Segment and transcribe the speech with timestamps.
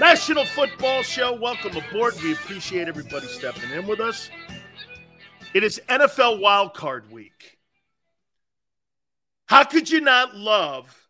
[0.00, 1.34] National Football Show.
[1.34, 2.14] Welcome aboard.
[2.22, 4.30] We appreciate everybody stepping in with us.
[5.54, 7.58] It is NFL Wildcard Week.
[9.46, 11.08] How could you not love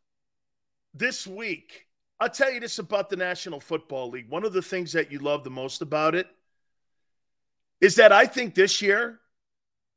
[0.95, 1.85] this week?
[2.19, 4.31] I'll tell you this about the National Football League.
[4.31, 6.27] One of the things that you love the most about it
[7.83, 9.21] is that I think this year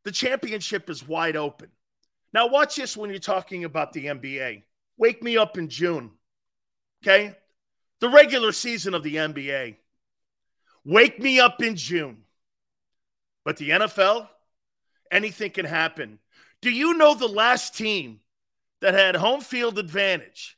[0.03, 1.69] the championship is wide open.
[2.33, 4.63] Now, watch this when you're talking about the NBA.
[4.97, 6.11] Wake me up in June.
[7.01, 7.37] Okay?
[8.01, 9.77] The regular season of the NBA.
[10.83, 12.23] Wake me up in June.
[13.45, 14.27] But the NFL,
[15.11, 16.19] anything can happen.
[16.61, 18.19] Do you know the last team
[18.81, 20.57] that had home field advantage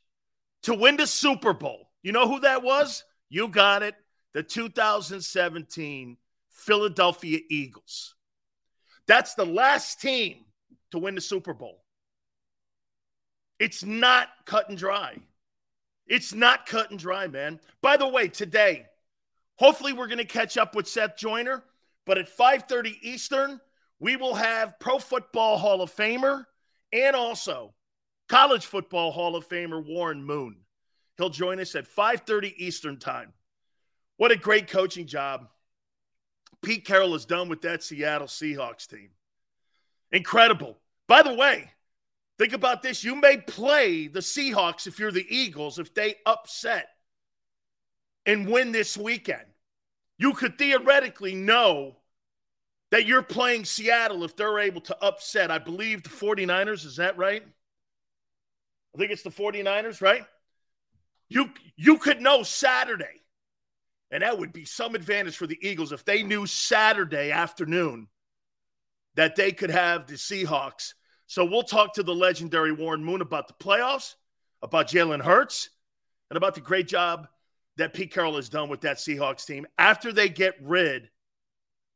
[0.62, 1.90] to win the Super Bowl?
[2.02, 3.04] You know who that was?
[3.28, 3.94] You got it.
[4.32, 6.16] The 2017
[6.50, 8.14] Philadelphia Eagles.
[9.06, 10.44] That's the last team
[10.90, 11.84] to win the Super Bowl.
[13.58, 15.18] It's not cut and dry.
[16.06, 17.60] It's not cut and dry, man.
[17.80, 18.86] By the way, today,
[19.56, 21.64] hopefully we're going to catch up with Seth Joyner,
[22.04, 23.60] but at 5:30 Eastern,
[23.98, 26.46] we will have Pro Football Hall of Famer
[26.92, 27.74] and also
[28.28, 30.56] College Football Hall of Famer Warren Moon.
[31.16, 33.32] He'll join us at 5:30 Eastern Time.
[34.16, 35.48] What a great coaching job
[36.62, 39.10] Pete Carroll has done with that Seattle Seahawks team.
[40.10, 40.78] Incredible.
[41.06, 41.70] By the way,
[42.38, 43.04] Think about this.
[43.04, 46.88] You may play the Seahawks if you're the Eagles, if they upset
[48.26, 49.44] and win this weekend.
[50.18, 51.96] You could theoretically know
[52.90, 56.84] that you're playing Seattle if they're able to upset, I believe, the 49ers.
[56.84, 57.42] Is that right?
[58.94, 60.24] I think it's the 49ers, right?
[61.28, 63.22] You you could know Saturday.
[64.10, 68.06] And that would be some advantage for the Eagles if they knew Saturday afternoon
[69.16, 70.94] that they could have the Seahawks
[71.26, 74.14] so we'll talk to the legendary Warren Moon about the playoffs,
[74.62, 75.70] about Jalen Hurts,
[76.30, 77.28] and about the great job
[77.76, 81.08] that Pete Carroll has done with that Seahawks team after they get rid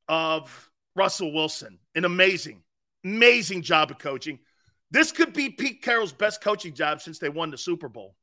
[0.09, 1.79] of Russell Wilson.
[1.95, 2.63] An amazing,
[3.05, 4.39] amazing job of coaching.
[4.91, 8.17] This could be Pete Carroll's best coaching job since they won the Super Bowl.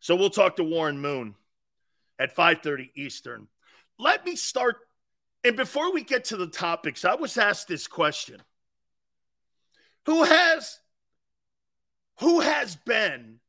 [0.00, 1.34] So we'll talk to Warren Moon
[2.18, 3.48] at 5:30 Eastern.
[3.98, 4.76] Let me start
[5.46, 8.42] and before we get to the topics, I was asked this question
[10.06, 10.80] who has
[12.20, 13.40] who has been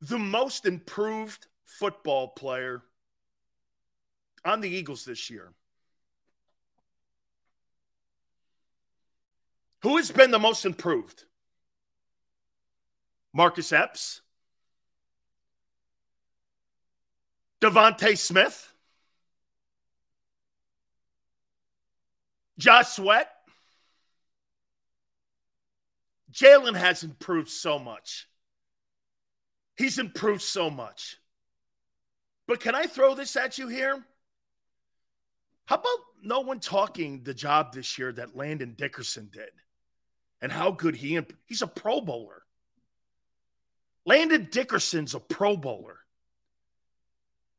[0.00, 2.82] the most improved football player
[4.44, 5.52] on the Eagles this year?
[9.82, 11.24] Who has been the most improved?
[13.34, 14.22] Marcus Epps?
[17.60, 18.72] DeVonta Smith?
[22.58, 23.37] Josh Sweat?
[26.32, 28.28] Jalen has improved so much.
[29.76, 31.18] He's improved so much.
[32.46, 34.04] But can I throw this at you here?
[35.66, 39.50] How about no one talking the job this year that Landon Dickerson did
[40.40, 42.42] and how good he imp- he's a pro bowler.
[44.04, 45.98] Landon Dickerson's a pro bowler.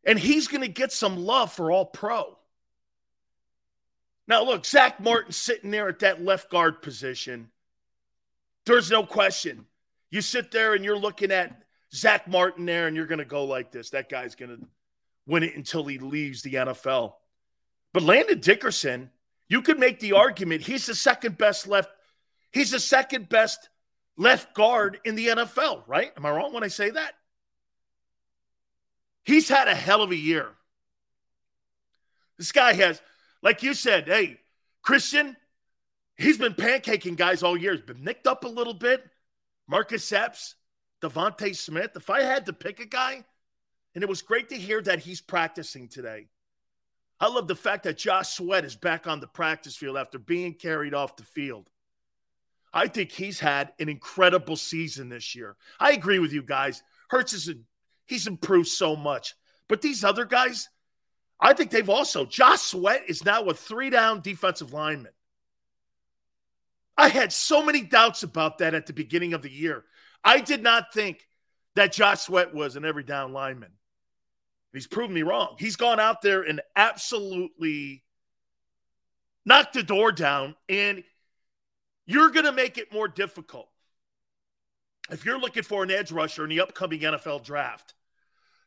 [0.03, 2.37] And he's going to get some love for all pro.
[4.27, 7.51] Now, look, Zach Martin sitting there at that left guard position
[8.73, 9.65] there's no question.
[10.11, 11.63] You sit there and you're looking at
[11.93, 13.91] Zach Martin there, and you're going to go like this.
[13.91, 14.65] That guy's going to
[15.25, 17.13] win it until he leaves the NFL.
[17.93, 19.09] But Landon Dickerson,
[19.47, 21.89] you could make the argument he's the second best left.
[22.51, 23.69] He's the second best
[24.17, 26.11] left guard in the NFL, right?
[26.17, 27.13] Am I wrong when I say that?
[29.23, 30.49] He's had a hell of a year.
[32.37, 33.01] This guy has,
[33.41, 34.39] like you said, hey,
[34.81, 35.35] Christian,
[36.19, 37.71] He's been pancaking guys all year.
[37.71, 39.09] He's been nicked up a little bit.
[39.69, 40.55] Marcus Epps,
[41.01, 41.91] DeVonta Smith.
[41.95, 43.23] If I had to pick a guy,
[43.95, 46.27] and it was great to hear that he's practicing today.
[47.21, 50.53] I love the fact that Josh Sweat is back on the practice field after being
[50.55, 51.69] carried off the field.
[52.73, 55.55] I think he's had an incredible season this year.
[55.79, 56.83] I agree with you guys.
[57.09, 57.53] Hurts is a,
[58.05, 59.35] he's improved so much.
[59.69, 60.67] But these other guys,
[61.39, 62.25] I think they've also.
[62.25, 65.13] Josh Sweat is now a three down defensive lineman.
[66.99, 69.85] I had so many doubts about that at the beginning of the year.
[70.21, 71.25] I did not think
[71.75, 73.71] that Josh Sweat was an every down lineman.
[74.73, 75.55] He's proven me wrong.
[75.57, 78.03] He's gone out there and absolutely
[79.45, 81.05] knocked the door down, and
[82.05, 83.69] you're going to make it more difficult.
[85.09, 87.93] If you're looking for an edge rusher in the upcoming NFL draft,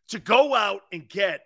[0.08, 1.42] to go out and get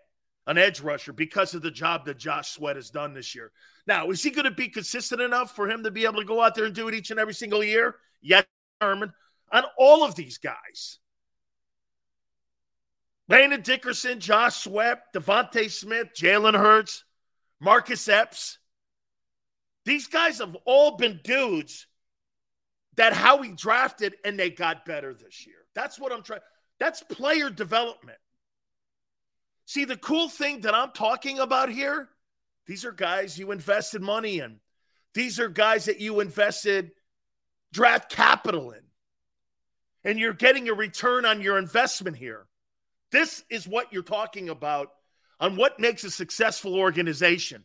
[0.47, 3.51] an edge rusher because of the job that Josh Sweat has done this year.
[3.87, 6.43] Now, is he going to be consistent enough for him to be able to go
[6.43, 7.97] out there and do it each and every single year?
[8.21, 8.45] Yes,
[8.81, 9.13] Herman.
[9.53, 10.99] On all of these guys.
[13.29, 17.05] Landon Dickerson, Josh Sweat, DeVonta Smith, Jalen Hurts,
[17.61, 18.59] Marcus Epps.
[19.85, 21.87] These guys have all been dudes
[22.97, 25.57] that how we drafted and they got better this year.
[25.75, 26.41] That's what I'm trying.
[26.79, 28.19] That's player development.
[29.65, 32.09] See, the cool thing that I'm talking about here,
[32.67, 34.61] these are guys you invested money in.
[35.15, 36.93] These are guys that you invested
[37.73, 38.81] draft capital in.
[40.05, 42.47] And you're getting a return on your investment here.
[43.13, 44.91] This is what you're talking about
[45.41, 47.65] on what makes a successful organization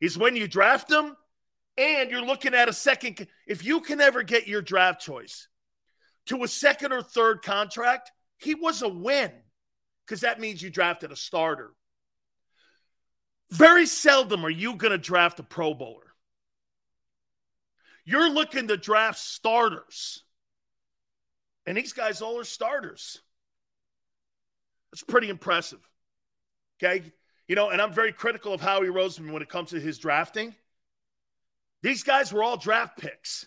[0.00, 1.16] is when you draft them
[1.78, 5.48] and you're looking at a second if you can ever get your draft choice
[6.26, 9.30] to a second or third contract, he was a win
[10.04, 11.72] because that means you drafted a starter.
[13.50, 16.02] Very seldom are you going to draft a Pro Bowler.
[18.04, 20.22] You're looking to draft starters.
[21.66, 23.20] And these guys all are starters.
[24.90, 25.80] That's pretty impressive.
[26.78, 27.12] Okay.
[27.48, 30.54] You know, and I'm very critical of Howie Roseman when it comes to his drafting.
[31.82, 33.46] These guys were all draft picks.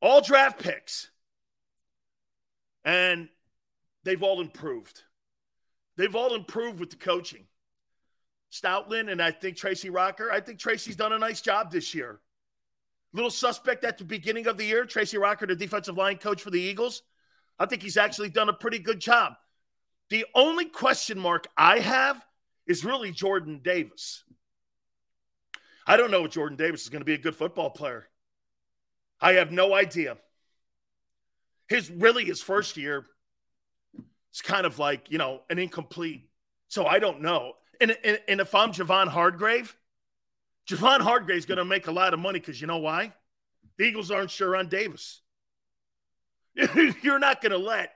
[0.00, 1.10] All draft picks.
[2.84, 3.28] And
[4.04, 5.02] they've all improved.
[5.96, 7.46] They've all improved with the coaching.
[8.52, 10.30] Stoutland and I think Tracy Rocker.
[10.30, 12.20] I think Tracy's done a nice job this year.
[13.12, 16.50] Little suspect at the beginning of the year, Tracy Rocker, the defensive line coach for
[16.50, 17.02] the Eagles.
[17.58, 19.34] I think he's actually done a pretty good job.
[20.10, 22.24] The only question mark I have
[22.66, 24.24] is really Jordan Davis.
[25.86, 28.06] I don't know if Jordan Davis is going to be a good football player.
[29.20, 30.18] I have no idea.
[31.68, 33.04] His really his first year,
[34.30, 36.28] it's kind of like, you know, an incomplete.
[36.68, 37.54] So I don't know.
[37.80, 39.76] And, and, and if I'm Javon Hargrave,
[40.68, 43.12] Javon Hargrave is going to make a lot of money because you know why?
[43.76, 45.22] The Eagles aren't sure on Davis.
[47.02, 47.92] You're not going to let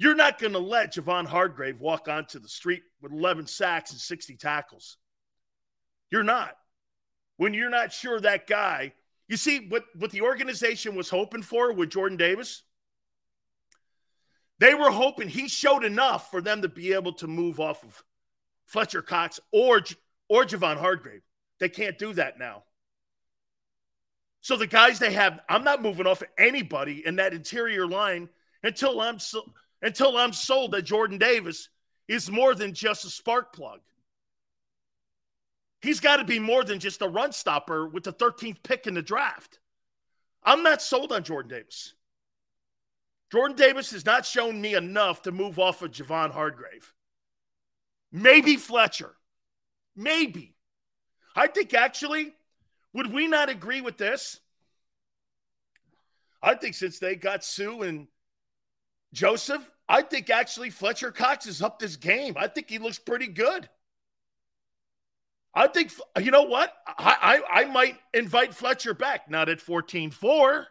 [0.00, 4.00] you're not going to let Javon Hargrave walk onto the street with 11 sacks and
[4.00, 4.96] 60 tackles.
[6.10, 6.56] You're not.
[7.36, 8.94] When you're not sure that guy,
[9.28, 12.62] you see what, what the organization was hoping for with Jordan Davis?
[14.58, 18.02] They were hoping he showed enough for them to be able to move off of
[18.70, 19.82] Fletcher Cox or,
[20.28, 21.22] or Javon Hargrave.
[21.58, 22.62] They can't do that now.
[24.42, 28.28] So the guys they have, I'm not moving off anybody in that interior line
[28.62, 29.42] until I'm so,
[29.82, 31.68] until I'm sold that Jordan Davis
[32.08, 33.80] is more than just a spark plug.
[35.82, 38.94] He's got to be more than just a run stopper with the 13th pick in
[38.94, 39.58] the draft.
[40.44, 41.94] I'm not sold on Jordan Davis.
[43.32, 46.92] Jordan Davis has not shown me enough to move off of Javon Hargrave.
[48.12, 49.14] Maybe Fletcher.
[49.96, 50.56] Maybe.
[51.36, 52.34] I think actually,
[52.92, 54.40] would we not agree with this?
[56.42, 58.08] I think since they got Suh and
[59.12, 62.34] Joseph, I think actually Fletcher Cox is up this game.
[62.36, 63.68] I think he looks pretty good.
[65.52, 66.72] I think, you know what?
[66.86, 70.66] I, I, I might invite Fletcher back, not at 14 4.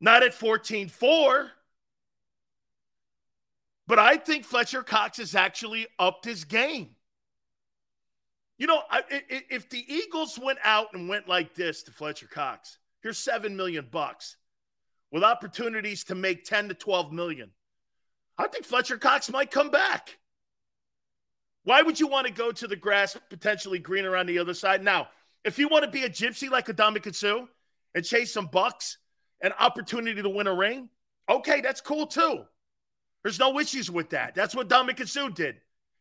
[0.00, 1.50] Not at 14 4.
[3.86, 6.96] But I think Fletcher Cox has actually upped his game.
[8.56, 13.18] You know, if the Eagles went out and went like this to Fletcher Cox, here's
[13.18, 14.36] 7 million bucks
[15.10, 17.50] with opportunities to make 10 to 12 million.
[18.38, 20.18] I think Fletcher Cox might come back.
[21.64, 24.82] Why would you want to go to the grass potentially greener on the other side?
[24.82, 25.08] Now,
[25.44, 27.46] if you want to be a gypsy like Ndamukong Suh
[27.94, 28.98] and chase some bucks
[29.40, 30.88] and opportunity to win a ring,
[31.28, 32.44] okay, that's cool too.
[33.24, 34.34] There's no issues with that.
[34.34, 35.56] That's what Ndamukong Suh did.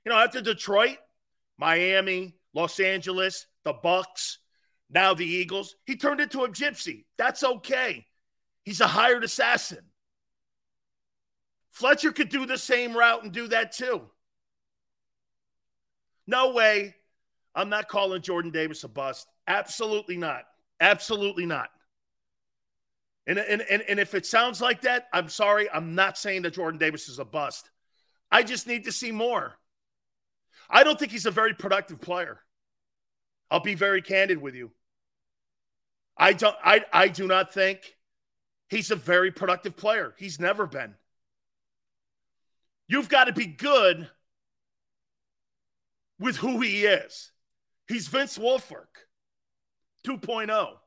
[0.06, 0.98] You know, after Detroit,
[1.58, 4.40] Miami, Los Angeles, the Bucks,
[4.90, 7.06] now the Eagles, he turned into a gypsy.
[7.18, 8.06] That's okay.
[8.66, 9.80] He's a hired assassin.
[11.72, 14.02] Fletcher could do the same route and do that too.
[16.28, 16.96] No way.
[17.56, 19.28] I'm not calling Jordan Davis a bust.
[19.48, 20.44] Absolutely not.
[20.80, 21.70] Absolutely not.
[23.26, 25.70] And, and, and, and if it sounds like that, I'm sorry.
[25.72, 27.70] I'm not saying that Jordan Davis is a bust.
[28.32, 29.56] I just need to see more.
[30.70, 32.40] I don't think he's a very productive player.
[33.50, 34.72] I'll be very candid with you.
[36.18, 37.80] I don't I I do not think
[38.70, 40.14] he's a very productive player.
[40.18, 40.96] He's never been.
[42.88, 44.10] You've got to be good
[46.20, 47.32] with who he is.
[47.88, 49.08] He's Vince Wilfork
[50.06, 50.78] 2.0.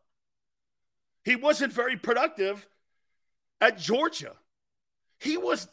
[1.27, 2.69] He wasn't very productive
[3.61, 4.33] at Georgia.
[5.19, 5.67] He was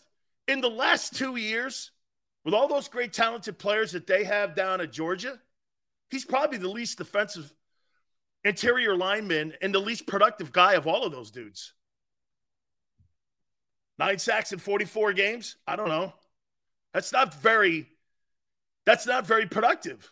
[0.48, 1.91] in the last two years,
[2.43, 5.39] with all those great talented players that they have down at Georgia,
[6.10, 7.53] he's probably the least defensive
[8.43, 11.74] interior lineman and the least productive guy of all of those dudes.
[14.00, 15.57] Nine sacks in 44 games?
[15.67, 16.13] I don't know.
[16.95, 17.88] That's not very
[18.88, 20.12] that's not very productive.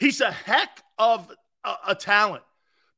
[0.00, 1.30] He's a heck of
[1.62, 2.42] a, a talent.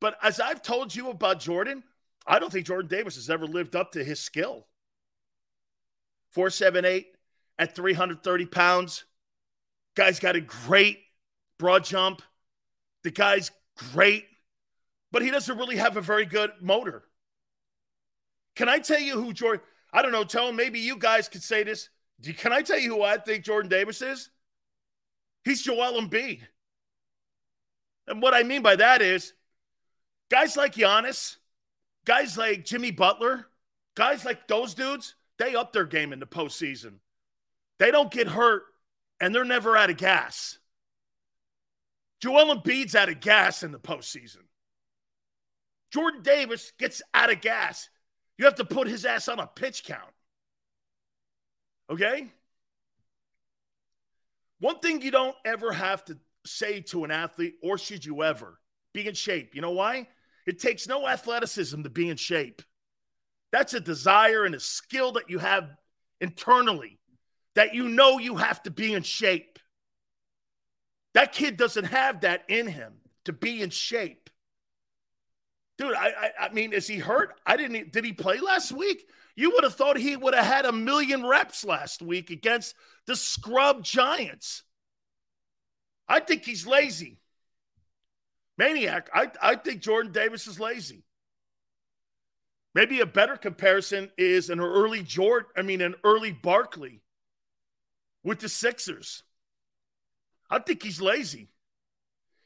[0.04, 1.82] But as I've told you about Jordan,
[2.26, 4.66] I don't think Jordan Davis has ever lived up to his skill.
[6.32, 7.06] 478
[7.58, 9.06] at 330 pounds.
[9.96, 10.98] Guy's got a great
[11.58, 12.20] broad jump.
[13.02, 13.50] The guy's
[13.94, 14.26] great,
[15.10, 17.04] but he doesn't really have a very good motor.
[18.56, 19.64] Can I tell you who Jordan?
[19.90, 20.54] I don't know, Tone.
[20.54, 21.88] Maybe you guys could say this.
[22.36, 24.28] Can I tell you who I think Jordan Davis is?
[25.46, 26.40] He's Joel Embiid.
[28.06, 29.32] And what I mean by that is
[30.34, 31.36] guys like Giannis,
[32.04, 33.46] guys like Jimmy Butler,
[33.94, 36.94] guys like those dudes, they up their game in the postseason.
[37.78, 38.64] They don't get hurt
[39.20, 40.58] and they're never out of gas.
[42.20, 44.42] Joel Embiid's out of gas in the postseason.
[45.92, 47.88] Jordan Davis gets out of gas.
[48.36, 50.02] You have to put his ass on a pitch count.
[51.88, 52.32] Okay?
[54.58, 58.58] One thing you don't ever have to say to an athlete, or should you ever,
[58.92, 59.54] be in shape.
[59.54, 60.08] You know why?
[60.46, 62.62] It takes no athleticism to be in shape.
[63.52, 65.70] That's a desire and a skill that you have
[66.20, 66.98] internally
[67.54, 69.58] that you know you have to be in shape.
[71.14, 74.28] That kid doesn't have that in him to be in shape.
[75.78, 77.34] Dude, I, I, I mean, is he hurt?
[77.46, 77.92] I didn't.
[77.92, 79.08] Did he play last week?
[79.36, 82.74] You would have thought he would have had a million reps last week against
[83.06, 84.62] the scrub Giants.
[86.08, 87.18] I think he's lazy.
[88.56, 89.10] Maniac.
[89.12, 91.04] I, I think Jordan Davis is lazy.
[92.74, 97.02] Maybe a better comparison is an early Jordan, I mean, an early Barkley
[98.24, 99.22] with the Sixers.
[100.50, 101.50] I think he's lazy.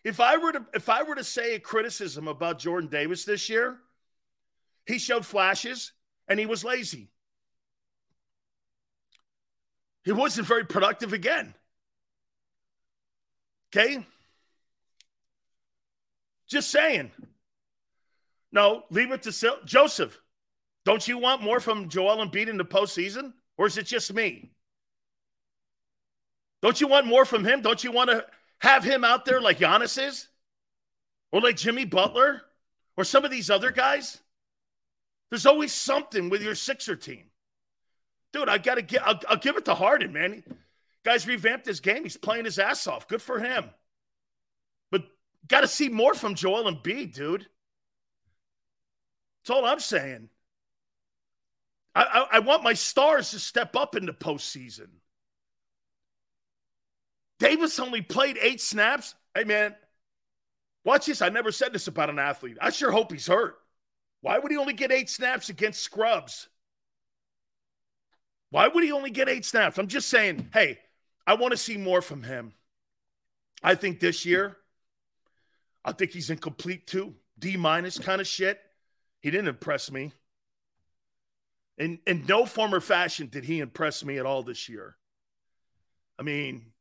[0.05, 3.49] If I were to if I were to say a criticism about Jordan Davis this
[3.49, 3.79] year,
[4.87, 5.93] he showed flashes
[6.29, 7.11] and he was lazy.
[10.05, 11.55] He wasn't very productive again.
[13.71, 14.07] Okay?
[16.49, 17.11] Just saying.
[18.51, 20.21] No, leave it to Sil- Joseph.
[20.85, 23.35] Don't you want more from Joel Embiid in the postseason?
[23.59, 24.53] Or is it just me?
[26.63, 27.61] Don't you want more from him?
[27.61, 28.25] Don't you want to
[28.61, 30.29] have him out there like Giannis is?
[31.31, 32.43] Or like Jimmy Butler?
[32.97, 34.19] Or some of these other guys?
[35.31, 37.25] There's always something with your Sixer team.
[38.33, 40.43] Dude, I got to get, I'll, I'll, give it to Harden, man.
[41.05, 42.03] Guys revamped his game.
[42.03, 43.09] He's playing his ass off.
[43.09, 43.65] Good for him.
[45.49, 47.47] Got to see more from Joel Embiid, dude.
[49.41, 50.29] That's all I'm saying.
[51.95, 54.89] I, I, I want my stars to step up in the postseason.
[57.39, 59.15] Davis only played eight snaps.
[59.35, 59.75] Hey, man,
[60.85, 61.23] watch this.
[61.23, 62.59] I never said this about an athlete.
[62.61, 63.57] I sure hope he's hurt.
[64.21, 66.49] Why would he only get eight snaps against scrubs?
[68.51, 69.79] Why would he only get eight snaps?
[69.79, 70.79] I'm just saying, hey,
[71.27, 72.53] I want to see more from him.
[73.63, 74.57] I think this year,
[75.89, 77.15] I think he's incomplete too.
[77.39, 78.61] D minus kind of shit.
[79.21, 80.13] He didn't impress me.
[81.79, 84.97] In, in no form or fashion did he impress me at all this year.
[86.19, 86.73] I mean,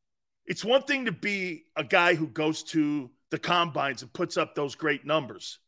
[0.44, 4.54] it's one thing to be a guy who goes to the combines and puts up
[4.54, 5.58] those great numbers.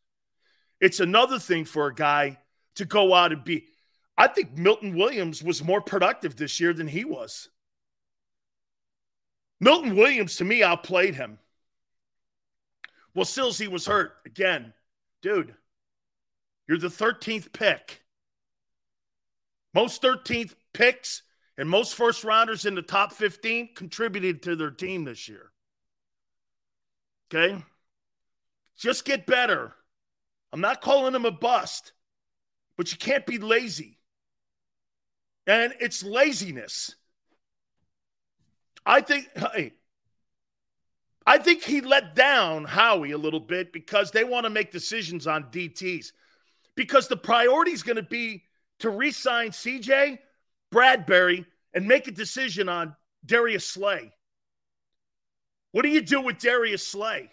[0.79, 2.39] It's another thing for a guy
[2.75, 3.65] to go out and be.
[4.19, 7.49] I think Milton Williams was more productive this year than he was.
[9.61, 11.39] Milton Williams, to me, outplayed him.
[13.15, 14.73] Well, Silsey was hurt again.
[15.23, 15.55] Dude,
[16.69, 18.03] you're the 13th pick.
[19.75, 21.23] Most 13th picks
[21.59, 25.53] and most first rounders in the top 15 contributed to their team this year.
[27.33, 27.63] Okay?
[28.79, 29.75] Just get better.
[30.53, 31.93] I'm not calling him a bust,
[32.77, 33.99] but you can't be lazy.
[35.47, 36.95] And it's laziness.
[38.87, 39.75] I think, hey,
[41.27, 45.27] I think he let down Howie a little bit because they want to make decisions
[45.27, 46.13] on DTs.
[46.75, 48.45] Because the priority is going to be
[48.79, 50.19] to re sign CJ
[50.73, 54.13] Bradberry, and make a decision on Darius Slay.
[55.73, 57.31] What do you do with Darius Slay?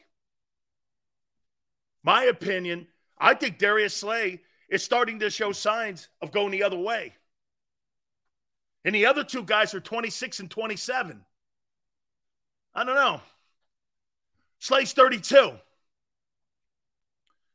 [2.03, 4.39] my opinion, I think Darius Slay
[4.69, 7.13] is starting to show signs of going the other way.
[8.85, 11.25] And the other two guys are 26 and 27.
[12.73, 13.19] I don't know.
[14.59, 15.51] Slay's 32.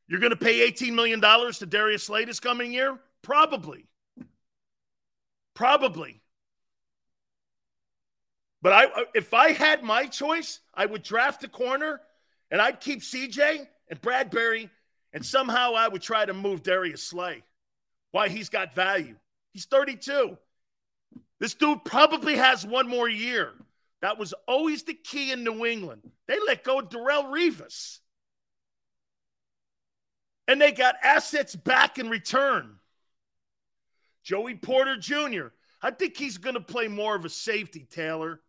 [0.09, 2.99] You're going to pay $18 million to Darius Slay this coming year?
[3.23, 3.87] Probably.
[5.55, 6.21] Probably.
[8.61, 12.01] But I, if I had my choice, I would draft a corner
[12.51, 14.71] and I'd keep CJ and Bradberry,
[15.13, 17.43] and somehow I would try to move Darius Slay.
[18.11, 19.17] Why he's got value.
[19.53, 20.37] He's 32.
[21.41, 23.53] This dude probably has one more year.
[24.03, 26.03] That was always the key in New England.
[26.27, 28.01] They let go of Darrelle Revis.
[30.49, 32.79] And they got assets back in return.
[34.25, 35.47] Joey Porter Jr.
[35.81, 38.41] I think he's going to play more of a safety, Taylor,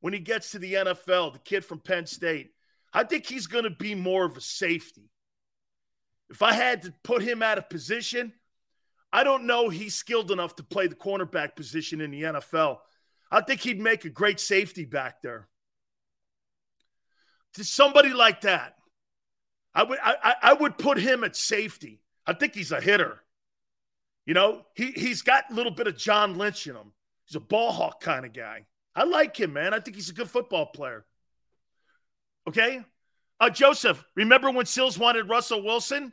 [0.00, 2.52] when he gets to the NFL, the kid from Penn State.
[2.92, 5.10] I think he's going to be more of a safety.
[6.30, 8.32] If I had to put him out of position,
[9.12, 12.78] I don't know he's skilled enough to play the cornerback position in the NFL.
[13.30, 15.48] I think he'd make a great safety back there.
[17.54, 18.76] To somebody like that,
[19.74, 22.00] I would I, I would put him at safety.
[22.26, 23.22] I think he's a hitter.
[24.24, 26.92] You know, he he's got a little bit of John Lynch in him.
[27.26, 28.66] He's a ball hawk kind of guy.
[28.94, 29.74] I like him, man.
[29.74, 31.04] I think he's a good football player.
[32.48, 32.82] Okay?
[33.38, 36.12] Uh, Joseph, remember when Sills wanted Russell Wilson?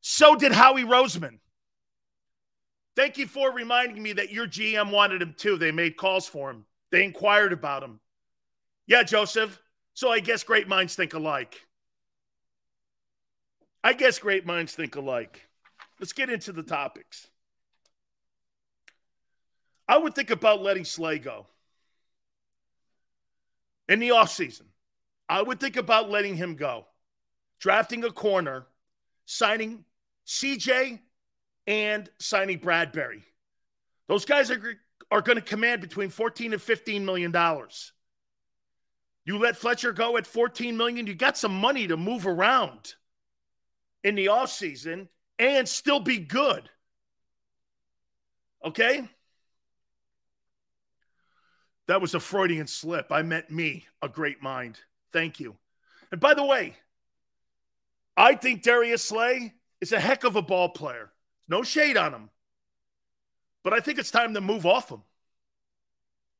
[0.00, 1.38] So did Howie Roseman.
[2.98, 5.56] Thank you for reminding me that your GM wanted him too.
[5.56, 8.00] They made calls for him, they inquired about him.
[8.88, 9.62] Yeah, Joseph.
[9.94, 11.64] So I guess great minds think alike.
[13.84, 15.48] I guess great minds think alike.
[16.00, 17.28] Let's get into the topics.
[19.86, 21.46] I would think about letting Slay go
[23.88, 24.66] in the offseason.
[25.28, 26.86] I would think about letting him go,
[27.60, 28.66] drafting a corner,
[29.24, 29.84] signing
[30.26, 30.98] CJ,
[31.68, 33.22] and signing Bradberry.
[34.08, 34.80] Those guys are,
[35.10, 37.92] are going to command between 14 and 15 million dollars.
[39.26, 42.94] You let Fletcher go at 14 million, you got some money to move around
[44.02, 46.70] in the offseason and still be good.
[48.64, 49.06] Okay?
[51.86, 53.12] That was a Freudian slip.
[53.12, 54.80] I meant me, a great mind.
[55.12, 55.56] Thank you.
[56.10, 56.76] And by the way,
[58.16, 59.52] I think Darius Slay
[59.82, 61.10] is a heck of a ball player.
[61.48, 62.30] No shade on him.
[63.64, 65.02] But I think it's time to move off him.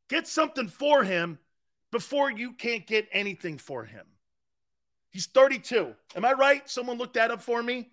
[0.08, 1.38] Get something for him
[1.90, 4.06] before you can't get anything for him.
[5.10, 5.94] He's 32.
[6.16, 6.68] Am I right?
[6.68, 7.88] Someone looked that up for me.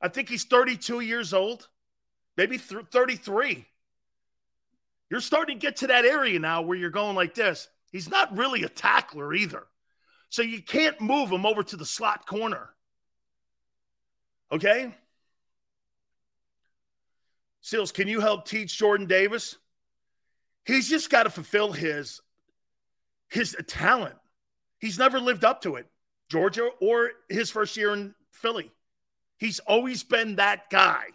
[0.00, 1.68] I think he's 32 years old,
[2.36, 3.64] maybe 33.
[5.08, 7.68] You're starting to get to that area now where you're going like this.
[7.92, 9.64] He's not really a tackler either.
[10.30, 12.70] So you can't move him over to the slot corner.
[14.50, 14.94] Okay?
[17.62, 19.56] Seals, can you help teach Jordan Davis?
[20.66, 22.20] He's just got to fulfill his
[23.30, 24.16] his talent.
[24.78, 25.86] He's never lived up to it.
[26.28, 28.70] Georgia or his first year in Philly.
[29.38, 31.06] He's always been that guy.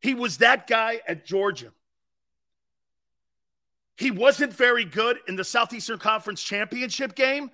[0.00, 1.72] He was that guy at Georgia.
[3.96, 7.50] He wasn't very good in the Southeastern Conference Championship game.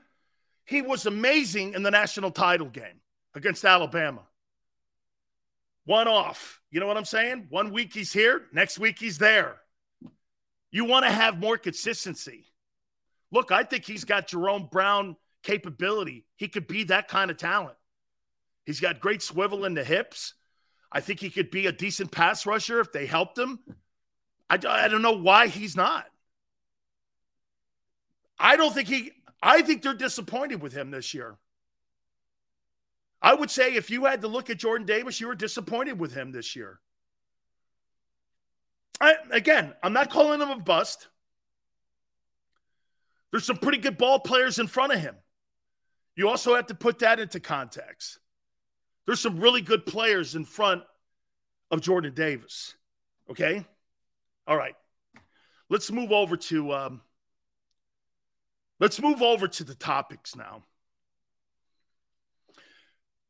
[0.65, 3.01] He was amazing in the national title game
[3.35, 4.23] against Alabama.
[5.85, 6.58] One off.
[6.71, 7.47] You know what I'm saying?
[7.49, 9.57] One week he's here, next week he's there.
[10.71, 12.45] You want to have more consistency.
[13.31, 16.27] Look, I think he's got Jerome Brown capability.
[16.37, 17.77] He could be that kind of talent.
[18.67, 20.35] He's got great swivel in the hips.
[20.93, 23.61] I think he could be a decent pass rusher if they helped him.
[24.51, 26.07] I, I don't know why he's not.
[28.39, 31.37] I don't think he, I think they're disappointed with him this year.
[33.21, 36.15] I would say if you had to look at Jordan Davis, you were disappointed with
[36.15, 36.79] him this year.
[39.01, 41.09] I, again, I'm not calling him a bust.
[43.31, 45.15] There's some pretty good ball players in front of him.
[46.17, 48.19] You also have to put that into context.
[49.07, 50.83] There's some really good players in front
[51.71, 52.75] of Jordan Davis.
[53.31, 53.65] Okay?
[54.47, 54.75] All right.
[55.69, 57.01] Let's move over to um,
[58.81, 60.63] Let's move over to the topics now.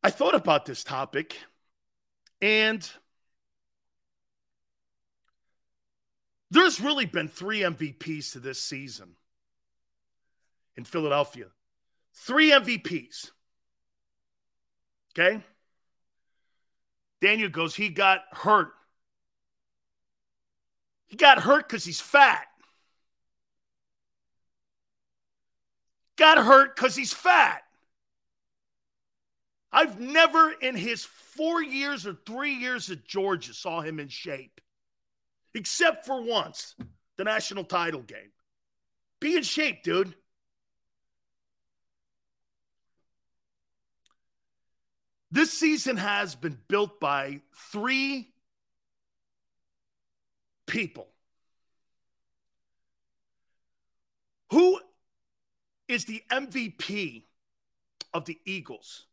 [0.03, 1.37] I thought about this topic
[2.41, 2.89] and
[6.51, 9.17] there's really been three MVPs to this season
[10.77, 11.47] in Philadelphia.
[12.15, 13.33] Three MVPs.
[15.13, 15.43] Okay?
[17.21, 18.73] Daniel goes, he got hurt.
[21.09, 22.47] He got hurt because he's fat.
[26.19, 27.63] got hurt because he's fat.
[29.73, 34.61] I've never in his four years or three years at Georgia saw him in shape,
[35.55, 36.75] except for once,
[37.17, 38.33] the national title game.
[39.21, 40.15] Be in shape, dude.
[45.31, 48.33] This season has been built by three
[50.67, 51.09] people.
[54.51, 54.81] Who
[55.87, 57.25] is the MVP
[58.15, 59.08] of the Eagles?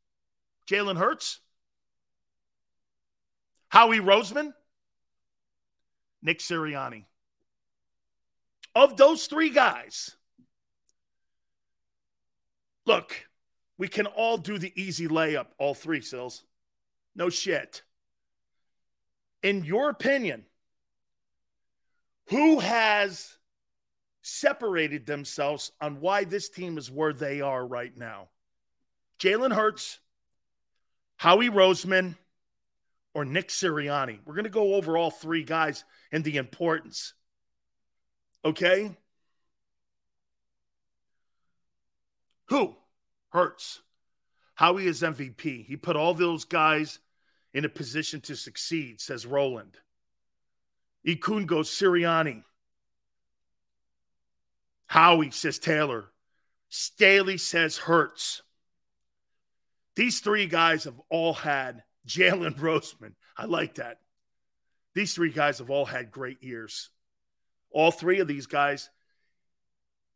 [0.67, 1.39] Jalen Hurts?
[3.69, 4.53] Howie Roseman?
[6.21, 7.05] Nick Sirianni.
[8.73, 10.15] Of those three guys,
[12.85, 13.27] look,
[13.77, 16.43] we can all do the easy layup, all three, Sills.
[17.15, 17.83] No shit.
[19.43, 20.45] In your opinion,
[22.29, 23.37] who has
[24.21, 28.29] separated themselves on why this team is where they are right now?
[29.19, 29.99] Jalen Hurts,
[31.17, 32.15] Howie Roseman,
[33.15, 34.19] or Nick Sirianni.
[34.25, 37.13] We're going to go over all three guys and the importance.
[38.43, 38.95] Okay?
[42.47, 42.75] Who?
[43.29, 43.81] Hurts.
[44.53, 45.65] Howie is MVP.
[45.65, 46.99] He put all those guys
[47.53, 49.77] in a position to succeed, says Roland.
[51.07, 52.43] Ikun goes Sirianni.
[54.87, 56.05] Howie says Taylor.
[56.69, 58.41] Staley says Hurts.
[59.95, 63.13] These three guys have all had Jalen Roseman.
[63.37, 63.99] I like that.
[64.93, 66.89] These three guys have all had great years.
[67.71, 68.89] All three of these guys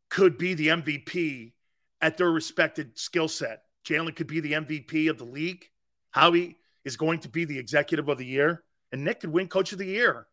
[0.08, 1.52] could be the MVP
[2.00, 3.62] at their respected skill set.
[3.84, 5.64] Jalen could be the MVP of the league.
[6.10, 8.62] Howie is going to be the executive of the year,
[8.92, 10.26] and Nick could win coach of the year.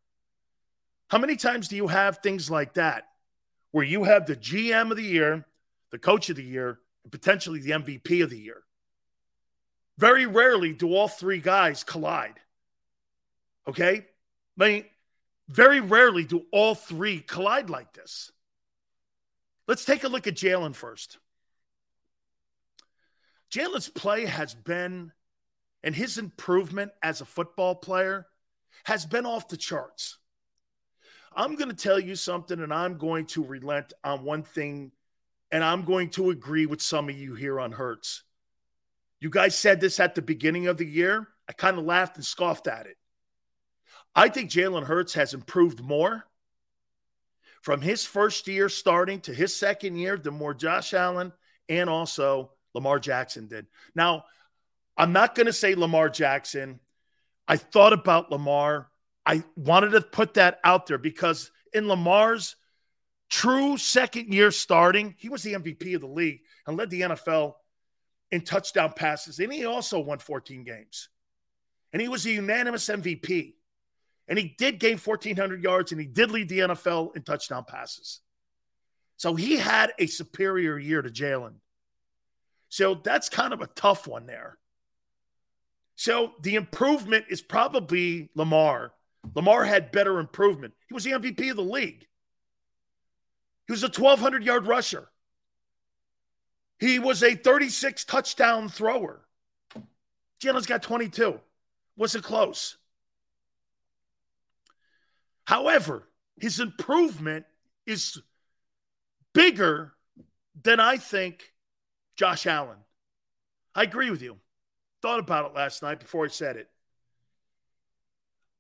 [1.10, 3.04] How many times do you have things like that
[3.72, 5.46] where you have the GM of the year,
[5.92, 8.64] the coach of the year, and potentially the MVP of the year?
[9.98, 12.40] Very rarely do all three guys collide.
[13.68, 14.06] Okay?
[14.60, 14.86] I mean,
[15.50, 18.32] very rarely do all three collide like this.
[19.68, 21.18] Let's take a look at Jalen first.
[23.52, 25.12] Jalen's play has been,
[25.84, 28.28] and his improvement as a football player
[28.84, 30.18] has been off the charts.
[31.36, 34.92] I'm going to tell you something, and I'm going to relent on one thing,
[35.52, 38.24] and I'm going to agree with some of you here on Hurts.
[39.20, 41.28] You guys said this at the beginning of the year.
[41.50, 42.98] I kind of laughed and scoffed at it.
[44.16, 46.26] I think Jalen Hurts has improved more
[47.62, 51.34] from his first year starting to his second year than more Josh Allen
[51.70, 53.68] and also Lamar Jackson did.
[53.96, 54.26] Now,
[54.98, 56.80] I'm not going to say Lamar Jackson.
[57.48, 58.90] I thought about Lamar.
[59.26, 62.56] I wanted to put that out there because in Lamar's
[63.30, 67.54] true second year starting, he was the MVP of the league and led the NFL
[68.32, 69.40] in touchdown passes.
[69.40, 71.10] And he also won 14 games.
[71.94, 73.54] And he was a unanimous MVP.
[74.28, 78.20] And he did gain 1,400 yards and he did lead the NFL in touchdown passes.
[79.16, 81.56] So he had a superior year to Jalen.
[82.70, 84.58] So that's kind of a tough one there.
[85.96, 88.94] So the improvement is probably Lamar.
[89.34, 90.74] Lamar had better improvement.
[90.88, 92.06] He was the MVP of the league.
[93.66, 95.10] He was a 1,200 yard rusher.
[96.80, 99.22] He was a 36 touchdown thrower.
[100.40, 101.40] Jalen's got 22.
[101.96, 102.78] Was it close?
[105.46, 106.08] However,
[106.40, 107.46] his improvement
[107.86, 108.22] is
[109.34, 109.94] bigger
[110.62, 111.54] than I think
[112.16, 112.78] Josh Allen.
[113.74, 114.38] I agree with you.
[115.02, 116.70] Thought about it last night before I said it.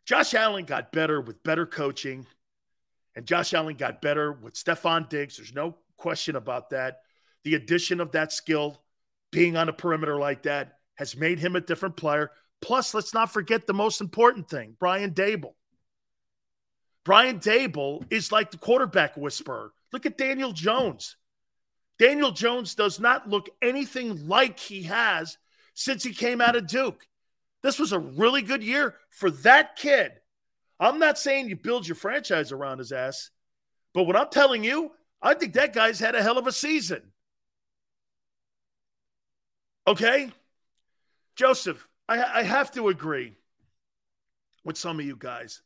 [0.06, 2.26] Josh Allen got better with better coaching,
[3.16, 5.38] and Josh Allen got better with Stefon Diggs.
[5.38, 7.02] There's no question about that
[7.44, 8.82] the addition of that skill,
[9.32, 12.32] being on a perimeter like that, has made him a different player.
[12.62, 15.54] Plus, let's not forget the most important thing Brian Daboll.
[17.06, 19.72] Brian Daboll is like the quarterback whisperer.
[19.94, 21.16] Look at Daniel Jones.
[22.00, 25.38] Daniel Jones does not look anything like he has
[25.74, 27.08] since he came out of Duke.
[27.64, 30.12] This was a really good year for that kid.
[30.80, 33.32] I'm not saying you build your franchise around his ass,
[33.94, 37.02] but what I'm telling you, I think that guy's had a hell of a season.
[39.88, 40.32] Okay?
[41.36, 43.36] Joseph, I, I have to agree
[44.66, 45.62] with some of you guys.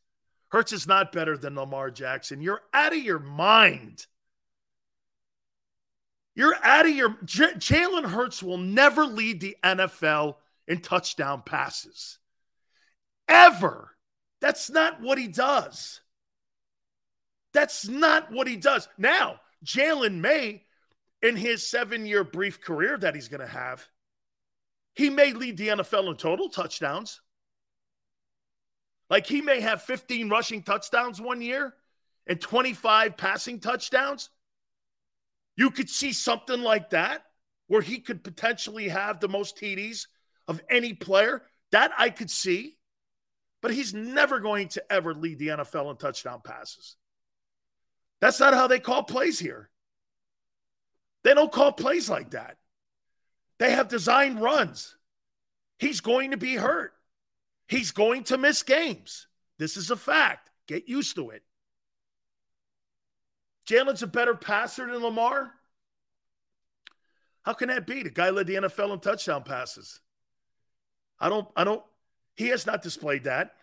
[0.48, 2.40] Hurts is not better than Lamar Jackson.
[2.40, 4.06] You're out of your mind.
[6.34, 7.16] You're out of your.
[7.24, 10.36] J- Jalen Hurts will never lead the NFL
[10.68, 12.18] in touchdown passes.
[13.28, 13.90] Ever.
[14.40, 16.00] That's not what he does.
[17.52, 18.88] That's not what he does.
[18.98, 20.64] Now, Jalen may,
[21.22, 23.86] in his seven year brief career that he's going to have,
[24.94, 27.20] he may lead the NFL in total touchdowns.
[29.08, 31.74] Like he may have 15 rushing touchdowns one year
[32.26, 34.30] and 25 passing touchdowns.
[35.56, 37.24] You could see something like that
[37.66, 40.06] where he could potentially have the most TDs
[40.48, 41.42] of any player.
[41.72, 42.76] That I could see.
[43.60, 46.96] But he's never going to ever lead the NFL in touchdown passes.
[48.20, 49.70] That's not how they call plays here.
[51.22, 52.56] They don't call plays like that.
[53.62, 54.96] They have designed runs.
[55.78, 56.94] He's going to be hurt.
[57.68, 59.28] He's going to miss games.
[59.56, 60.50] This is a fact.
[60.66, 61.44] Get used to it.
[63.68, 65.52] Jalen's a better passer than Lamar.
[67.42, 68.02] How can that be?
[68.02, 70.00] The guy led the NFL in touchdown passes.
[71.20, 71.84] I don't, I don't,
[72.34, 73.54] he has not displayed that.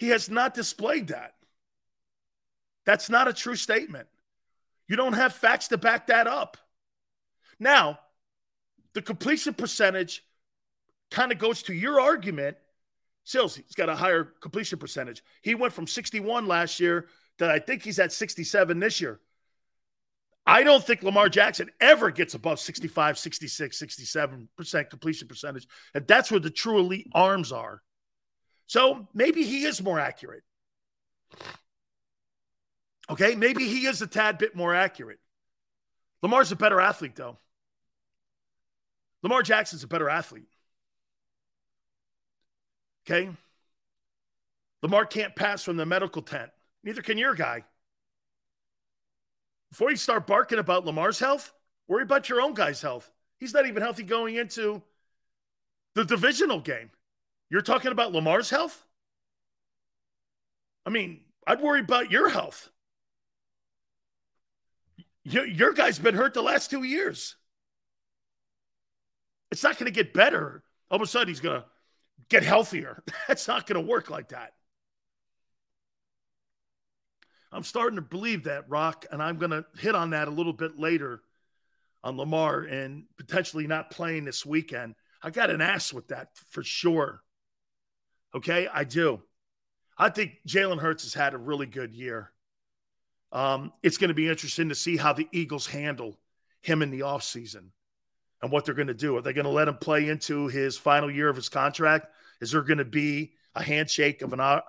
[0.00, 1.34] He has not displayed that.
[2.84, 4.08] That's not a true statement.
[4.88, 6.56] You don't have facts to back that up.
[7.60, 8.00] Now,
[8.94, 10.24] the completion percentage
[11.10, 12.56] kind of goes to your argument.
[13.24, 15.22] Sills, he's got a higher completion percentage.
[15.42, 17.06] He went from 61 last year
[17.38, 19.20] to I think he's at 67 this year.
[20.46, 25.66] I don't think Lamar Jackson ever gets above 65, 66, 67% completion percentage.
[25.94, 27.80] And that's where the true elite arms are.
[28.66, 30.42] So maybe he is more accurate.
[33.08, 35.18] Okay, maybe he is a tad bit more accurate.
[36.22, 37.38] Lamar's a better athlete, though.
[39.24, 40.46] Lamar Jackson's a better athlete.
[43.04, 43.30] Okay?
[44.82, 46.50] Lamar can't pass from the medical tent.
[46.84, 47.64] Neither can your guy.
[49.70, 51.54] Before you start barking about Lamar's health,
[51.88, 53.10] worry about your own guy's health.
[53.38, 54.82] He's not even healthy going into
[55.94, 56.90] the divisional game.
[57.48, 58.84] You're talking about Lamar's health?
[60.84, 62.68] I mean, I'd worry about your health.
[65.24, 67.36] Your, your guy's been hurt the last two years.
[69.54, 70.64] It's not going to get better.
[70.90, 71.66] All of a sudden, he's going to
[72.28, 73.04] get healthier.
[73.28, 74.52] That's not going to work like that.
[77.52, 80.52] I'm starting to believe that, Rock, and I'm going to hit on that a little
[80.52, 81.22] bit later
[82.02, 84.96] on Lamar and potentially not playing this weekend.
[85.22, 87.22] I got an ass with that for sure.
[88.34, 89.22] Okay, I do.
[89.96, 92.32] I think Jalen Hurts has had a really good year.
[93.30, 96.18] Um, it's going to be interesting to see how the Eagles handle
[96.60, 97.68] him in the offseason
[98.42, 99.16] and what they're going to do.
[99.16, 102.08] Are they going to let him play into his final year of his contract?
[102.40, 104.60] Is there going to be a handshake of an uh,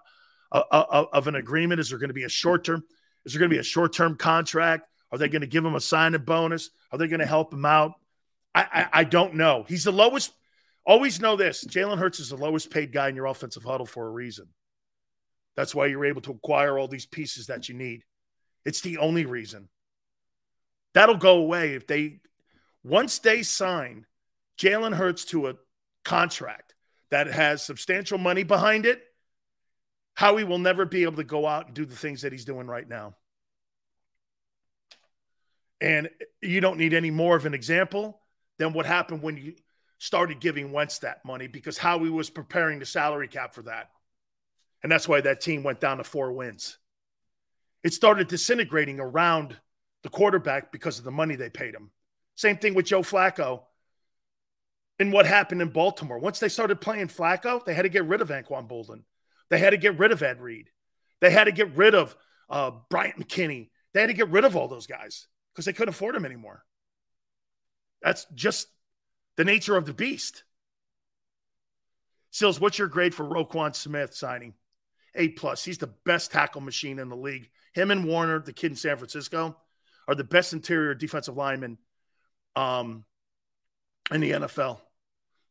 [0.51, 1.79] uh, uh, of an agreement?
[1.79, 2.83] Is there going to be a short term?
[3.25, 4.87] Is there going to be a short term contract?
[5.11, 6.69] Are they going to give him a signing bonus?
[6.91, 7.93] Are they going to help him out?
[8.53, 9.65] I, I, I don't know.
[9.67, 10.31] He's the lowest.
[10.85, 14.07] Always know this: Jalen Hurts is the lowest paid guy in your offensive huddle for
[14.07, 14.47] a reason.
[15.55, 18.03] That's why you're able to acquire all these pieces that you need.
[18.65, 19.69] It's the only reason.
[20.93, 22.19] That'll go away if they,
[22.85, 24.05] once they sign
[24.59, 25.55] Jalen Hurts to a
[26.03, 26.75] contract
[27.09, 29.01] that has substantial money behind it,
[30.13, 32.67] Howie will never be able to go out and do the things that he's doing
[32.67, 33.15] right now.
[35.81, 36.09] And
[36.41, 38.21] you don't need any more of an example
[38.59, 39.55] than what happened when you
[39.97, 43.89] started giving Wentz that money because Howie was preparing the salary cap for that.
[44.83, 46.77] And that's why that team went down to four wins
[47.85, 49.55] it started disintegrating around
[50.01, 51.91] the quarterback because of the money they paid him.
[52.35, 53.61] Same thing with Joe Flacco
[54.99, 56.19] and what happened in Baltimore.
[56.19, 59.03] Once they started playing Flacco, they had to get rid of Anquan Boldin.
[59.49, 60.69] They had to get rid of Ed Reed.
[61.21, 62.15] They had to get rid of
[62.49, 63.69] uh, Bryant McKinnie.
[63.93, 66.63] They had to get rid of all those guys because they couldn't afford them anymore.
[68.01, 68.67] That's just
[69.37, 70.43] the nature of the beast.
[72.31, 74.53] Sills, what's your grade for Roquan Smith signing?
[75.15, 75.63] A plus.
[75.63, 77.49] He's the best tackle machine in the league.
[77.73, 79.55] Him and Warner, the kid in San Francisco,
[80.07, 81.77] are the best interior defensive linemen
[82.55, 83.05] um,
[84.11, 84.79] in the NFL.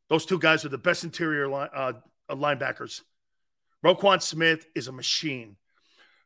[0.09, 1.93] Those two guys are the best interior line, uh,
[2.31, 3.03] linebackers.
[3.85, 5.57] Roquan Smith is a machine.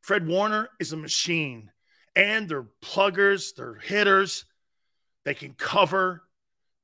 [0.00, 1.70] Fred Warner is a machine.
[2.14, 4.44] And they're pluggers, they're hitters,
[5.24, 6.22] they can cover.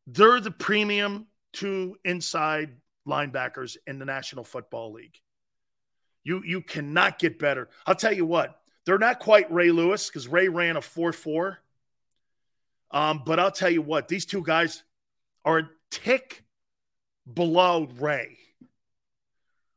[0.06, 2.76] They're the premium two inside
[3.06, 5.18] linebackers in the National Football League.
[6.24, 7.68] You you cannot get better.
[7.86, 11.58] I'll tell you what, they're not quite Ray Lewis because Ray ran a 4 4.
[12.94, 14.84] Um, but I'll tell you what, these two guys
[15.44, 16.44] are a tick
[17.30, 18.38] below Ray.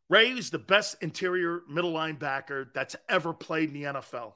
[0.08, 4.34] Ray is the best interior middle linebacker that's ever played in the NFL.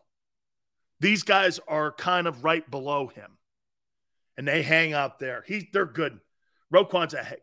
[0.99, 3.37] These guys are kind of right below him,
[4.35, 5.43] and they hang out there.
[5.47, 6.19] He, they're good.
[6.71, 7.35] Roquan's a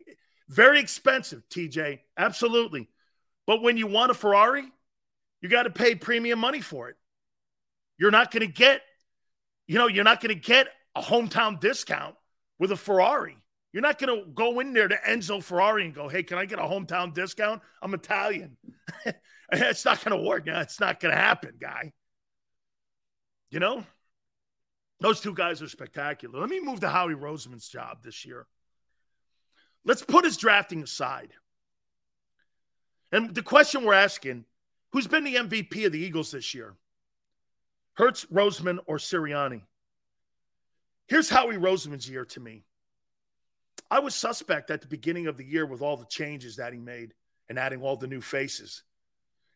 [0.48, 2.88] very expensive, TJ, absolutely.
[3.46, 4.64] But when you want a Ferrari,
[5.40, 6.96] you got to pay premium money for it.
[7.96, 8.82] You're not going to get,
[9.68, 10.68] you know, you're not going to get
[10.98, 12.16] a hometown discount
[12.58, 13.36] with a Ferrari.
[13.72, 16.46] You're not going to go in there to Enzo Ferrari and go, hey, can I
[16.46, 17.62] get a hometown discount?
[17.82, 18.56] I'm Italian.
[19.52, 20.44] it's not going to work.
[20.46, 21.92] It's not going to happen, guy.
[23.50, 23.84] You know?
[25.00, 26.40] Those two guys are spectacular.
[26.40, 28.46] Let me move to Howie Roseman's job this year.
[29.84, 31.30] Let's put his drafting aside.
[33.12, 34.44] And the question we're asking
[34.92, 36.74] who's been the MVP of the Eagles this year?
[37.94, 39.62] Hurts, Roseman, or Sirianni?
[41.08, 42.64] Here's Howie Roseman's year to me.
[43.90, 46.78] I was suspect at the beginning of the year with all the changes that he
[46.78, 47.14] made
[47.48, 48.82] and adding all the new faces.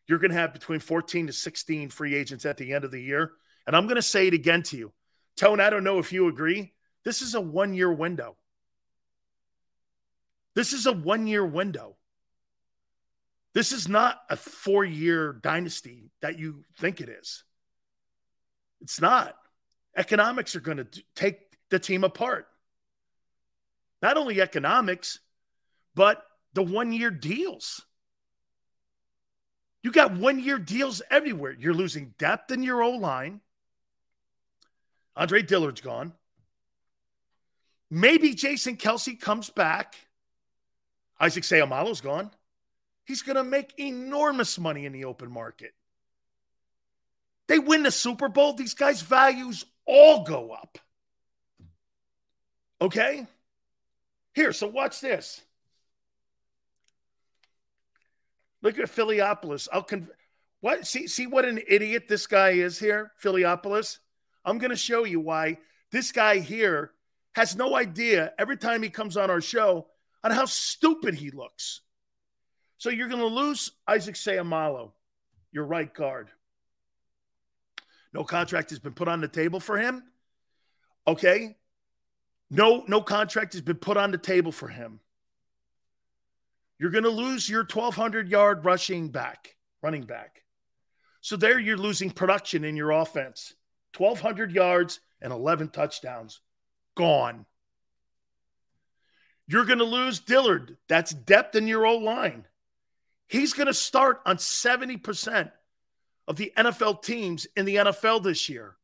[0.07, 3.01] You're going to have between 14 to 16 free agents at the end of the
[3.01, 3.33] year.
[3.67, 4.91] And I'm going to say it again to you.
[5.37, 6.73] Tone, I don't know if you agree.
[7.03, 8.35] This is a one year window.
[10.55, 11.95] This is a one year window.
[13.53, 17.43] This is not a four year dynasty that you think it is.
[18.81, 19.35] It's not.
[19.95, 22.47] Economics are going to take the team apart.
[24.01, 25.19] Not only economics,
[25.95, 27.85] but the one year deals.
[29.81, 31.55] You got one year deals everywhere.
[31.57, 33.41] You're losing depth in your O line.
[35.15, 36.13] Andre Dillard's gone.
[37.89, 39.95] Maybe Jason Kelce comes back.
[41.19, 42.31] Isaac Seumalo's gone.
[43.05, 45.73] He's going to make enormous money in the open market.
[47.47, 50.77] They win the Super Bowl, these guys' values all go up.
[52.81, 53.27] Okay?
[54.33, 55.41] Here, so watch this.
[58.61, 59.67] Look at Philiopolis.
[59.71, 60.09] I'll con-
[60.61, 63.99] what see see what an idiot this guy is here, Philiopolis.
[64.45, 65.57] I'm going to show you why
[65.91, 66.91] this guy here
[67.35, 69.87] has no idea every time he comes on our show
[70.23, 71.81] on how stupid he looks.
[72.77, 74.91] So you're going to lose Isaac Seumalo,
[75.51, 76.29] your right guard.
[78.13, 80.03] No contract has been put on the table for him.
[81.07, 81.55] Okay.
[82.49, 84.99] No, no contract has been put on the table for him.
[86.79, 90.43] You're going to lose your 1,200 yard rushing back, running back.
[91.21, 93.53] So there you're losing production in your offense.
[93.97, 96.41] 1,200 yards and 11 touchdowns.
[96.95, 97.45] Gone.
[99.47, 100.77] You're going to lose Dillard.
[100.87, 102.45] That's depth in your old line.
[103.27, 105.51] He's going to start on 70%
[106.27, 108.75] of the NFL teams in the NFL this year.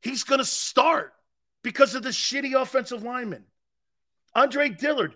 [0.00, 1.14] He's going to start
[1.62, 3.44] because of the shitty offensive lineman.
[4.34, 5.14] Andre Dillard,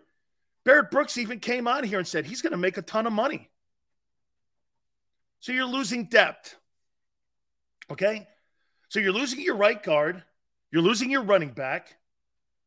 [0.65, 3.13] Barrett Brooks even came on here and said he's going to make a ton of
[3.13, 3.51] money.
[5.41, 6.57] So you're losing depth.
[7.91, 8.27] Okay?
[8.89, 10.23] So you're losing your right guard,
[10.71, 11.97] you're losing your running back.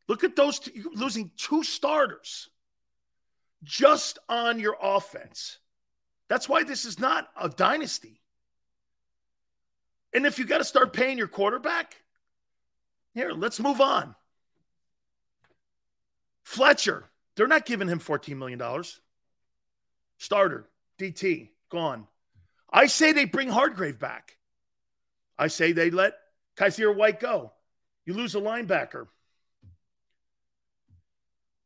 [0.08, 2.50] Look at those, two, you're losing two starters
[3.64, 5.60] just on your offense.
[6.28, 8.21] That's why this is not a dynasty.
[10.14, 11.96] And if you got to start paying your quarterback,
[13.14, 14.16] here, let's move on.
[16.44, 18.62] Fletcher, they're not giving him $14 million.
[20.18, 20.70] Starter,
[21.00, 22.08] DT, gone.
[22.72, 24.38] I say they bring Hargrave back.
[25.38, 26.14] I say they let
[26.56, 27.52] Kyzir White go.
[28.06, 29.08] You lose a linebacker.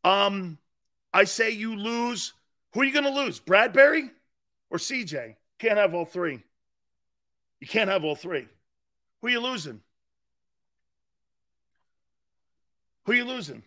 [0.04, 0.58] Um,
[1.14, 2.34] I say you lose.
[2.74, 3.40] Who are you going to lose?
[3.40, 4.10] Bradberry
[4.70, 5.36] or CJ?
[5.60, 6.44] Can't have all three.
[7.60, 8.48] You can't have all three.
[9.22, 9.82] Who are you losing?
[13.06, 13.64] Who are you losing?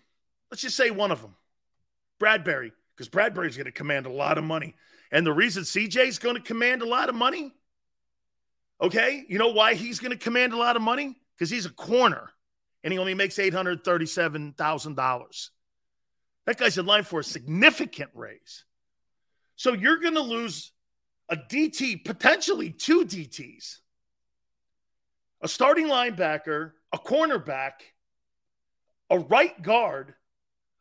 [0.51, 1.35] Let's just say one of them.
[2.21, 4.75] Bradberry, because Bradberry's going to command a lot of money.
[5.13, 7.53] And the reason CJ is going to command a lot of money
[8.81, 9.25] Okay.
[9.29, 11.17] You know why he's going to command a lot of money?
[11.37, 12.31] Because he's a corner
[12.83, 15.49] and he only makes $837,000.
[16.47, 18.65] That guy's in line for a significant raise.
[19.57, 20.73] So you're going to lose
[21.29, 23.79] a DT, potentially two DTs,
[25.43, 27.73] a starting linebacker, a cornerback,
[29.11, 30.15] a right guard,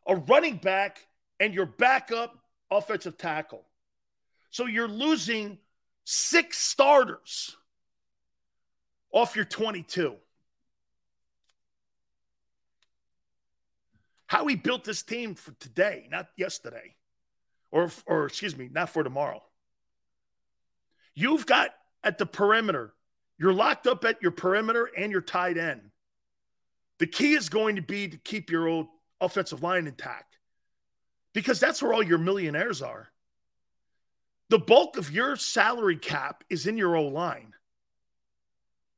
[0.07, 1.05] a running back,
[1.39, 2.37] and your backup
[2.71, 3.65] offensive tackle.
[4.49, 5.57] So you're losing
[6.05, 7.55] six starters
[9.11, 10.15] off your 22.
[14.27, 16.95] How he built this team for today, not yesterday,
[17.71, 19.41] or, or excuse me, not for tomorrow.
[21.19, 21.71] You've got
[22.03, 22.93] at the perimeter,
[23.39, 25.81] you're locked up at your perimeter and your tight end.
[26.99, 28.85] The key is going to be to keep your old
[29.19, 30.37] offensive line intact
[31.33, 33.09] because that's where all your millionaires are.
[34.49, 37.53] The bulk of your salary cap is in your old line.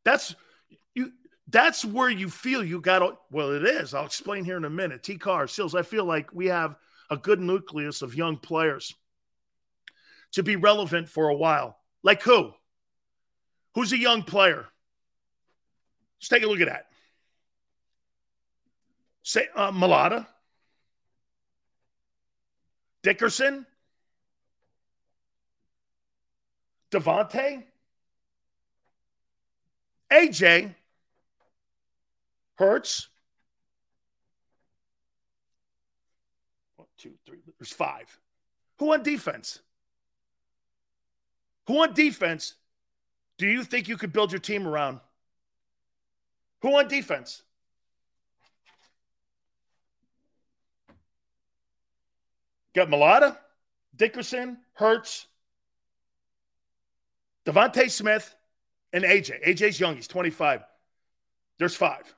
[0.04, 0.36] That's
[0.94, 1.14] you.
[1.48, 3.18] That's where you feel you got.
[3.32, 3.94] Well, it is.
[3.94, 5.04] I'll explain here in a minute.
[5.04, 5.18] T.
[5.18, 5.74] Car Sills.
[5.74, 6.76] I feel like we have
[7.10, 8.94] a good nucleus of young players
[10.34, 11.79] to be relevant for a while.
[12.04, 12.54] Like who?
[13.76, 14.66] Who's a young player?
[16.20, 16.88] Let's take a look at that.
[19.24, 20.26] Say uh, Mailata.
[23.02, 23.66] Dickerson,
[26.92, 27.64] DeVonta,
[30.12, 30.76] AJ,
[32.56, 33.08] Hurts.
[36.76, 37.38] One, two, three.
[37.58, 38.20] There's five.
[38.80, 39.60] Who on defense?
[41.70, 42.56] Who on defense
[43.38, 45.02] do you think you could build your team around?
[46.64, 47.44] Who on defense?
[52.74, 53.38] Got Mailata,
[53.96, 55.28] Dickerson, Hurts,
[57.46, 58.36] DeVonta Smith,
[58.92, 59.46] and AJ.
[59.46, 59.96] AJ's young.
[59.96, 60.64] He's 25.
[61.60, 62.16] There's five.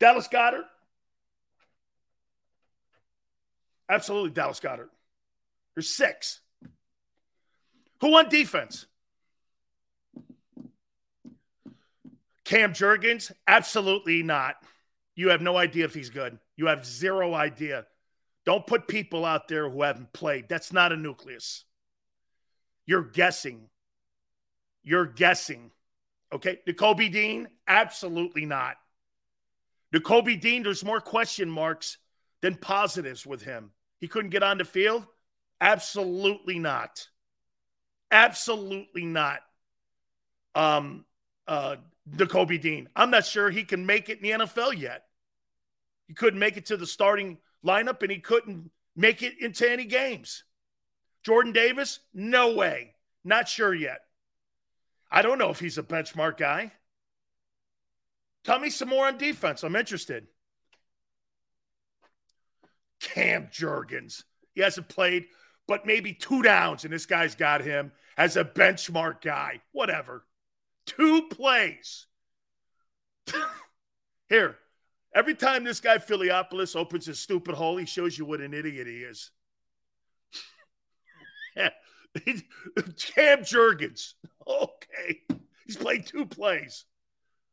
[0.00, 0.64] Dallas Goedert.
[3.90, 4.88] Absolutely, Dallas Goedert.
[5.74, 6.40] There's six.
[8.04, 8.84] Who on defense?
[12.44, 13.32] Cam Jurgens?
[13.46, 14.56] Absolutely not.
[15.14, 16.38] You have no idea if he's good.
[16.54, 17.86] You have zero idea.
[18.44, 20.50] Don't put people out there who haven't played.
[20.50, 21.64] That's not a nucleus.
[22.84, 23.70] You're guessing.
[24.82, 25.70] You're guessing.
[26.30, 26.60] Okay.
[26.68, 27.48] Nakobe Dean?
[27.66, 28.76] Absolutely not.
[29.94, 31.96] Nakobe Dean, there's more question marks
[32.42, 33.70] than positives with him.
[33.98, 35.06] He couldn't get on the field?
[35.58, 37.08] Absolutely not.
[38.14, 39.40] Absolutely not.
[40.54, 41.04] Um,
[41.48, 41.76] uh,
[42.08, 42.88] Nakobe Dean.
[42.94, 45.06] I'm not sure he can make it in the NFL yet.
[46.06, 49.84] He couldn't make it to the starting lineup and he couldn't make it into any
[49.84, 50.44] games.
[51.24, 52.94] Jordan Davis, no way.
[53.24, 54.02] Not sure yet.
[55.10, 56.70] I don't know if he's a benchmark guy.
[58.44, 59.64] Tell me some more on defense.
[59.64, 60.28] I'm interested.
[63.00, 64.22] Cam Jurgens.
[64.54, 65.26] He hasn't played,
[65.66, 69.60] but maybe two downs, and this guy's got him as a benchmark guy.
[69.72, 70.24] Whatever.
[70.86, 72.06] Two plays.
[74.28, 74.56] Here,
[75.14, 78.86] every time this guy Philiopolis opens his stupid hole, he shows you what an idiot
[78.86, 79.30] he is.
[82.16, 84.14] Cam Jurgens.
[84.46, 85.20] Okay.
[85.66, 86.84] He's played two plays.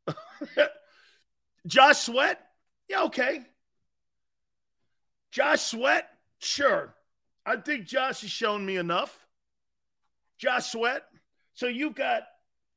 [1.67, 2.39] Josh Sweat?
[2.89, 3.41] Yeah, okay.
[5.31, 6.07] Josh Sweat?
[6.39, 6.93] Sure.
[7.45, 9.20] I think Josh has shown me enough.
[10.41, 11.03] Josh Sweat.
[11.53, 12.23] So you've got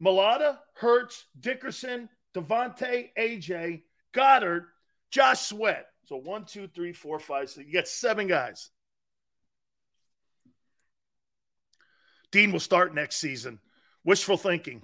[0.03, 4.67] Mailata, Hurts, Dickerson, DeVonta, AJ, Goedert,
[5.11, 5.87] Josh Sweat.
[6.05, 7.67] So one, two, three, four, five, six.
[7.67, 8.71] You got seven guys.
[12.31, 13.61] Dean will start next season.
[14.05, 14.83] Wishful thinking.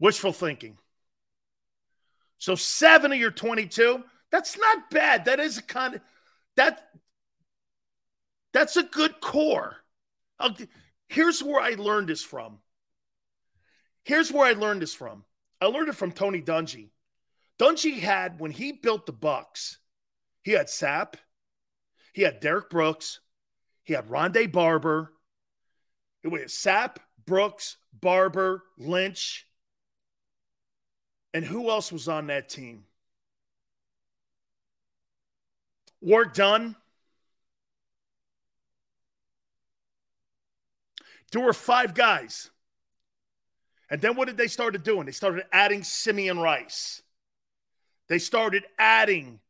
[0.00, 0.78] Wishful thinking.
[2.38, 4.02] So seven of your 22,
[4.32, 5.26] that's not bad.
[5.26, 6.00] That is a kind of
[6.56, 6.88] that
[8.52, 9.76] that's a good core.
[10.38, 10.56] I'll,
[11.08, 12.58] here's where I learned this from.
[14.04, 15.24] Here's where I learned this from.
[15.60, 16.90] I learned it from Tony Dungy.
[17.58, 19.78] Dungy had when he built the Bucks,
[20.42, 21.14] he had Sapp,
[22.12, 23.20] he had Derrick Brooks,
[23.84, 25.12] he had Rondé Barber,
[26.22, 29.46] it was Sapp, Brooks, Barber, Lynch.
[31.32, 32.84] And who else was on that team?
[36.00, 36.76] Warrick Dunn.
[41.32, 42.50] There were five guys.
[43.90, 45.06] And then what did they started doing?
[45.06, 47.02] They started adding Simeon Rice.
[48.08, 49.40] They started adding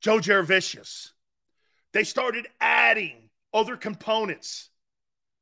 [0.00, 1.10] Joe Jurevicius.
[1.92, 4.70] They started adding other components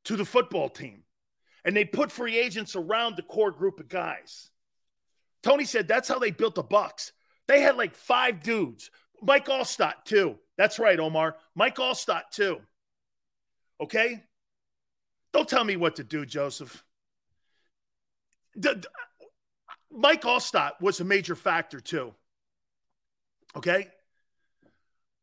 [0.05, 1.03] to the football team.
[1.63, 4.49] And they put free agents around the core group of guys.
[5.43, 7.13] Tony said that's how they built the Bucks.
[7.47, 8.89] They had like five dudes.
[9.21, 10.37] Mike Alstott, too.
[10.57, 11.35] That's right, Omar.
[11.55, 12.59] Mike Alstott, too.
[13.79, 14.23] Okay?
[15.33, 16.83] Don't tell me what to do, Joseph.
[18.55, 18.87] The, the,
[19.91, 22.13] Mike Alstott was a major factor, too.
[23.55, 23.87] Okay?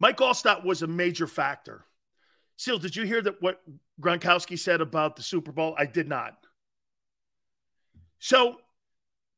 [0.00, 1.84] Mike Alstott was a major factor.
[2.56, 3.60] Seal, did you hear that what
[4.00, 5.74] Gronkowski said about the Super Bowl?
[5.78, 6.36] I did not.
[8.18, 8.56] So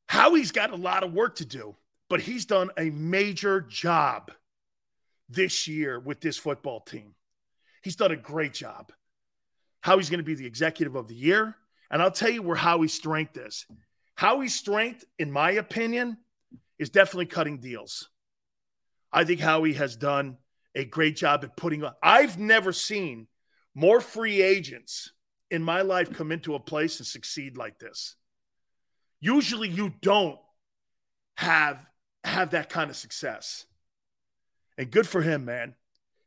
[0.07, 1.75] Howie's got a lot of work to do,
[2.09, 4.31] but he's done a major job
[5.29, 7.15] this year with this football team.
[7.81, 8.91] He's done a great job.
[9.81, 11.55] Howie's going to be the executive of the year.
[11.89, 13.65] And I'll tell you where Howie's strength is.
[14.15, 16.17] Howie's strength, in my opinion,
[16.79, 18.09] is definitely cutting deals.
[19.11, 20.37] I think Howie has done
[20.73, 21.83] a great job at putting.
[22.01, 23.27] I've never seen
[23.75, 25.11] more free agents
[25.49, 28.15] in my life come into a place and succeed like this.
[29.19, 30.39] Usually you don't
[31.35, 31.85] have
[32.23, 33.65] have that kind of success.
[34.77, 35.75] And good for him, man.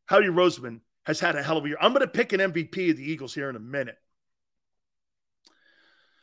[0.06, 1.78] Howie Roseman has had a hell of a year.
[1.80, 3.98] I'm going to pick an MVP of the Eagles here in a minute.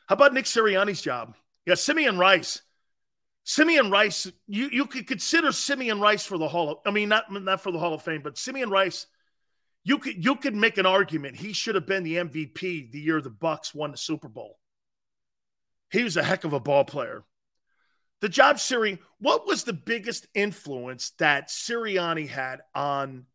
[0.07, 1.35] How about Nick Sirianni's job?
[1.65, 2.61] Yeah, Simeon Rice
[3.43, 7.31] Simeon Rice, you, you could consider Simeon Rice for the Hall of I mean, not,
[7.31, 9.07] not for the Hall of Fame, but Simeon Rice
[9.83, 13.21] You could you could make an argument he should have been the MVP the year
[13.21, 14.59] the Bucks won the Super Bowl.
[15.91, 17.23] He was a heck of a ball player.
[18.21, 23.25] The job Siri, what was the biggest influence that Sirianni had on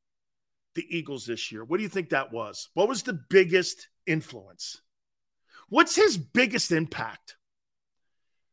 [0.76, 1.64] the Eagles this year?
[1.64, 2.68] What do you think that was?
[2.74, 4.80] What was the biggest influence?
[5.68, 7.36] What's his biggest impact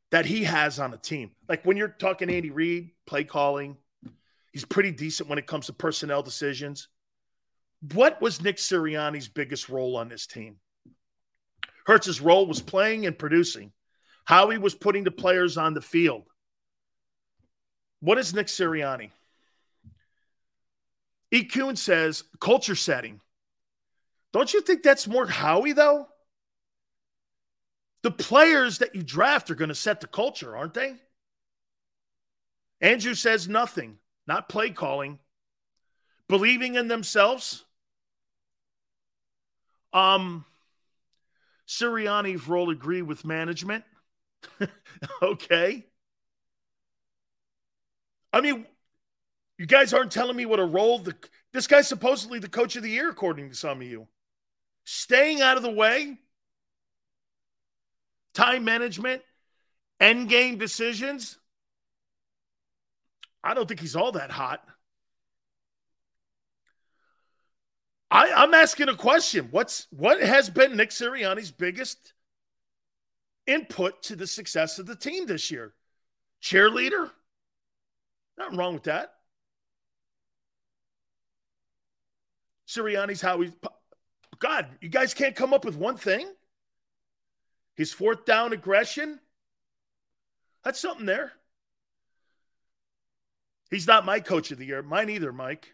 [0.10, 1.32] that he has on a team?
[1.48, 3.78] Like when you're talking Andy Reid, play calling,
[4.52, 6.88] he's pretty decent when it comes to personnel decisions.
[7.94, 10.56] What was Nick Sirianni's biggest role on this team?
[11.86, 13.74] Hurts's role was playing and producing.
[14.26, 16.24] Howie was putting the players on the field.
[18.00, 19.12] What is Nick Sirianni?
[21.34, 21.76] E.
[21.76, 23.20] Says culture setting.
[24.34, 26.08] Don't you think that's more Howie, though?
[28.04, 30.96] The players that you draft are going to set the culture, aren't they?
[32.82, 35.18] Andrew says nothing, not play calling,
[36.28, 37.64] believing in themselves.
[39.92, 40.46] Um,
[41.68, 43.86] Sirianni's role agree with management.
[45.22, 45.86] okay.
[48.34, 48.66] I mean,
[49.64, 51.16] you guys aren't telling me what a role the
[51.54, 54.10] this guy's supposedly the coach of the year, according to some of you.
[54.84, 56.18] Staying out of the way,
[58.34, 59.22] time management,
[60.02, 61.38] end game decisions.
[63.42, 64.68] I don't think he's all that hot.
[68.12, 69.48] I, I'm asking a question.
[69.50, 72.12] What's what has been Nick Sirianni's biggest
[73.48, 75.74] input to the success of the team this year.
[76.42, 77.10] Cheerleader?
[78.38, 79.14] Nothing wrong with that.
[82.68, 83.52] Sirianni's how he's.
[84.40, 86.32] God, you guys can't come up with one thing?
[87.76, 89.20] His fourth down aggression?
[90.64, 91.34] That's something there.
[93.70, 94.82] He's not my coach of the year.
[94.82, 95.74] Mine either, Mike.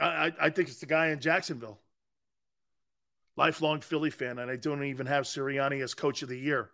[0.00, 1.78] I, I, think it's the guy in Jacksonville.
[3.36, 6.70] Lifelong Philly fan, and I don't even have Sirianni as coach of the year.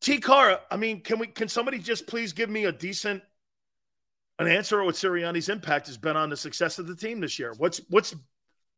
[0.00, 3.22] T Cara, I mean, can we can somebody just please give me a decent
[4.38, 7.54] an answer what Sirianni's impact has been on the success of the team this year?
[7.56, 8.14] What's what's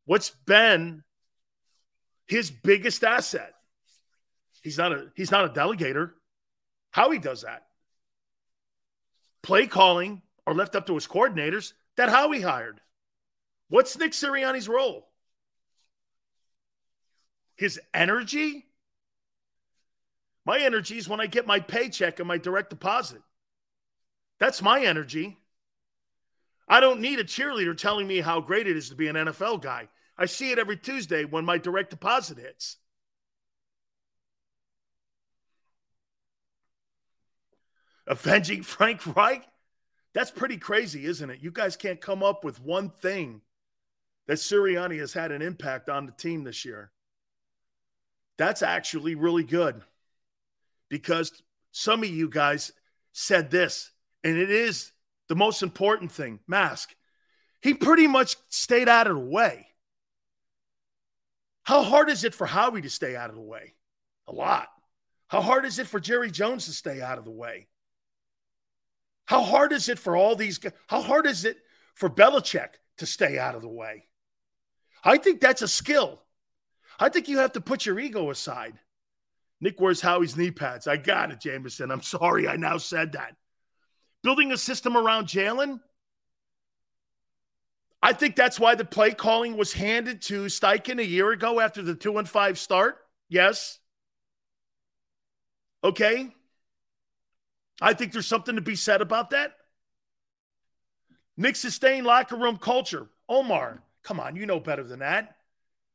[0.05, 1.03] what's been
[2.27, 3.53] his biggest asset?
[4.61, 6.11] He's not a he's not a delegator.
[6.91, 7.65] How he does that?
[9.43, 12.81] Play calling or left up to his coordinators that Howie hired.
[13.69, 15.07] What's Nick Sirianni's role?
[17.55, 18.65] His energy?
[20.45, 23.21] My energy is when I get my paycheck and my direct deposit.
[24.39, 25.37] That's my energy.
[26.67, 29.61] I don't need a cheerleader telling me how great it is to be an NFL
[29.61, 29.87] guy.
[30.17, 32.77] I see it every Tuesday when my direct deposit hits.
[38.07, 39.45] Avenging Frank Reich?
[40.13, 41.41] That's pretty crazy, isn't it?
[41.41, 43.41] You guys can't come up with one thing
[44.27, 46.91] that Sirianni has had an impact on the team this year.
[48.37, 49.81] That's actually really good
[50.89, 51.31] because
[51.71, 52.71] some of you guys
[53.11, 53.91] said this,
[54.23, 54.91] and it is
[55.27, 56.95] the most important thing mask.
[57.61, 59.67] He pretty much stayed out of the way.
[61.65, 63.73] How hard is it for Howie to stay out of the way?
[64.27, 64.67] A lot.
[65.27, 67.67] How hard is it for Jerry Jones to stay out of the way?
[69.25, 70.73] How hard is it for all these guys?
[70.87, 71.57] How hard is it
[71.95, 74.07] for Belichick to stay out of the way?
[75.03, 76.21] I think that's a skill.
[76.99, 78.79] I think you have to put your ego aside.
[79.59, 80.85] Nick wears Howie's knee pads.
[80.85, 81.89] I got it, Jameson.
[81.89, 83.35] I'm sorry I now said that.
[84.21, 85.79] Building a system around Jalen.
[88.05, 91.81] I think that's why the play calling was handed to Steichen a year ago after
[91.81, 92.99] the two and five start.
[93.29, 93.79] Yes.
[95.83, 96.31] Okay.
[97.81, 99.53] I think there's something to be said about that.
[101.35, 103.07] Nick sustained locker room culture.
[103.27, 105.37] Omar, come on, you know better than that.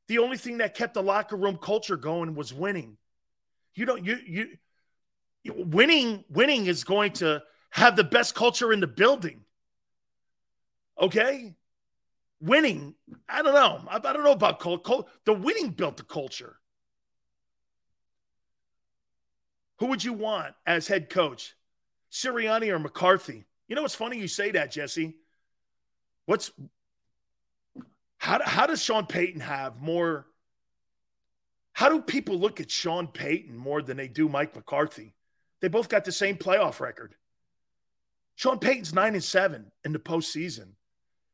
[0.08, 2.96] The only thing that kept the locker room culture going was winning.
[3.74, 4.18] You don't you
[5.44, 9.42] you winning winning is going to have the best culture in the building.
[11.00, 11.54] Okay?
[12.40, 12.94] Winning,
[13.28, 13.82] I don't know.
[13.88, 15.08] I, I don't know about culture.
[15.26, 16.56] The winning built the culture.
[19.78, 21.54] Who would you want as head coach?
[22.10, 23.44] Sirianni or McCarthy?
[23.68, 25.16] You know what's funny you say that, Jesse?
[26.26, 26.50] What's
[28.18, 30.26] how, how does Sean Payton have more
[31.72, 35.14] how do people look at Sean Payton more than they do Mike McCarthy?
[35.60, 37.14] They both got the same playoff record.
[38.34, 40.72] Sean Payton's nine and seven in the postseason.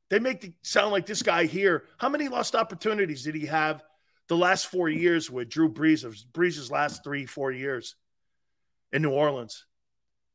[0.09, 1.85] They make it sound like this guy here.
[1.99, 3.83] How many lost opportunities did he have
[4.29, 7.97] the last four years with Drew Brees of last three, four years
[8.93, 9.67] in New Orleans?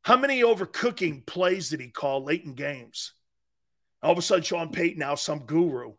[0.04, 3.14] How many overcooking plays did he call late in games?
[4.04, 5.94] All of a sudden, Sean Payton now some guru.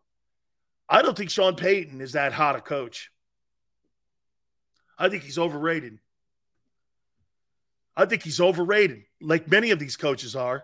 [0.89, 3.09] I don't think Sean Payton is that hot a coach.
[4.99, 5.99] I think he's overrated.
[7.95, 10.63] I think he's overrated, like many of these coaches are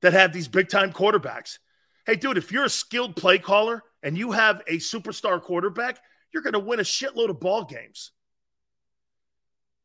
[0.00, 1.58] that have these big time quarterbacks.
[2.06, 5.98] Hey, dude, if you're a skilled play caller and you have a superstar quarterback,
[6.32, 8.10] you're going to win a shitload of ball games.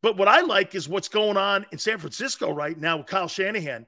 [0.02, 3.28] But what I like is what's going on in San Francisco right now with Kyle
[3.28, 3.86] Shanahan.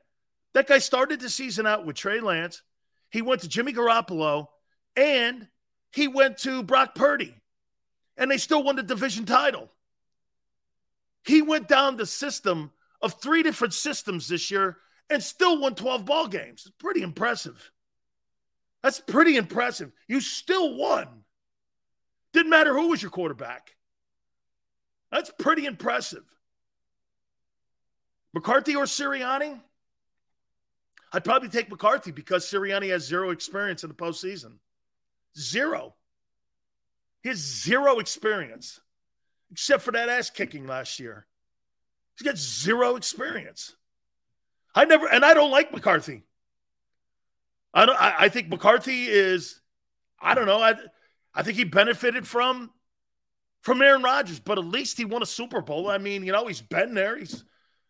[0.54, 2.62] That guy started the season out with Trey Lance.
[3.10, 4.48] He went to Jimmy Garoppolo
[4.96, 5.48] and
[5.92, 7.36] he went to Brock Purdy.
[8.18, 9.70] And they still won the division title.
[11.24, 12.72] He went down the system
[13.02, 14.78] of three different systems this year
[15.10, 16.64] and still won 12 ball games.
[16.66, 17.72] It's pretty impressive.
[18.84, 19.92] That's pretty impressive.
[20.08, 21.08] You still won.
[22.34, 23.76] Didn't matter who was your quarterback.
[25.12, 26.24] That's pretty impressive.
[28.34, 29.60] McCarthy or Sirianni?
[31.12, 34.60] I'd probably take McCarthy because Sirianni has zero experience in the postseason.
[35.38, 35.96] Zero.
[37.24, 38.80] He has zero experience,
[39.52, 41.26] except for that ass kicking last year.
[42.16, 43.76] He's got zero experience.
[44.76, 46.24] I never, and I don't like McCarthy.
[47.74, 48.00] I don't.
[48.00, 49.60] I, I think McCarthy is.
[50.22, 50.62] I don't know.
[50.62, 50.76] I
[51.34, 52.72] I think he benefited from
[53.62, 55.90] from Aaron Rodgers, but at least he won a Super Bowl.
[55.90, 57.18] I mean, you know, he's been there.
[57.18, 57.44] He's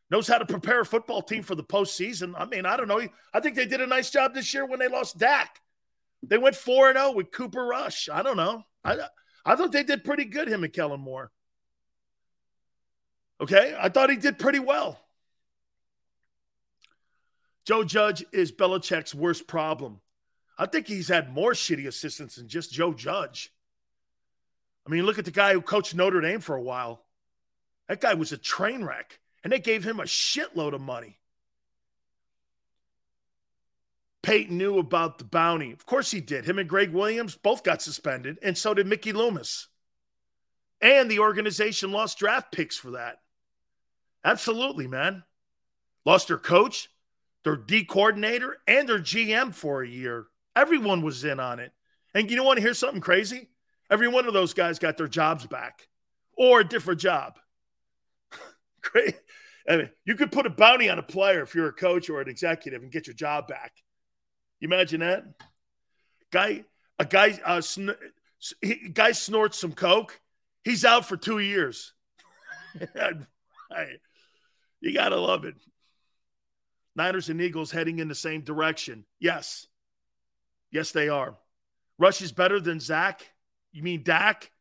[0.10, 2.34] knows how to prepare a football team for the postseason.
[2.38, 3.02] I mean, I don't know.
[3.34, 5.60] I think they did a nice job this year when they lost Dak.
[6.24, 8.10] They went 4 and 0 with Cooper Rush.
[8.12, 8.64] I don't know.
[8.84, 8.98] I,
[9.46, 11.32] I thought they did pretty good, him and Kellen Moore.
[13.40, 13.76] Okay.
[13.80, 15.00] I thought he did pretty well.
[17.66, 20.02] Joe Judge is Belichick's worst problem.
[20.58, 23.54] I think he's had more shitty assistants than just Joe Judge.
[24.86, 27.06] I mean, look at the guy who coached Notre Dame for a while.
[27.88, 31.20] That guy was a train wreck, and they gave him a shitload of money.
[34.22, 35.72] Payton knew about the bounty.
[35.72, 36.46] Of course he did.
[36.46, 39.68] Him and Gregg Williams both got suspended, and so did Mickey Loomis.
[40.82, 43.20] And the organization lost draft picks for that.
[44.24, 45.24] Absolutely, man.
[46.06, 46.90] Lost their coach,
[47.44, 50.28] their D coordinator, and their GM for a year.
[50.56, 51.72] Everyone was in on it.
[52.14, 53.50] And you don't want to hear something crazy?
[53.90, 55.88] Every one of those guys got their jobs back
[56.38, 57.38] or a different job.
[58.82, 59.16] Great.
[59.68, 62.22] I mean, you could put a bounty on a player if you're a coach or
[62.22, 63.74] an executive and get your job back.
[64.60, 65.26] You imagine that?
[66.32, 66.64] Guy,
[66.98, 67.96] a guy, uh, sn-
[68.94, 70.20] guy snorts some coke.
[70.64, 71.94] He's out for two years.
[74.82, 75.56] you gotta love it.
[76.96, 79.06] Niners and Eagles heading in the same direction.
[79.20, 79.68] Yes.
[80.72, 81.36] Yes, they are.
[81.98, 83.26] Rush is better than Zach.
[83.72, 84.52] You mean Dak?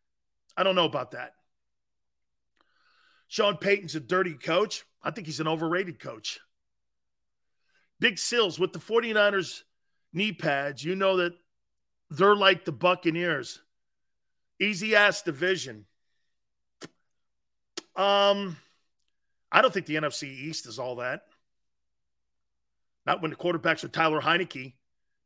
[0.57, 1.35] I don't know about that.
[3.29, 4.85] Sean Payton's a dirty coach.
[5.03, 6.41] I think he's an overrated coach.
[8.01, 9.63] Big Sills with the 49ers
[10.13, 11.33] knee pads, you know that
[12.11, 13.61] they're like the Buccaneers.
[14.61, 15.85] Easy ass division.
[17.95, 18.57] Um,
[19.53, 21.23] I don't think the NFC East is all that.
[23.09, 24.75] Not when the quarterbacks are Tyler Heinicke,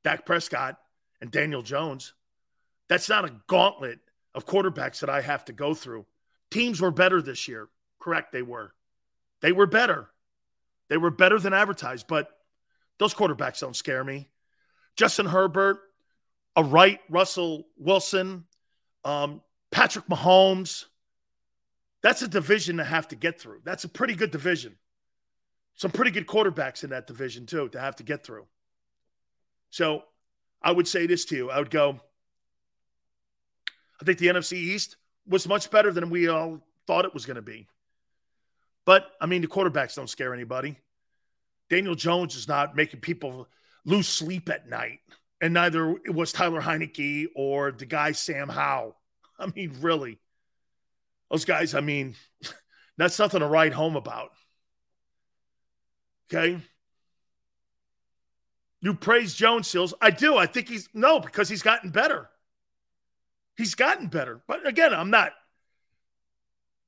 [0.04, 0.78] Dak Prescott,
[1.20, 2.14] and Daniel Jones.
[2.88, 3.98] That's not a gauntlet
[4.36, 6.06] of quarterbacks that I have to go through.
[6.48, 7.68] Teams were better this year.
[7.98, 8.72] Correct, they were.
[9.40, 10.10] They were better.
[10.90, 12.28] They were better than advertised, but
[13.00, 14.28] those quarterbacks don't scare me.
[14.94, 15.80] Justin Herbert,
[16.54, 18.44] a right Russell Wilson,
[19.02, 20.84] um, Patrick Mahomes.
[22.00, 23.62] That's a division to have to get through.
[23.64, 24.76] That's a pretty good division.
[25.74, 28.46] Some pretty good quarterbacks in that division, too, to have to get through.
[29.70, 30.02] So
[30.62, 32.00] I would say this to you I would go,
[34.00, 34.96] I think the NFC East
[35.26, 37.68] was much better than we all thought it was going to be.
[38.84, 40.78] But I mean, the quarterbacks don't scare anybody.
[41.70, 43.48] Daniel Jones is not making people
[43.84, 45.00] lose sleep at night,
[45.40, 48.96] and neither was Tyler Heinicke or the guy Sam Howell.
[49.38, 50.18] I mean, really,
[51.30, 51.74] those guys.
[51.74, 52.14] I mean,
[52.98, 54.32] that's nothing to write home about.
[56.32, 56.58] Okay.
[58.80, 59.94] You praise Jones, Sills.
[60.00, 60.36] I do.
[60.36, 62.28] I think he's no because he's gotten better.
[63.56, 64.42] He's gotten better.
[64.48, 65.32] But again, I'm not.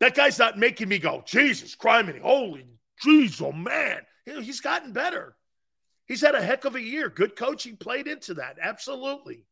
[0.00, 2.66] That guy's not making me go, Jesus, criminy, holy
[3.02, 4.00] jeez, oh man.
[4.24, 5.36] He's gotten better.
[6.06, 7.08] He's had a heck of a year.
[7.08, 8.58] Good coaching played into that.
[8.60, 9.44] Absolutely.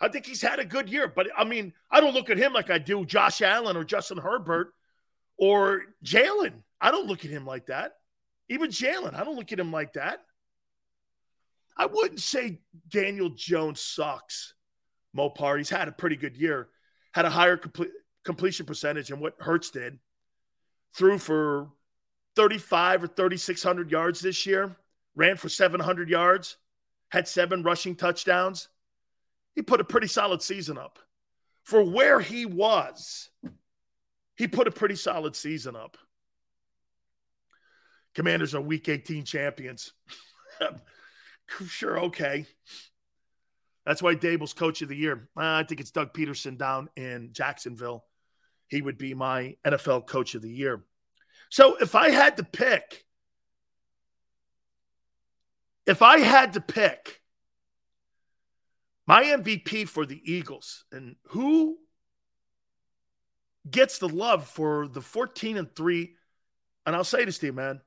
[0.00, 1.08] I think he's had a good year.
[1.08, 4.18] But I mean, I don't look at him like I do Josh Allen or Justin
[4.18, 4.72] Herbert
[5.36, 6.62] or Jalen.
[6.80, 7.94] I don't look at him like that.
[8.54, 10.20] Even Jalen, I don't look at him like that.
[11.76, 14.54] I wouldn't say Daniel Jones sucks.
[15.16, 15.58] Mopar.
[15.58, 16.68] He's had a pretty good year,
[17.12, 17.90] had a higher complete,
[18.24, 19.98] completion percentage than what Hurts did.
[20.96, 21.70] Threw for
[22.36, 24.76] 35 or 3,600 yards this year,
[25.16, 26.56] ran for 700 yards,
[27.08, 28.68] had seven rushing touchdowns.
[29.56, 31.00] he put a pretty solid season up.
[31.64, 33.30] For where he was,
[34.36, 35.96] he put a pretty solid season up.
[38.14, 39.92] Commanders are week 18 champions.
[41.66, 42.46] sure, okay.
[43.84, 45.28] That's why Daboll's coach of the year.
[45.36, 48.04] I think it's Doug Pederson down in Jacksonville.
[48.68, 50.84] He would be my NFL coach of the year.
[51.50, 53.04] So if I had to pick,
[55.86, 57.20] if I had to pick
[59.06, 61.76] my MVP for the Eagles and who
[63.70, 66.14] gets the love for the 14 and 3,
[66.86, 67.80] and I'll say this to you, man.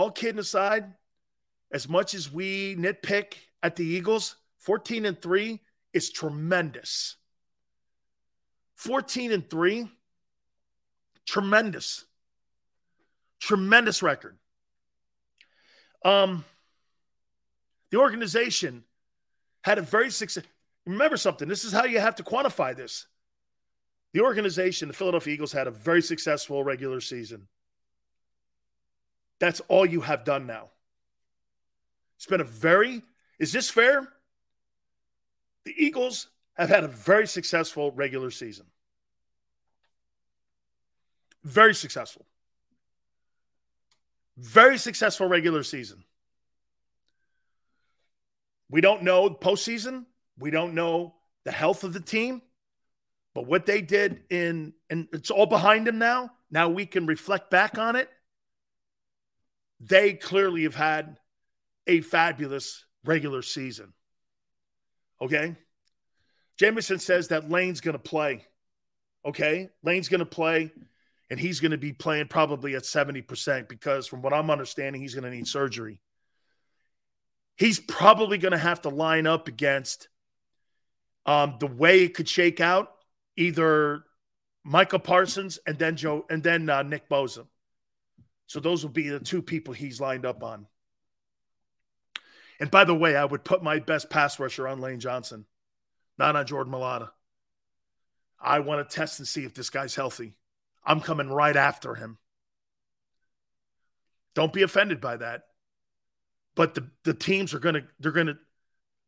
[0.00, 0.94] All kidding aside,
[1.70, 5.60] as much as we nitpick at the Eagles, 14 and 3
[5.92, 7.16] is tremendous.
[8.76, 9.90] 14 and 3,
[11.26, 12.06] tremendous.
[13.40, 14.38] Tremendous record.
[16.02, 16.46] Um,
[17.90, 18.84] the organization
[19.64, 20.44] had a very success.
[20.86, 21.46] Remember something.
[21.46, 23.06] This is how you have to quantify this.
[24.14, 27.48] The organization, the Philadelphia Eagles, had a very successful regular season.
[29.40, 30.68] That's all you have done now.
[32.16, 33.02] It's been a very,
[33.38, 34.06] is this fair?
[35.64, 38.66] The Eagles have had a very successful regular season.
[41.42, 42.26] Very successful.
[44.36, 46.04] Very successful regular season.
[48.70, 50.04] We don't know postseason.
[50.38, 51.14] We don't know
[51.44, 52.42] the health of the team.
[53.34, 56.32] But what they did in, and it's all behind them now.
[56.50, 58.10] Now we can reflect back on it.
[59.80, 61.18] They clearly have had
[61.86, 63.94] a fabulous regular season.
[65.20, 65.56] Okay.
[66.58, 68.46] Jameson says that Lane's going to play.
[69.24, 69.70] Okay.
[69.82, 70.70] Lane's going to play,
[71.30, 75.14] and he's going to be playing probably at 70% because, from what I'm understanding, he's
[75.14, 76.00] going to need surgery.
[77.56, 80.08] He's probably going to have to line up against
[81.26, 82.92] um, the way it could shake out
[83.36, 84.04] either
[84.64, 87.46] Micah Parsons and then Joe and then uh, Nick Bosa.
[88.50, 90.66] So those will be the two people he's lined up on.
[92.58, 95.44] And by the way, I would put my best pass rusher on Lane Johnson,
[96.18, 97.10] not on Jordan Mailata.
[98.40, 100.36] I want to test and see if this guy's healthy.
[100.84, 102.18] I'm coming right after him.
[104.34, 105.42] Don't be offended by that.
[106.56, 108.38] But the, the teams are gonna they're gonna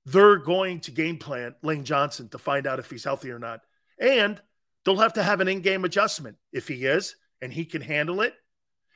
[0.07, 3.63] they're going to game plan Lane Johnson to find out if he's healthy or not.
[3.99, 4.41] And
[4.85, 8.35] they'll have to have an in-game adjustment if he is and he can handle it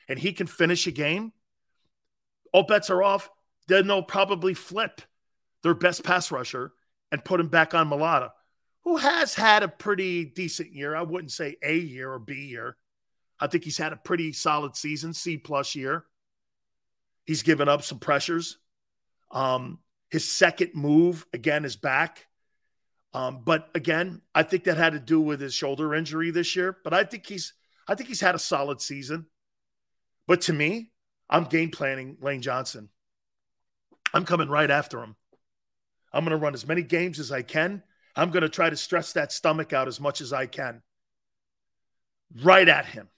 [0.07, 1.33] and he can finish a game.
[2.53, 3.29] All bets are off
[3.67, 5.01] then they'll probably flip
[5.63, 6.73] their best pass rusher
[7.11, 8.31] and put him back on Mailata,
[8.83, 10.95] who has had a pretty decent year.
[10.95, 12.77] I wouldn't say A year or B year.
[13.39, 16.05] I think he's had a pretty solid season, C plus year.
[17.25, 18.57] He's given up some pressures.
[19.31, 19.79] Um,
[20.09, 22.27] his second move again is back.
[23.13, 26.77] Um, but again, I think that had to do with his shoulder injury this year.
[26.83, 27.53] But I think he's
[27.87, 29.27] I think he's had a solid season.
[30.27, 30.91] But to me,
[31.29, 32.89] I'm game planning Lane Johnson.
[34.13, 35.15] I'm coming right after him.
[36.13, 37.83] I'm going to run as many games as I can.
[38.15, 40.81] I'm going to try to stress that stomach out as much as I can.
[42.41, 43.09] Right at him.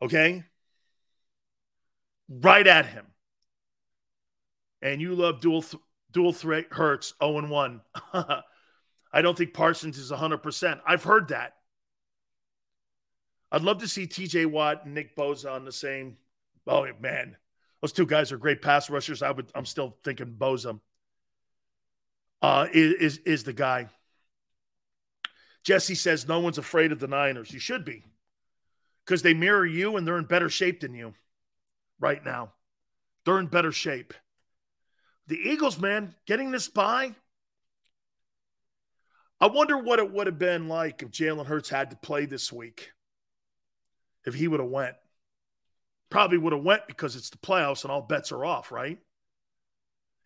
[0.00, 0.44] Okay?
[2.28, 3.06] Right at him.
[4.80, 7.80] And you love dual th- dual threat hurts 0 and 1.
[9.12, 10.80] I don't think Parsons is 100%.
[10.86, 11.54] I've heard that.
[13.52, 16.16] I'd love to see TJ Watt and Nick Bosa on the same.
[16.66, 17.36] Oh, man.
[17.82, 19.22] Those two guys are great pass rushers.
[19.22, 19.50] I would.
[19.54, 20.80] I'm still thinking Bosa
[22.40, 23.88] uh, is, is is the guy.
[25.64, 27.52] Jesse says no one's afraid of the Niners.
[27.52, 28.04] You should be,
[29.04, 31.12] because they mirror you and they're in better shape than you
[32.00, 32.52] right now.
[33.24, 34.14] They're in better shape.
[35.26, 37.14] The Eagles, man, getting this by.
[39.40, 42.52] I wonder what it would have been like if Jalen Hurts had to play this
[42.52, 42.92] week.
[44.24, 44.96] If he would have went
[46.12, 48.98] probably would have went because it's the playoffs and all bets are off, right?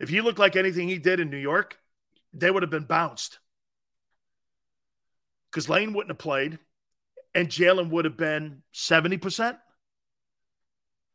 [0.01, 1.79] If he looked like anything he did in New York,
[2.35, 3.39] they would have been bounced.
[5.49, 6.59] Because Lane wouldn't have played
[7.35, 9.57] and Jalen would have been 70%.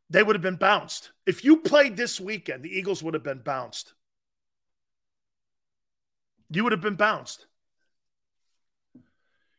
[0.08, 1.12] They would have been bounced.
[1.26, 3.92] If you played this weekend, the Eagles would have been bounced.
[6.48, 7.46] You would have been bounced.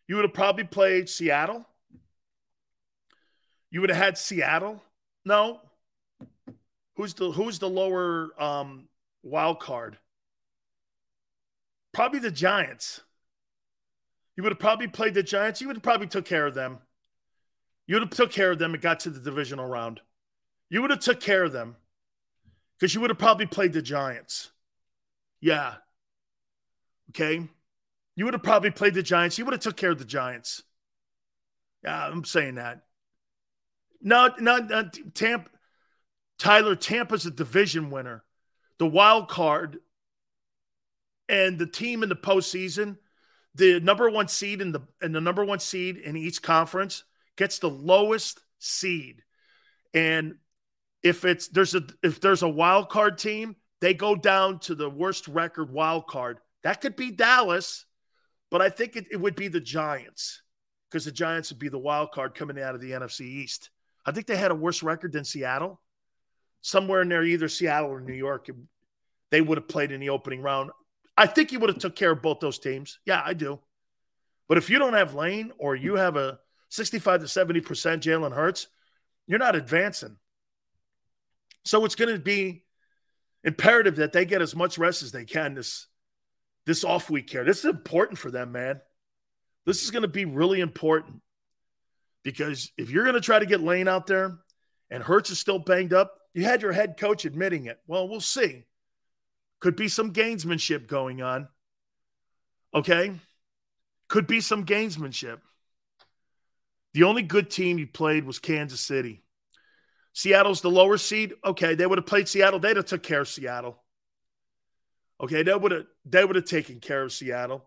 [0.08, 1.68] You would have probably played Seattle.
[3.74, 4.84] You would have had Seattle
[5.26, 5.62] no.
[6.96, 8.88] Who's the who's the lower um,
[9.24, 9.98] wild card?
[11.92, 13.02] Probably the Giants.
[14.36, 15.60] You would have probably played the Giants.
[15.60, 16.80] You would have probably took care of them.
[17.88, 20.02] You would have took care of them and got to the divisional round.
[20.70, 21.76] You would have took care of them
[22.78, 24.52] because you would have probably played the Giants.
[25.42, 25.76] Yeah.
[27.10, 27.48] Okay.
[28.16, 29.40] You would have probably played the Giants.
[29.40, 30.62] You would have took care of the Giants.
[31.84, 32.84] Yeah, I'm saying that.
[34.04, 35.50] No, not, not Tampa.
[36.38, 38.24] Tyler, Tampa's a division winner.
[38.78, 39.80] The wild card
[41.30, 42.98] and the team in the postseason,
[43.56, 47.04] the number one seed in the and the number one seed in each conference
[47.38, 49.24] gets the lowest seed.
[49.94, 50.36] And
[51.02, 54.90] if it's there's a if there's a wild card team, they go down to the
[54.90, 56.40] worst record wild card.
[56.64, 57.86] That could be Dallas,
[58.50, 60.42] but I think it, it would be the Giants
[60.90, 63.70] because the Giants would be the wild card coming out of the NFC East.
[64.06, 65.80] I think they had a worse record than Seattle.
[66.62, 68.50] Somewhere in there, either Seattle or New York,
[69.32, 70.72] they would have played in the opening round.
[71.18, 73.00] I think he would have took care of both those teams.
[73.06, 73.60] Yeah, I do.
[74.48, 76.40] But if you don't have Lane or you have a
[76.70, 78.68] 65 to 70% Jalen Hurts,
[79.28, 80.18] you're not advancing.
[81.66, 82.64] So it's going to be
[83.44, 85.88] imperative that they get as much rest as they can this
[86.66, 87.44] this off week here.
[87.44, 88.80] This is important for them, man.
[89.66, 91.22] This is going to be really important
[92.24, 94.40] because if you're going to try to get Lane out there
[94.90, 97.80] and Hurts is still banged up, you had your head coach admitting it.
[97.88, 98.64] Well, we'll see.
[99.60, 101.48] Could be some gainsmanship going on.
[102.74, 103.14] Okay?
[104.08, 105.40] Could be some gainsmanship.
[106.94, 109.24] The only good team he played was Kansas City.
[110.14, 111.34] Seattle's the lower seed.
[111.44, 112.60] Okay, they would have played Seattle.
[112.60, 113.82] They'd have took care of Seattle.
[115.20, 117.66] Okay, they would have they would have taken care of Seattle.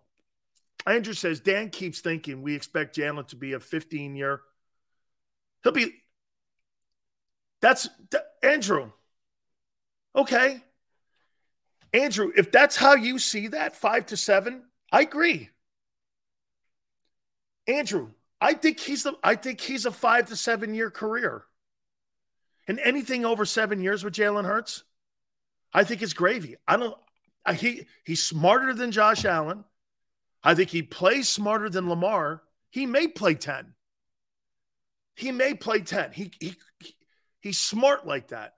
[0.86, 4.42] Andrew says Dan keeps thinking we expect Jalen to be a 15 year.
[5.66, 5.92] He'll be.
[7.60, 7.88] That's
[8.40, 8.92] Andrew.
[10.14, 10.62] Okay,
[11.92, 14.62] Andrew, if that's how you see that, five to seven,
[14.92, 15.50] I agree.
[17.66, 18.10] Andrew,
[18.40, 21.42] I think he's the I think he's a five to seven year career.
[22.68, 24.84] And anything over seven years with Jalen Hurts,
[25.74, 26.54] I think it's gravy.
[26.68, 26.96] I don't
[27.44, 29.64] I, he he's smarter than Josh Allen.
[30.44, 32.44] I think he plays smarter than Lamar.
[32.70, 33.72] He may play 10.
[35.16, 36.12] He may play 10.
[36.12, 36.54] He, he,
[37.40, 38.54] he's smart like that.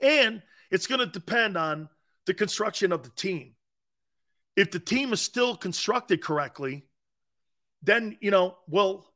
[0.00, 1.88] And it's going to depend on
[2.26, 3.54] the construction of the team.
[4.56, 6.86] If the team is still constructed correctly,
[7.82, 9.12] then you know, well,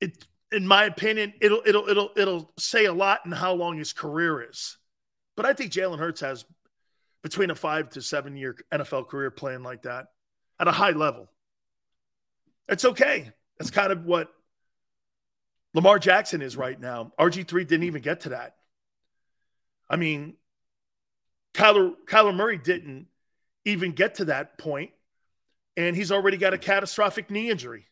[0.00, 3.92] it in my opinion, it'll it'll it'll it'll say a lot in how long his
[3.92, 4.76] career is.
[5.36, 6.44] But I think Jalen Hurts has
[7.22, 10.06] between a five to seven year NFL career playing like that
[10.58, 11.30] at a high level.
[12.68, 13.30] It's okay.
[13.58, 14.28] That's kind of what
[15.74, 17.12] Lamar Jackson is right now.
[17.18, 18.54] RG3 didn't even get to that.
[19.90, 20.34] I mean,
[21.52, 23.08] Kyler, Kyler Murray didn't
[23.64, 24.92] even get to that point,
[25.76, 27.86] and he's already got a catastrophic knee injury.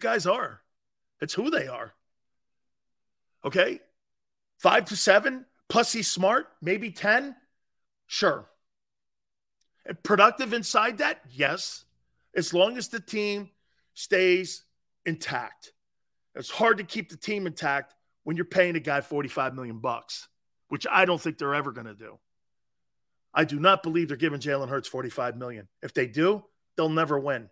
[0.00, 0.60] Guys are.
[1.20, 1.94] It's who they are.
[3.44, 3.80] Okay.
[4.58, 7.36] Five to seven, plus he's smart, maybe 10.
[8.06, 8.48] Sure.
[9.84, 11.20] And productive inside that?
[11.30, 11.84] Yes.
[12.34, 13.50] As long as the team
[13.94, 14.64] stays
[15.06, 15.72] intact.
[16.34, 17.94] It's hard to keep the team intact
[18.24, 20.28] when you're paying a guy 45 million bucks
[20.72, 22.18] which I don't think they're ever going to do.
[23.34, 25.68] I do not believe they're giving Jalen Hurts 45 million.
[25.82, 26.46] If they do,
[26.78, 27.50] they'll never win.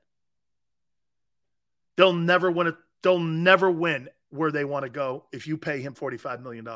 [1.99, 2.77] They'll never win it.
[3.03, 6.67] They'll never win where they want to go if you pay him $45 million.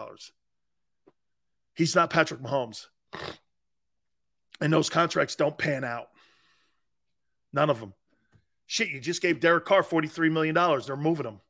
[1.74, 2.88] He's not Patrick Mahomes.
[4.60, 6.08] And those contracts don't pan out.
[7.54, 7.94] None of them.
[8.66, 10.54] Shit, you just gave Derek Carr $43 million.
[10.54, 11.40] They're moving him.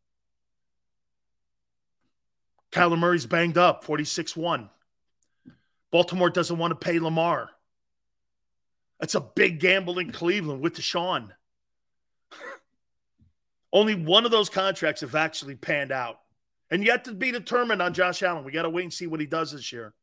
[2.73, 4.69] Kyler Murray's banged up, 46 1.
[5.93, 7.51] Baltimore doesn't want to pay Lamar.
[8.99, 11.31] That's a big gamble in Cleveland with Deshaun.
[13.73, 16.19] Only one of those contracts have actually panned out.
[16.71, 18.45] And yet to be determined on Josh Allen.
[18.45, 19.95] We got to wait and see what he does this year.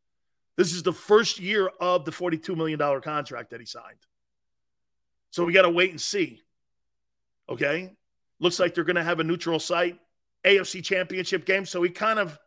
[0.56, 3.98] This is the first year of the $42 million contract that he signed.
[5.32, 6.42] So we got to wait and see.
[7.52, 7.94] Okay.
[8.40, 10.00] Looks like they're going to have a neutral site
[10.46, 11.66] AFC championship game.
[11.66, 12.40] So he kind of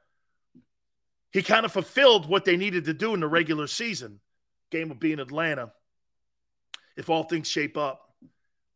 [1.32, 4.20] he kind of fulfilled what they needed to do in the regular season.
[4.70, 5.72] Game will be in Atlanta
[6.96, 8.00] if all things shape up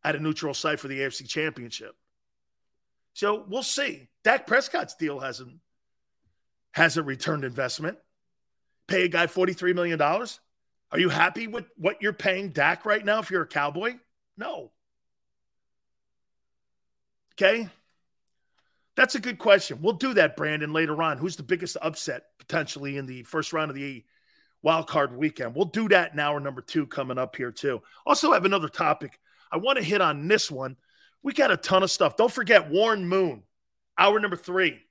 [0.03, 1.95] at a neutral site for the AFC Championship.
[3.13, 4.07] So we'll see.
[4.23, 5.59] Dak Prescott's deal hasn't
[6.71, 7.97] hasn't returned investment.
[8.87, 10.01] Pay a guy $43 million.
[10.01, 13.95] Are you happy with what you're paying Dak right now if you're a cowboy?
[14.37, 14.71] No.
[17.41, 17.69] Okay.
[18.97, 19.79] That's a good question.
[19.81, 21.17] We'll do that, Brandon, later on.
[21.17, 24.03] Who's the biggest upset potentially in the first round of the
[24.61, 25.55] wild card weekend?
[25.55, 27.81] We'll do that in hour number two coming up here, too.
[28.05, 29.17] Also, have another topic.
[29.53, 30.75] I want to hit on this one.
[31.23, 32.17] We got a ton of stuff.
[32.17, 33.43] Don't forget Warren Moon,
[33.97, 34.81] hour number three.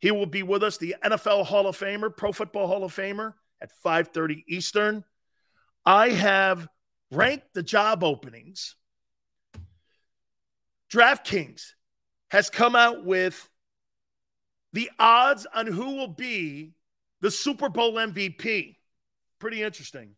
[0.00, 3.34] He will be with us, the NFL Hall of Famer, Pro Football Hall of Famer,
[3.60, 5.04] at 5:30 Eastern.
[5.86, 6.66] I have
[7.12, 8.74] ranked the job openings.
[10.92, 11.72] DraftKings
[12.30, 13.48] has come out with
[14.72, 16.74] the odds on who will be
[17.20, 18.76] the Super Bowl MVP.
[19.38, 20.14] Pretty interesting.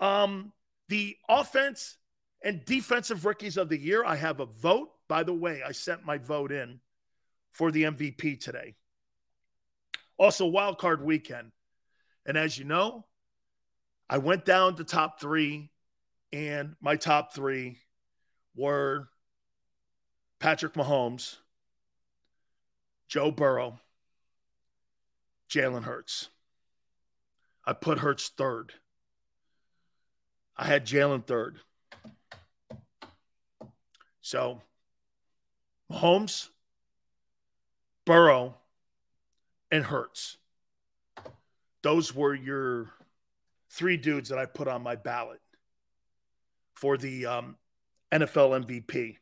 [0.00, 0.52] Um,
[0.88, 1.96] the offense
[2.42, 4.90] and defensive rookies of the year, I have a vote.
[5.08, 6.80] By the way, I sent my vote in
[7.52, 8.74] for the MVP today.
[10.18, 11.52] Also, wild card weekend.
[12.26, 13.06] And as you know,
[14.08, 15.70] I went down to top three,
[16.32, 17.78] and my top three
[18.54, 19.08] were
[20.42, 21.36] Patrick Mahomes,
[23.06, 23.78] Joe Burrow,
[25.48, 26.30] Jalen Hurts.
[27.64, 28.72] I put Hurts third.
[30.56, 31.60] I had Jalen third.
[34.20, 34.62] So,
[35.88, 36.48] Mahomes,
[38.04, 38.56] Burrow,
[39.70, 40.38] and Hurts.
[41.82, 42.90] Those were your
[43.70, 45.40] three dudes that I put on my ballot
[46.74, 47.56] for the um,
[48.10, 49.18] NFL MVP.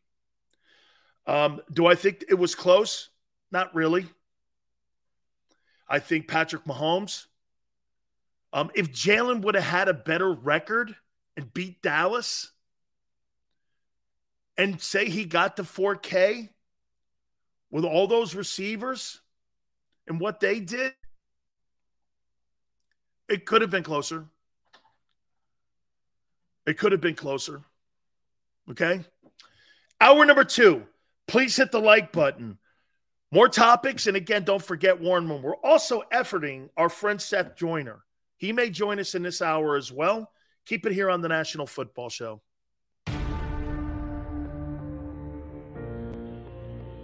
[1.27, 3.11] Um, do I think it was close?
[3.53, 4.07] Not really.
[5.89, 7.27] I think Patrick Mahomes.
[8.53, 10.95] Um, if Jalen would have had a better record
[11.37, 12.51] and beat Dallas
[14.57, 16.49] and say he got to 4K
[17.71, 19.21] with all those receivers
[20.07, 20.93] and what they did,
[23.29, 24.27] it could have been closer.
[26.67, 27.63] It could have been closer.
[28.71, 29.05] Okay.
[30.01, 30.87] Hour number two.
[31.31, 32.59] Please hit the like button.
[33.31, 34.09] More topics.
[34.09, 35.43] And again, don't forget, Warren Moon.
[35.43, 38.01] We're also efforting our friend Seth Joyner.
[38.37, 40.33] He may join us in this hour as well.
[40.67, 42.43] Keep it here on the National Football Show.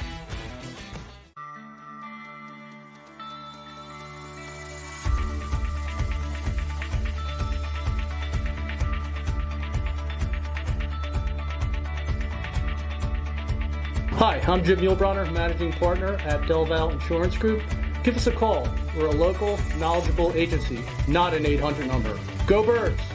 [14.13, 17.61] Hi, I'm Jim Muehlbronner, Managing Partner at Delval Insurance Group.
[18.03, 18.67] Give us a call.
[18.97, 22.19] We're a local, knowledgeable agency, not an 800 number.
[22.47, 23.14] Go Birds!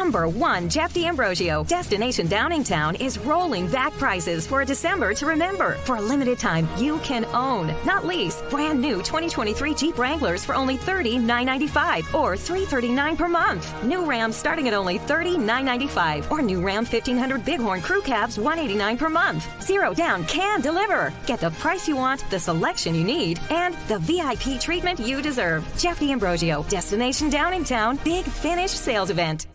[0.00, 1.62] Number one, Jeff D'Ambrosio.
[1.64, 5.74] Destination Downingtown is rolling back prices for a December to remember.
[5.84, 10.54] For a limited time, you can own, not lease, brand new 2023 Jeep Wranglers for
[10.54, 13.84] only $30,995 or 339 per month.
[13.84, 19.10] New Ram starting at only $30,995 or new Ram 1500 Bighorn Crew Cabs 189 per
[19.10, 19.46] month.
[19.62, 21.12] Zero down can deliver.
[21.26, 25.62] Get the price you want, the selection you need, and the VIP treatment you deserve.
[25.76, 29.46] Jeff D'Ambrosio, Destination Downingtown, Big Finish Sales Event.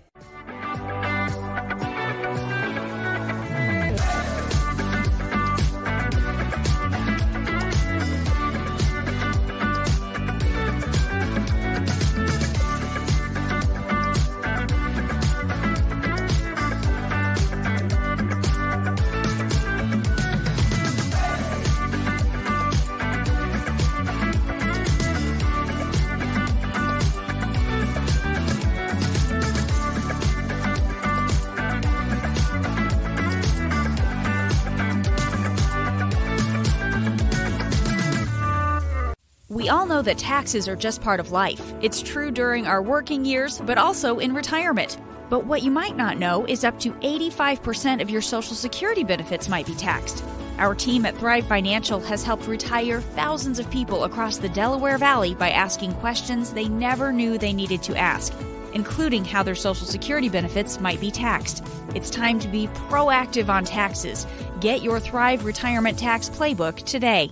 [40.05, 41.73] That taxes are just part of life.
[41.81, 44.97] It's true during our working years, but also in retirement.
[45.29, 49.49] But what you might not know is up to 85% of your Social Security benefits
[49.49, 50.23] might be taxed.
[50.57, 55.35] Our team at Thrive Financial has helped retire thousands of people across the Delaware Valley
[55.35, 58.33] by asking questions they never knew they needed to ask,
[58.73, 61.63] including how their Social Security benefits might be taxed.
[61.93, 64.25] It's time to be proactive on taxes.
[64.61, 67.31] Get your Thrive Retirement Tax Playbook today.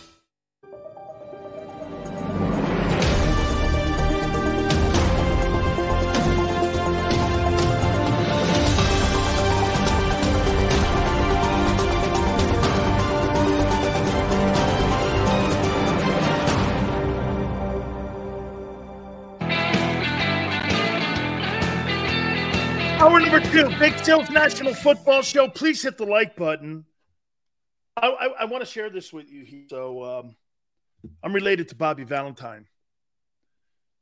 [23.51, 25.49] Two, Big Sills National Football Show.
[25.49, 26.85] Please hit the like button.
[27.97, 29.65] I, I, I want to share this with you.
[29.69, 30.35] So, um,
[31.21, 32.65] I'm related to Bobby Valentine,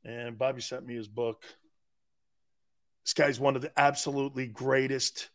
[0.04, 1.42] and Bobby sent me his book.
[3.04, 5.30] This guy's one of the absolutely greatest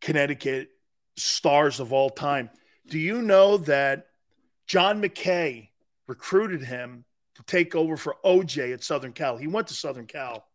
[0.00, 0.68] Connecticut
[1.16, 2.48] stars of all time.
[2.86, 4.06] Do you know that
[4.68, 5.70] John McKay
[6.06, 7.04] recruited him
[7.34, 9.36] to take over for OJ at Southern Cal?
[9.36, 10.46] He went to Southern Cal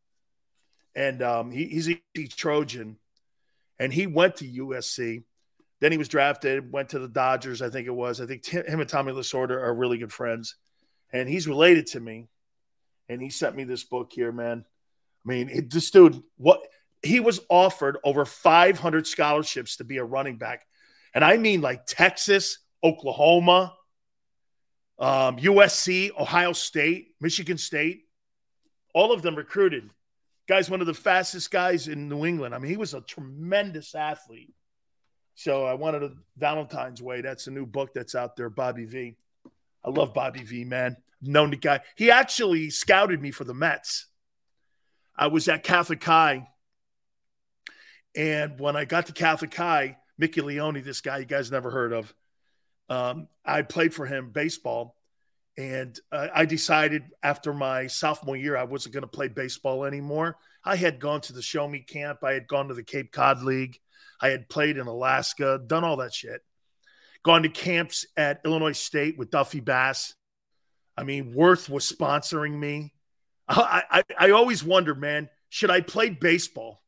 [0.96, 2.98] and um, he, he's a Trojan,
[3.80, 5.24] and he went to USC.
[5.82, 8.22] Then he was drafted, went to the Dodgers, I think it was.
[8.22, 10.56] I think t- him and Tommy Lasorda are really good friends,
[11.12, 12.28] and he's related to me.
[13.10, 14.66] And he sent me this book here, man.
[15.26, 16.62] I mean, it, this dude, what
[17.04, 20.66] he was offered over 500 scholarships to be a running back,
[21.14, 23.76] and I mean like Texas, Oklahoma,
[24.98, 28.04] um, USC, Ohio State, Michigan State,
[28.94, 29.90] all of them recruited.
[30.48, 32.54] Guy's one of the fastest guys in New England.
[32.54, 34.54] I mean, he was a tremendous athlete.
[35.34, 37.22] So I wanted a Valentine's Way.
[37.22, 39.18] That's a new book that's out there, Bobby V.
[39.84, 40.98] I love Bobby V, man.
[41.22, 41.82] Known the guy.
[41.96, 44.08] He actually scouted me for the Mets.
[45.18, 46.48] I was at Catholic High.
[48.16, 51.92] And when I got to Catholic High, Mickey Leone, this guy you guys never heard
[51.92, 52.14] of,
[52.88, 54.96] um, I played for him baseball.
[55.58, 60.38] And uh, I decided after my sophomore year, I wasn't going to play baseball anymore.
[60.64, 62.24] I had gone to the Show Me Camp.
[62.24, 63.80] I had gone to the Cape Cod League.
[64.20, 66.42] I had played in Alaska, done all that shit.
[67.24, 70.14] Gone to camps at Illinois State with Duffy Bass.
[70.98, 72.94] I mean, Worth was sponsoring me.
[73.48, 76.82] I, I, I always wondered, man, should I play baseball?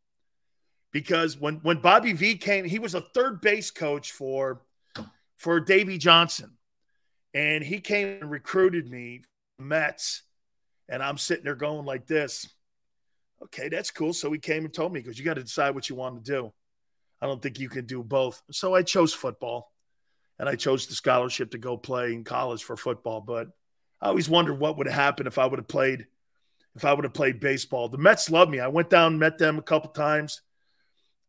[0.92, 4.62] Because when, when Bobby V came, he was a third base coach for,
[5.38, 6.57] for Davey Johnson
[7.34, 9.22] and he came and recruited me
[9.60, 10.24] Mets,
[10.90, 12.48] and I'm sitting there going like this.
[13.44, 14.14] Okay, that's cool.
[14.14, 16.32] So he came and told me because you got to decide what you want to
[16.32, 16.52] do.
[17.22, 18.42] I don't think you can do both.
[18.52, 19.72] So I chose football,
[20.40, 23.22] and I chose the scholarship to go play in college for football.
[23.22, 23.50] But
[24.02, 26.08] I always wondered what would have happened if I would have played,
[26.76, 27.90] if I would have played baseball.
[27.90, 28.60] The Mets love me.
[28.60, 30.42] I went down, met them a couple times.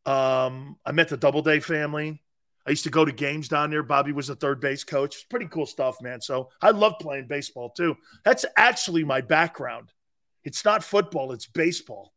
[0.06, 2.22] Um, I met the Doubleday family.
[2.68, 3.82] I used to go to games down there.
[3.82, 5.14] Bobby was a third base coach.
[5.14, 6.20] It's pretty cool stuff, man.
[6.20, 7.96] So I love playing baseball too.
[8.26, 9.90] That's actually my background.
[10.44, 12.12] It's not football, it's baseball.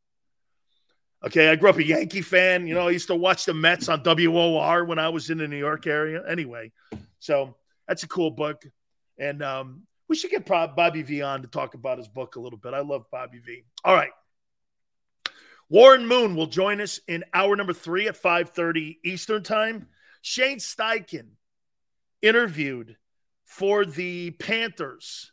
[1.25, 2.67] Okay, I grew up a Yankee fan.
[2.67, 5.47] You know, I used to watch the Mets on WOR when I was in the
[5.47, 6.21] New York area.
[6.27, 6.73] Anyway,
[7.19, 7.55] so
[7.87, 8.65] that's a cool book.
[9.17, 12.59] And um, we should get Bobby V on to talk about his book a little
[12.59, 12.73] bit.
[12.73, 13.63] I love Bobby V.
[13.85, 14.11] All right.
[15.69, 19.87] Warren Moon will join us in hour number three at 5:30 Eastern time.
[20.21, 21.31] Shane Steichen
[22.21, 22.97] interviewed
[23.43, 25.31] for the Panthers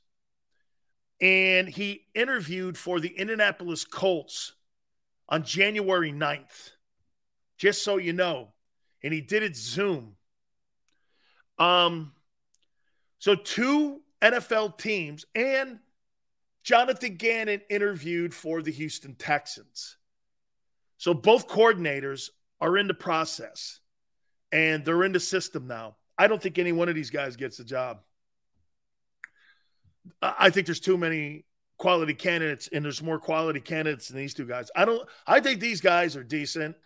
[1.21, 4.55] and he interviewed for the Indianapolis Colts
[5.29, 6.71] on January 9th,
[7.57, 8.53] just so you know.
[9.03, 10.17] And he did it Zoom.
[11.59, 12.13] Um,
[13.19, 15.81] so two NFL teams and
[16.63, 19.97] Jonathan Gannon interviewed for the Houston Texans.
[20.99, 23.81] So both coordinators are in the process
[24.53, 25.97] and they're in the system now.
[26.19, 28.01] I don't think any one of these guys gets the job.
[30.21, 31.45] I think there's too many
[31.77, 34.71] quality candidates, and there's more quality candidates than these two guys.
[34.75, 35.09] I don't.
[35.27, 36.77] I think these guys are decent.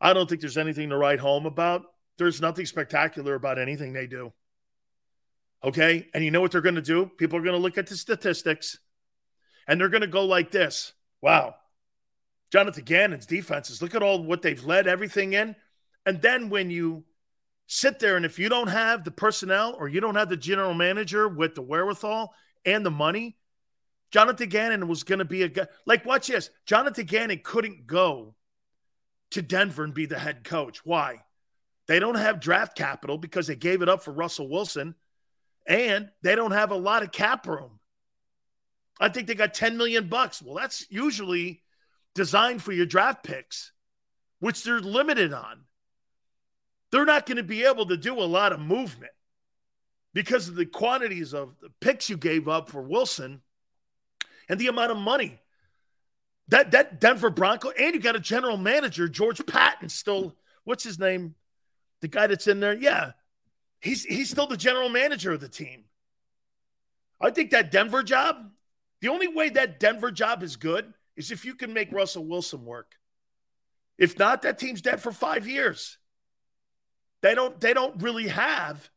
[0.00, 1.84] I don't think there's anything to write home about.
[2.18, 4.32] There's nothing spectacular about anything they do.
[5.64, 7.10] Okay, and you know what they're going to do?
[7.18, 8.78] People are going to look at the statistics,
[9.66, 10.92] and they're going to go like this:
[11.22, 11.54] Wow,
[12.52, 13.80] Jonathan Gannon's defenses.
[13.80, 15.56] Look at all what they've led everything in.
[16.06, 17.04] And then when you
[17.66, 20.74] sit there and if you don't have the personnel or you don't have the general
[20.74, 23.36] manager with the wherewithal and the money,
[24.10, 25.66] Jonathan Gannon was going to be a guy.
[25.86, 26.50] Like, watch this.
[26.66, 28.34] Jonathan Gannon couldn't go
[29.30, 30.84] to Denver and be the head coach.
[30.84, 31.22] Why?
[31.86, 34.94] They don't have draft capital because they gave it up for Russell Wilson,
[35.66, 37.78] and they don't have a lot of cap room.
[39.00, 40.42] I think they got 10 million bucks.
[40.42, 41.62] Well, that's usually
[42.14, 43.72] designed for your draft picks,
[44.40, 45.64] which they're limited on
[46.90, 49.12] they're not going to be able to do a lot of movement.
[50.12, 53.42] because of the quantities of the picks you gave up for Wilson
[54.48, 55.40] and the amount of money.
[56.48, 60.34] That that Denver Bronco, and you got a general manager, George Paton, still,
[60.64, 61.36] what's his name?
[62.00, 62.74] The guy that's in there.
[62.76, 63.12] Yeah.
[63.80, 65.84] He's he's still the general manager of the team.
[67.20, 68.50] I think that Denver job,
[69.00, 72.64] the only way that Denver job is good is if you can make Russell Wilson
[72.64, 72.94] work.
[73.96, 75.98] If not, that team's dead for five years.
[77.22, 78.88] They don't they don't really have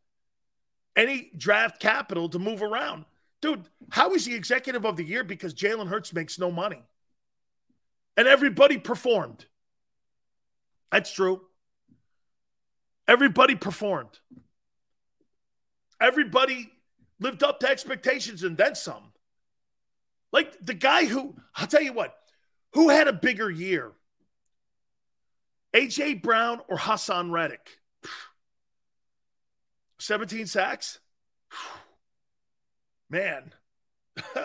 [0.96, 3.06] any draft capital to move around.
[3.42, 5.24] Dude, how is he executive of the year?
[5.24, 6.82] Because Jalen Hurts makes no money.
[8.16, 9.46] And everybody performed.
[10.92, 11.42] That's true.
[13.08, 14.20] Everybody performed.
[16.00, 16.72] Everybody
[17.20, 19.12] lived up to expectations and then some.
[20.32, 22.16] Like the guy who, I'll tell you what,
[22.74, 23.92] who had a bigger year?
[25.76, 27.80] AJ Brown or Haason Reddick?
[30.04, 31.00] 17 sacks?
[33.10, 33.54] Man,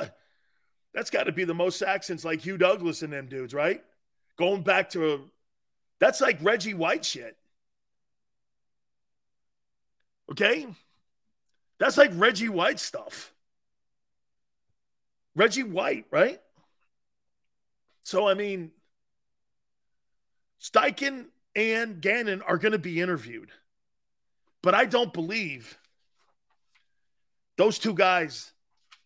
[0.95, 3.83] that's got to be the most sacks since like Hugh Douglas and them dudes, right?
[4.39, 5.19] Going back to a,
[5.99, 7.37] that's like Reggie White shit.
[10.31, 10.67] Okay?
[11.81, 13.35] That's like Reggie White stuff.
[15.35, 16.41] Reggie White, right?
[18.03, 18.71] So, I mean,
[20.63, 21.27] Steichen
[21.57, 23.51] and Gannon are going to be interviewed.
[24.63, 25.79] But I don't believe
[27.57, 28.53] those two guys,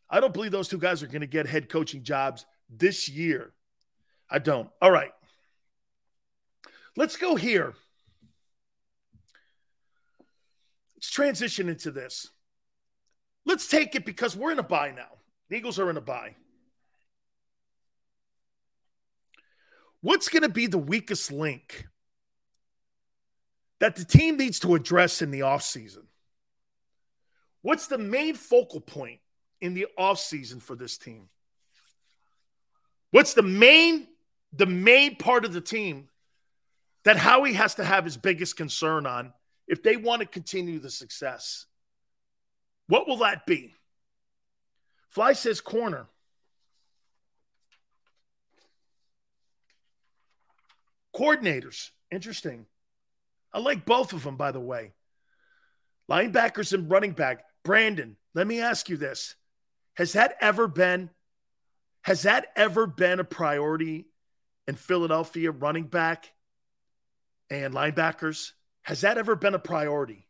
[0.08, 3.52] I don't believe those two guys are going to get head coaching jobs this year.
[4.30, 4.70] I don't.
[4.80, 5.12] All right.
[6.96, 7.74] Let's go here.
[10.96, 12.30] Let's transition into this.
[13.44, 15.18] Let's take it because we're in a buy now.
[15.48, 16.36] The Eagles are in a buy.
[20.00, 21.86] What's going to be the weakest link
[23.82, 26.04] that the team needs to address in the offseason?
[27.62, 29.18] What's the main focal point
[29.60, 31.28] in the offseason for this team?
[33.10, 34.06] What's the main
[34.52, 36.08] the main part of the team
[37.02, 39.32] that Howie has to have his biggest concern on
[39.66, 41.66] if they want to continue the success?
[42.86, 43.74] What will that be?
[45.08, 46.06] Fly says corner.
[51.12, 51.90] Coordinators.
[52.12, 52.66] Interesting.
[53.52, 54.92] I like both of them, by the way.
[56.10, 57.44] Linebackers and running back.
[57.64, 59.34] Brandon, let me ask you this.
[59.94, 61.10] Has that ever been
[62.02, 64.06] has that ever been a priority
[64.66, 66.32] in Philadelphia running back
[67.48, 68.52] and linebackers?
[68.82, 70.26] Has that ever been a priority?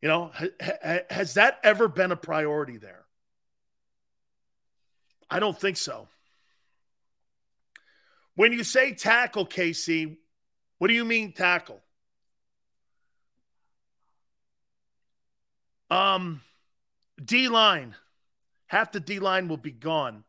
[0.00, 3.04] You know, ha- has that ever been a priority there?
[5.28, 6.08] I don't think so.
[8.34, 10.16] When you say tackle, KC,
[10.82, 11.80] what do you mean tackle?
[15.88, 16.40] Um,
[17.24, 17.94] D line.
[18.66, 20.24] Half the D line will be gone.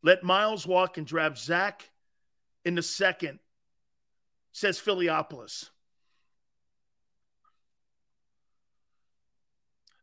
[0.00, 1.90] Let Miles walk and draft Zach
[2.64, 3.40] in the second,
[4.52, 5.68] says Philiopolis.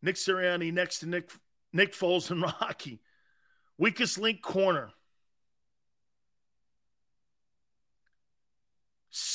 [0.01, 1.31] Nick Sirianni next to Nick
[1.71, 2.99] Nick Foles and Rocky.
[3.77, 4.91] Weakest link corner.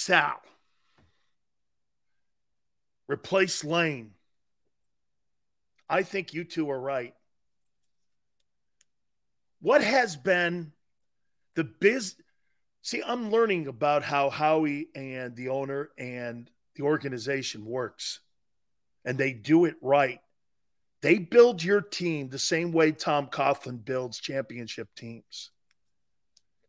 [0.05, 0.39] Sal.
[3.09, 4.10] Replace Lane.
[5.89, 7.14] I think you two are right.
[9.62, 10.72] What has been
[11.55, 12.16] the biz?
[12.82, 18.20] See, I'm learning about how Howie and the owner and the organization works,
[19.06, 20.20] and they do it right.
[21.01, 25.51] They build your team the same way Tom Coughlin builds championship teams.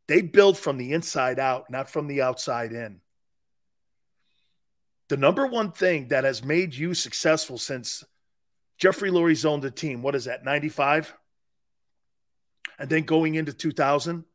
[0.07, 3.01] They build from the inside out, not from the outside in.
[5.09, 8.03] The number one thing that has made you successful since
[8.77, 11.13] Jeffrey Lurie's owned the team, what is that, 95?
[12.79, 14.25] And then going into 2000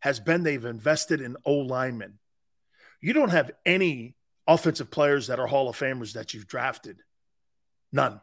[0.00, 2.18] has been they've invested in O linemen.
[3.00, 4.16] You don't have any
[4.46, 6.98] offensive players that are Hall of Famers that you've drafted.
[7.92, 8.20] None.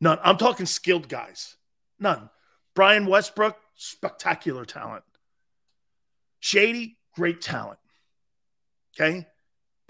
[0.00, 0.18] None.
[0.22, 1.56] I'm talking skilled guys.
[1.98, 2.30] None.
[2.74, 5.04] Brian Westbrook, spectacular talent.
[6.40, 7.78] Shady, great talent.
[8.94, 9.26] Okay.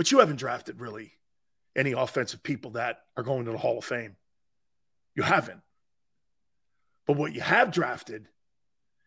[0.00, 1.12] But you haven't drafted really
[1.76, 4.16] any offensive people that are going to the Hall of Fame.
[5.14, 5.60] You haven't.
[7.06, 8.26] But what you have drafted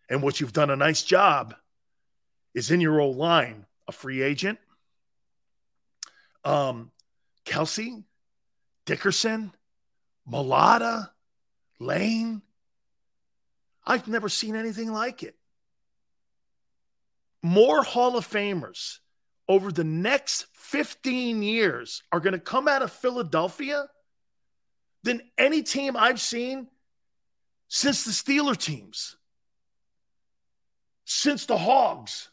[0.07, 1.55] and what you've done a nice job
[2.53, 4.59] is in your old line, a free agent,
[6.45, 6.91] um,
[7.43, 8.03] Kelce,
[8.85, 9.51] Dickerson,
[10.31, 11.09] Mailata,
[11.79, 12.43] Lane.
[13.83, 15.35] I've never seen anything like it.
[17.41, 18.99] More Hall of Famers
[19.47, 23.87] over the next 15 years are going to come out of Philadelphia
[25.03, 26.67] than any team I've seen
[27.67, 29.17] since the Steeler teams,
[31.05, 32.29] since the Hogs.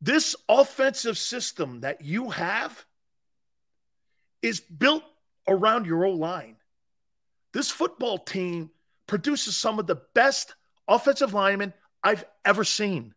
[0.00, 2.84] This offensive system that you have
[4.40, 5.04] is built
[5.46, 6.56] around your O line.
[7.52, 8.70] This football team
[9.06, 10.54] produces some of the best
[10.88, 11.72] offensive linemen
[12.02, 13.14] I've ever seen.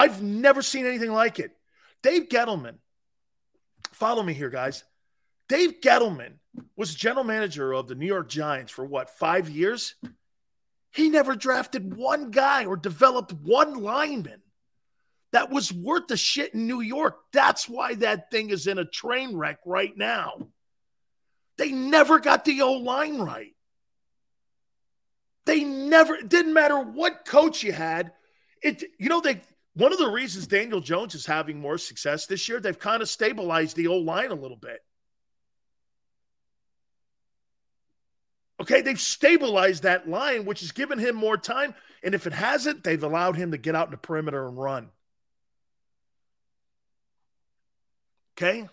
[0.00, 1.50] I've never seen anything like it.
[2.02, 2.76] Dave Gettleman,
[3.92, 4.82] follow me here, guys.
[5.46, 6.36] Dave Gettleman
[6.74, 9.96] was general manager of the New York Giants for what, five years?
[10.90, 14.40] He never drafted one guy or developed one lineman
[15.32, 17.18] that was worth the shit in New York.
[17.34, 20.48] That's why that thing is in a train wreck right now.
[21.58, 23.54] They never got the O line right.
[25.44, 28.12] They never, it didn't matter what coach you had.
[28.62, 29.42] It, you know, they,
[29.80, 33.08] one of the reasons Daniel Jones is having more success this year, they've kind of
[33.08, 34.80] stabilized the old line a little bit.
[38.60, 41.74] Okay, they've stabilized that line, which has given him more time.
[42.02, 44.90] And if it hasn't, they've allowed him to get out in the perimeter and run.
[48.36, 48.68] Okay?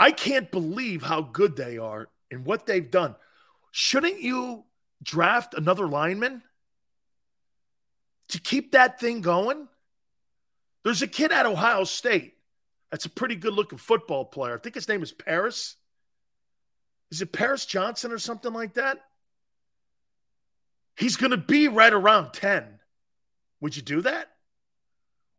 [0.00, 3.16] I can't believe how good they are and what they've done.
[3.70, 4.64] Shouldn't you
[5.02, 6.42] draft another lineman
[8.28, 9.68] to keep that thing going?
[10.84, 12.34] There's a kid at Ohio State
[12.90, 14.54] that's a pretty good looking football player.
[14.54, 15.76] I think his name is Paris.
[17.10, 18.98] Is it Paris Johnson or something like that?
[20.96, 22.64] He's going to be right around 10.
[23.60, 24.28] Would you do that?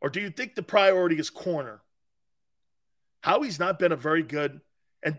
[0.01, 1.81] Or do you think the priority is corner?
[3.21, 4.61] Howie's not been a very good,
[5.03, 5.17] and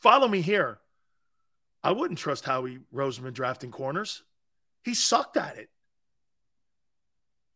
[0.00, 0.78] follow me here.
[1.82, 4.22] I wouldn't trust Howie Roseman drafting corners.
[4.82, 5.68] He sucked at it.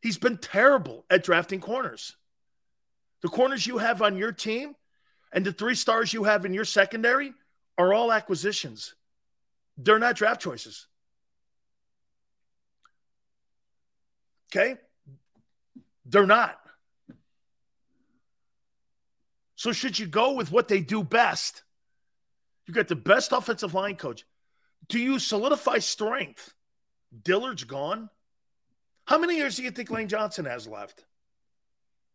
[0.00, 2.16] He's been terrible at drafting corners.
[3.22, 4.74] The corners you have on your team
[5.32, 7.34] and the three stars you have in your secondary
[7.76, 8.94] are all acquisitions.
[9.76, 10.86] They're not draft choices.
[14.50, 14.76] Okay?
[16.06, 16.58] They're not.
[19.56, 21.64] So, should you go with what they do best?
[22.66, 24.24] You got the best offensive line coach.
[24.88, 26.54] Do you solidify strength?
[27.24, 28.08] Dillard's gone.
[29.08, 31.04] How many years do you think Lane Johnson has left?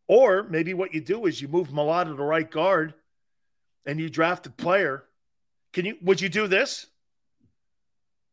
[0.08, 2.94] Or maybe what you do is you move Malott to right guard
[3.86, 5.06] and you draft a player
[5.74, 6.86] can you would you do this?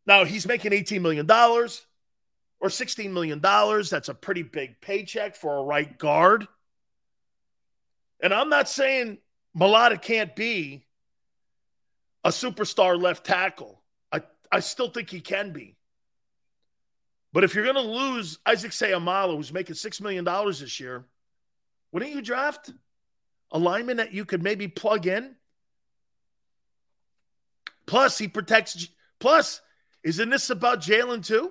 [0.07, 3.41] Now he's making $18 million or $16 million.
[3.41, 6.47] That's a pretty big paycheck for a right guard.
[8.23, 9.19] And I'm not saying
[9.57, 10.85] Mailata can't be
[12.23, 13.81] a superstar left tackle.
[14.13, 14.21] I,
[14.53, 15.77] I still think he can be.
[17.33, 21.05] But if you're going to lose Isaac Seumalo, who's making $6 million this year,
[21.93, 22.71] wouldn't you draft
[23.53, 25.37] a lineman that you could maybe plug in
[27.91, 28.87] Plus, he protects.
[29.19, 29.61] Plus,
[30.05, 31.51] isn't this about Jalen too?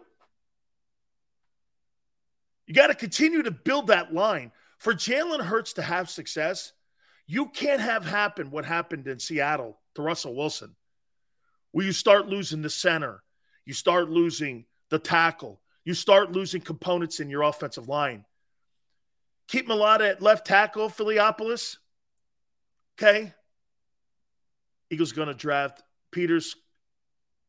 [2.66, 4.54] You got to continue to build that line.
[4.78, 6.72] For Jalen Hurts to have success,
[7.28, 10.78] you can't have happen what happened in Seattle to Russell Wilson,
[11.74, 13.22] where you start losing the center,
[13.66, 15.60] you start losing the tackle,
[15.90, 18.24] you start losing components in your offensive line.
[19.48, 21.78] Keep Mailata at left tackle, Philiopolis.
[22.94, 23.34] Okay.
[24.92, 26.40] Eagles going to draft Peter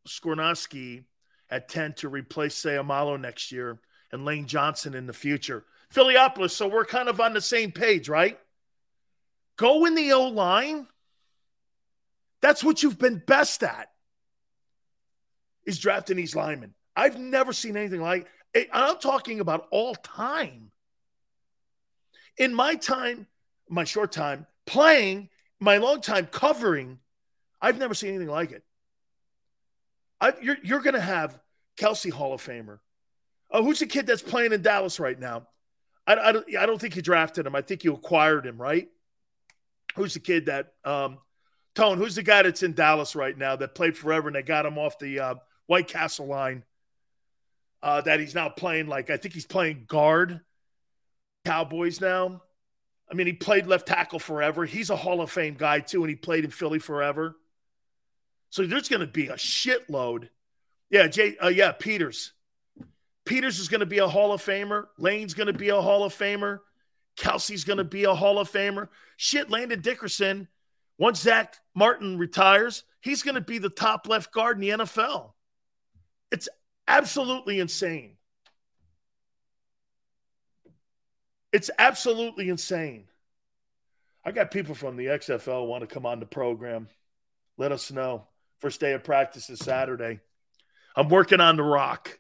[0.09, 1.05] Skoronski
[1.51, 3.79] at 10 to replace Seumalo next year
[4.11, 5.67] and Lane Johnson in the future.
[5.93, 8.39] Philiopolis, so we're kind of on the same page, right?
[9.59, 10.87] Go in the O line.
[12.41, 13.91] That's what you've been best at.
[15.67, 16.73] Is drafting these linemen.
[16.97, 18.69] I've never seen anything like it.
[18.73, 20.71] I'm talking about all time.
[22.37, 23.27] In my time,
[23.69, 25.29] my short time playing,
[25.61, 26.99] my long time covering
[27.61, 28.65] I've never seen anything like it.
[30.21, 31.39] I, you're you're going to have
[31.79, 32.79] Kelce Hall of Famer.
[33.51, 35.49] Oh, who's the kid that's playing in Dallas right now?
[36.07, 37.55] I, I, don't, I don't think you drafted him.
[37.55, 38.89] I think you acquired him, right?
[39.97, 41.19] Who's the kid that um,
[41.75, 41.99] Tone?
[41.99, 44.79] Who's the guy that's in Dallas right now that played forever and they got him
[44.79, 45.35] off the uh,
[45.67, 46.65] White Castle line?
[47.83, 50.41] Uh, that he's now playing like I think he's playing guard
[51.45, 52.43] Cowboys now.
[53.11, 54.65] I mean, he played left tackle forever.
[54.65, 57.37] He's a Hall of Fame guy too, and he played in Philly forever.
[58.51, 60.29] So there's going to be a shitload.
[60.91, 61.37] Yeah, Jay.
[61.43, 62.33] Uh, yeah, Peters.
[63.25, 64.87] Peters is going to be a Hall of Famer.
[64.99, 66.61] Lane's going to be a Hall of Famer.
[67.17, 68.89] Kelce's going to be a Hall of Famer.
[69.17, 70.49] Shit, Landon Dickerson.
[70.99, 75.33] Once Zach Martin retires, he's going to be the top left guard in the NFL.
[76.31, 76.49] It's
[76.87, 78.17] absolutely insane.
[81.53, 83.05] It's absolutely insane.
[84.25, 86.89] I got people from the XFL want to come on the program.
[87.57, 88.27] Let us know.
[88.61, 90.21] First day of practice is Saturday.
[90.95, 92.19] I'm working on the rock.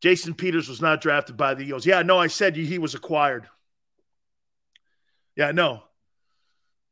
[0.00, 1.86] Jason Peters was not drafted by the Eagles.
[1.86, 3.48] Yeah, no, I said he was acquired.
[5.34, 5.82] Yeah, no,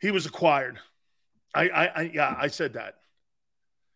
[0.00, 0.78] he was acquired.
[1.54, 2.96] I, I, I yeah, I said that.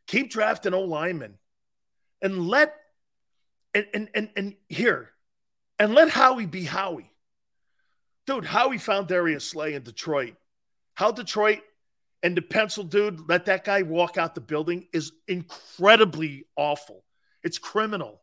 [0.06, 1.35] Keep drafting O linemen,
[2.23, 2.74] and let
[3.74, 5.11] and and and and here,
[5.78, 7.12] and let Howie be Howie.
[8.27, 10.35] Dude, Howie found Darius Slay in Detroit.
[10.95, 11.61] How Detroit
[12.23, 17.05] and the pencil dude let that guy walk out the building is incredibly awful.
[17.43, 18.20] It's criminal.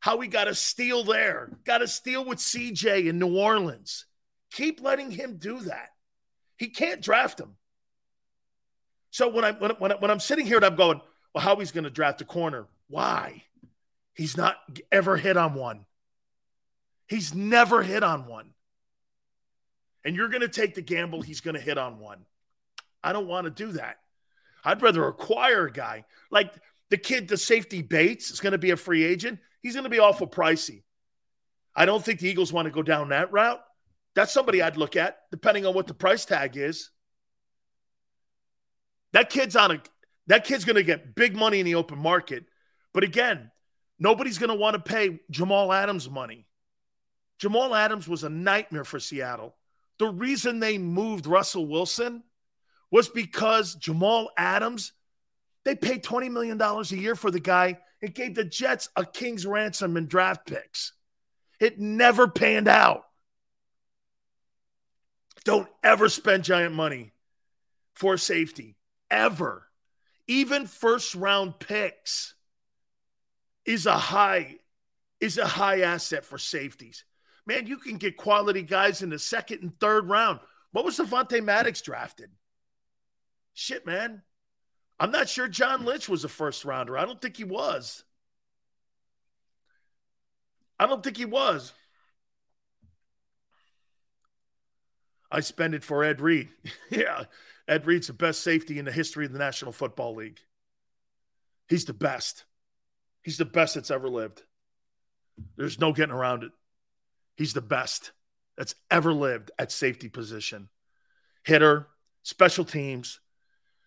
[0.00, 4.04] How we got to steal there, got to steal with CJ in New Orleans.
[4.52, 5.88] Keep letting him do that.
[6.56, 7.56] He can't draft him.
[9.10, 11.00] So when I when, when, when I'm sitting here and I'm going,
[11.34, 12.66] well, how he's going to draft a corner?
[12.88, 13.44] Why?
[14.14, 14.56] He's not
[14.90, 15.86] ever hit on one.
[17.06, 18.50] He's never hit on one.
[20.04, 22.24] And you're going to take the gamble he's going to hit on one.
[23.02, 23.98] I don't want to do that.
[24.64, 26.52] I'd rather acquire a guy like
[26.90, 29.40] the kid, the safety Bates is going to be a free agent.
[29.60, 30.82] He's going to be awful pricey.
[31.74, 33.62] I don't think the Eagles want to go down that route.
[34.14, 36.90] That's somebody I'd look at, depending on what the price tag is.
[39.12, 39.82] That kid's on a
[40.26, 42.44] that kid's going to get big money in the open market.
[42.94, 43.50] But again,
[43.98, 46.46] nobody's going to want to pay Jamal Adams money.
[47.38, 49.56] Jamal Adams was a nightmare for Seattle.
[49.98, 52.22] The reason they moved Russell Wilson
[52.90, 54.92] was because Jamal Adams,
[55.64, 59.46] they paid $20 million a year for the guy It gave the Jets a king's
[59.46, 60.92] ransom in draft picks.
[61.60, 63.04] It never panned out.
[65.44, 67.12] Don't ever spend giant money
[67.94, 68.76] for safety,
[69.10, 69.66] ever.
[70.32, 72.32] Even first round picks
[73.66, 74.56] is a high
[75.20, 77.04] is a high asset for safeties.
[77.44, 80.40] Man, you can get quality guys in the second and third round.
[80.70, 82.30] What was Avonte Maddox drafted?
[83.52, 84.22] Shit, man.
[84.98, 86.96] I'm not sure John Lynch was a first rounder.
[86.96, 88.02] I don't think he was.
[90.80, 91.74] I don't think he was.
[95.30, 96.48] I spend it for Ed Reed.
[96.90, 97.24] yeah,
[97.68, 100.40] Ed Reed's the best safety in the history of the National Football League.
[101.68, 102.44] He's the best.
[103.22, 104.42] He's the best that's ever lived.
[105.56, 106.52] There's no getting around it.
[107.36, 108.12] He's the best
[108.56, 110.68] that's ever lived at safety position.
[111.44, 111.88] Hitter,
[112.22, 113.20] special teams.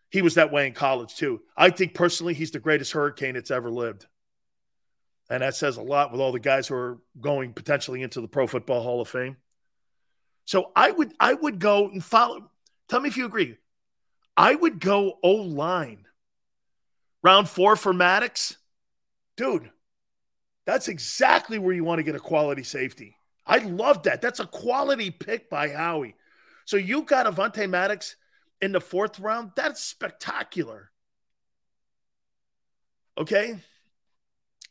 [0.09, 1.41] He was that way in college too.
[1.55, 4.07] I think personally he's the greatest hurricane that's ever lived.
[5.29, 8.27] And that says a lot with all the guys who are going potentially into the
[8.27, 9.37] Pro Football Hall of Fame.
[10.45, 12.49] So I would I would go and follow.
[12.87, 13.57] Tell me if you agree.
[14.37, 16.05] I would go O line.
[17.23, 18.57] Round four for Maddox.
[19.37, 19.71] Dude,
[20.65, 23.17] that's exactly where you want to get a quality safety.
[23.45, 24.21] I love that.
[24.21, 26.15] That's a quality pick by Howie.
[26.65, 28.15] So you got Avonte Maddox
[28.61, 29.51] in the fourth round.
[29.55, 30.91] That's spectacular.
[33.17, 33.57] Okay.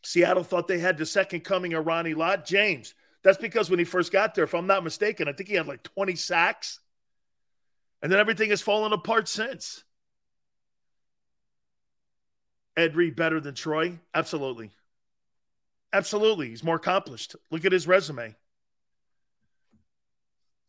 [0.02, 2.44] Seattle thought they had the second coming of Ronnie Lott.
[2.44, 5.54] James, that's because when he first got there, if I'm not mistaken, I think he
[5.54, 6.80] had like 20 sacks.
[8.04, 9.82] And then everything has fallen apart since.
[12.76, 13.98] Ed Reed better than Troy?
[14.14, 14.72] Absolutely.
[15.90, 16.50] Absolutely.
[16.50, 17.34] He's more accomplished.
[17.50, 18.34] Look at his resume.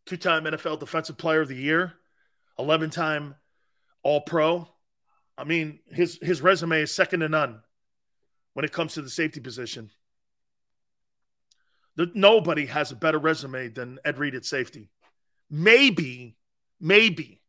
[0.06, 1.96] Two time NFL Defensive Player of the Year,
[2.58, 3.36] 11 time
[4.02, 4.70] All Pro.
[5.38, 7.60] I mean, his, his resume is second to none
[8.54, 9.92] when it comes to the safety position.
[11.98, 14.90] The, nobody has a better resume than Ed Reed at safety.
[15.50, 16.38] Maybe,
[16.80, 17.42] maybe,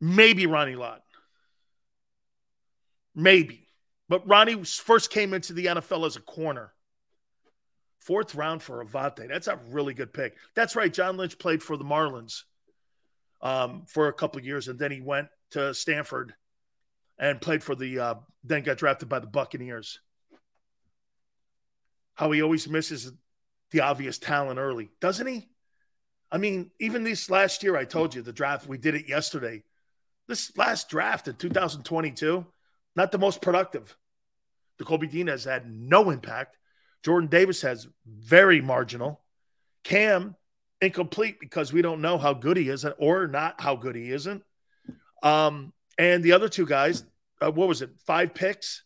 [0.00, 1.02] maybe Ronnie Lott.
[3.14, 3.68] Maybe.
[4.08, 6.72] But Ronnie first came into the NFL as a corner.
[7.98, 9.28] Fourth round for Avonte.
[9.28, 10.36] That's a really good pick.
[10.54, 10.92] That's right.
[10.92, 12.42] John Lynch played for the Marlins
[13.40, 16.34] um, for a couple years, and then he went to Stanford
[17.18, 18.14] and played for the, uh,
[18.44, 19.98] then got drafted by the Buccaneers
[22.16, 23.12] how he always misses
[23.70, 25.48] the obvious talent early, doesn't he?
[26.30, 29.62] I mean, even this last year, I told you the draft, we did it yesterday.
[30.28, 32.44] This last draft in 2022,
[32.96, 33.96] not the most productive.
[34.80, 36.56] Nakobe Dean has had no impact.
[37.04, 39.20] Jordan Davis has very marginal.
[39.84, 40.34] Cam,
[40.80, 44.42] incomplete because we don't know how good he is or not how good he isn't.
[45.22, 47.04] Um, and the other two guys,
[47.40, 47.90] uh, what was it?
[48.04, 48.82] Five picks,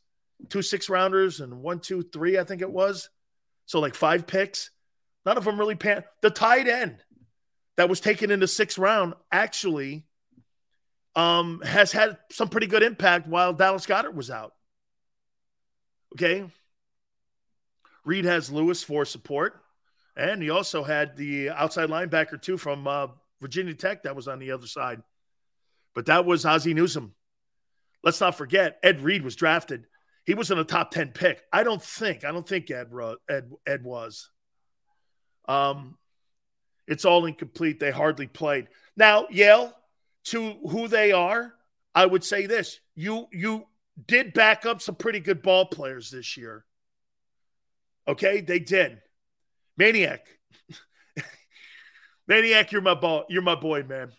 [0.51, 3.09] two six rounders, and one, two, three, I think it was.
[3.67, 4.71] So like five picks.
[5.25, 6.05] None of them really pan.
[6.23, 7.03] The tight end
[7.77, 10.05] that was taken in the sixth round actually
[11.17, 14.53] um, has had some pretty good impact while Dallas Goedert was out.
[16.15, 16.47] Okay.
[18.05, 19.61] Reed has Lewis for support,
[20.17, 23.09] And he also had the outside linebacker, too, from uh,
[23.41, 25.03] Virginia Tech that was on the other side.
[25.95, 27.15] But that was Ozzie Newsome.
[28.03, 29.87] Let's not forget, Ed Reed was drafted.
[30.25, 31.43] He was in a top 10 pick.
[31.53, 32.89] I don't think, I don't think Ed,
[33.29, 34.31] Ed, Ed was.
[35.49, 35.99] Um,
[36.91, 37.79] it's all incomplete.
[37.79, 38.67] They hardly played.
[38.97, 39.73] Now, Yale,
[40.25, 41.55] to who they are,
[41.95, 42.81] I would say this.
[42.95, 43.67] You you
[44.07, 46.65] did back up some pretty good ball players this year.
[48.09, 49.01] Okay, they did.
[49.77, 50.27] Maniac.
[52.27, 53.25] Maniac, you're my ball.
[53.29, 54.13] You're my boy, man.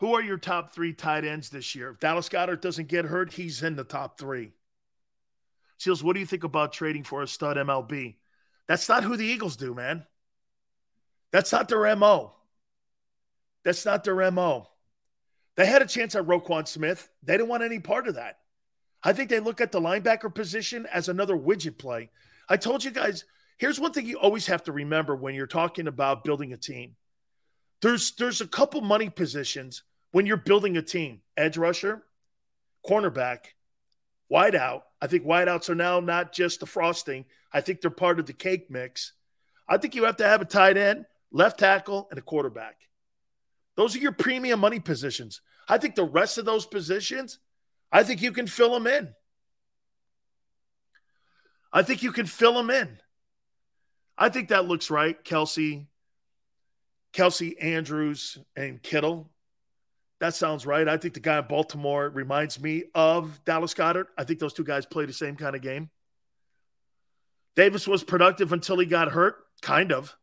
[0.00, 1.90] Who are your top three tight ends this year?
[1.90, 4.52] If Dallas Goedert doesn't get hurt, he's in the top three.
[5.76, 8.16] Seals, what do you think about trading for a stud MLB?
[8.66, 10.06] That's not who the Eagles do, man.
[11.32, 12.32] That's not their MO.
[13.62, 14.68] That's not their MO.
[15.56, 17.10] They had a chance at Roquan Smith.
[17.22, 18.38] They didn't want any part of that.
[19.02, 22.08] I think they look at the linebacker position as another widget play.
[22.48, 23.26] I told you guys,
[23.58, 26.96] here's one thing you always have to remember when you're talking about building a team.
[27.82, 32.02] There's there's a couple money positions when you're building a team edge rusher,
[32.86, 33.38] cornerback,
[34.30, 34.82] wideout.
[35.00, 38.32] I think wideouts are now not just the frosting, I think they're part of the
[38.32, 39.12] cake mix.
[39.68, 42.76] I think you have to have a tight end, left tackle, and a quarterback.
[43.76, 45.40] Those are your premium money positions.
[45.68, 47.38] I think the rest of those positions,
[47.92, 49.14] I think you can fill them in.
[51.72, 52.98] I think you can fill them in.
[54.18, 55.22] I think that looks right.
[55.24, 55.86] Kelce,
[57.12, 59.30] Kelce Andrews, and Kittle.
[60.20, 60.86] That sounds right.
[60.86, 64.08] I think the guy in Baltimore reminds me of Dallas Goedert.
[64.18, 65.90] I think those two guys play the same kind of game.
[67.56, 70.14] Davis was productive until he got hurt, kind of.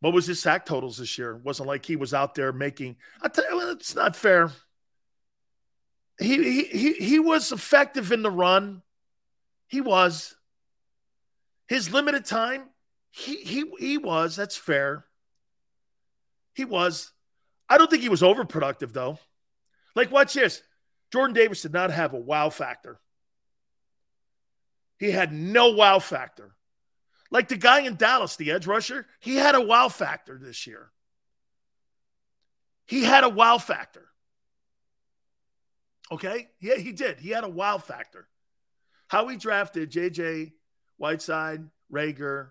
[0.00, 1.32] What was his sack totals this year?
[1.32, 2.96] It wasn't like he was out there making.
[3.20, 4.50] I tell you, it's not fair.
[6.20, 8.82] He, he he he was effective in the run.
[9.68, 10.34] He was.
[11.68, 12.64] His limited time,
[13.10, 14.34] he he he was.
[14.34, 15.04] That's fair.
[16.54, 17.12] He was.
[17.68, 19.18] I don't think he was overproductive, though.
[19.94, 20.62] Like, watch this.
[21.12, 23.00] Jordan Davis did not have a wow factor.
[24.98, 26.54] He had no wow factor.
[27.30, 30.90] Like the guy in Dallas, the edge rusher, he had a wow factor this year.
[32.86, 34.06] He had a wow factor.
[36.10, 36.48] Okay?
[36.58, 37.20] Yeah, he did.
[37.20, 38.28] He had a wow factor.
[39.08, 40.52] How he drafted JJ,
[40.96, 42.50] Whiteside, Reagor,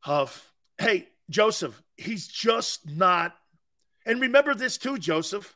[0.00, 0.52] Huff.
[0.78, 3.36] Hey, Joseph, he's just not
[4.08, 5.54] and remember this too, Joseph.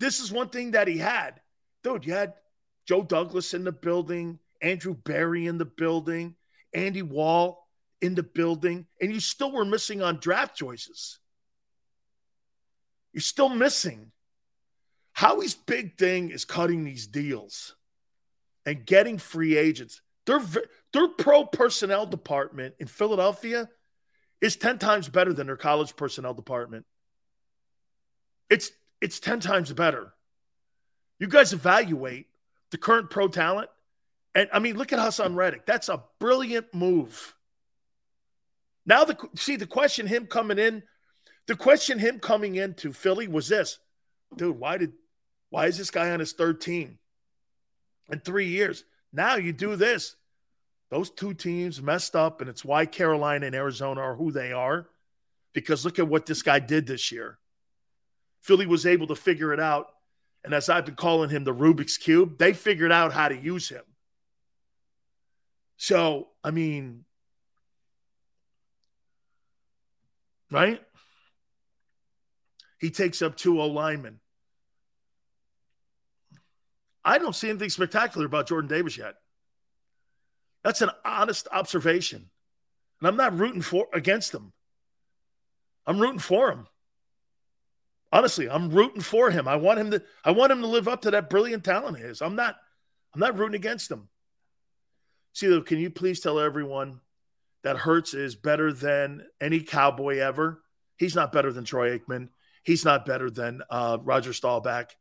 [0.00, 1.40] This is one thing that he had.
[1.82, 2.34] Dude, you had
[2.86, 6.34] Joe Douglas in the building, Andrew Berry in the building,
[6.74, 7.66] Andy Wall
[8.02, 11.20] in the building, and you still were missing on draft choices.
[13.12, 14.10] You're still missing.
[15.12, 17.76] Howie's big thing is cutting these deals
[18.66, 20.02] and getting free agents.
[20.26, 20.40] Their,
[20.92, 23.70] their pro personnel department in Philadelphia
[24.40, 26.84] is 10 times better than their college personnel department.
[28.50, 28.70] It's
[29.00, 30.12] it's 10 times better.
[31.18, 32.26] You guys evaluate
[32.70, 33.70] the current pro talent.
[34.34, 35.66] And I mean, look at Haason Reddick.
[35.66, 37.34] That's a brilliant move.
[38.84, 40.82] Now the see the question him coming in,
[41.46, 43.78] the question him coming into Philly was this,
[44.36, 44.92] dude, why did
[45.50, 46.98] why is this guy on his third team
[48.10, 48.84] in three years?
[49.12, 50.16] Now you do this.
[50.90, 54.88] Those two teams messed up, and it's why Carolina and Arizona are who they are.
[55.52, 57.38] Because look at what this guy did this year.
[58.40, 59.88] Philly was able to figure it out.
[60.44, 63.68] And as I've been calling him the Rubik's Cube, they figured out how to use
[63.68, 63.82] him.
[65.76, 67.04] So, I mean,
[70.50, 70.80] right?
[72.78, 74.20] He takes up two O linemen.
[77.04, 79.14] I don't see anything spectacular about Jordan Davis yet.
[80.64, 82.30] That's an honest observation.
[83.00, 84.52] And I'm not rooting for against him.
[85.86, 86.66] I'm rooting for him.
[88.12, 89.48] Honestly, I'm rooting for him.
[89.48, 92.02] I want him to I want him to live up to that brilliant talent of
[92.02, 92.22] his.
[92.22, 92.56] I'm not
[93.14, 94.08] I'm not rooting against him.
[95.32, 97.00] See, though, can you please tell everyone
[97.62, 100.62] that Hurts is better than any cowboy ever?
[100.96, 102.28] He's not better than Troy Aikman.
[102.62, 104.92] He's not better than uh, Roger Staubach.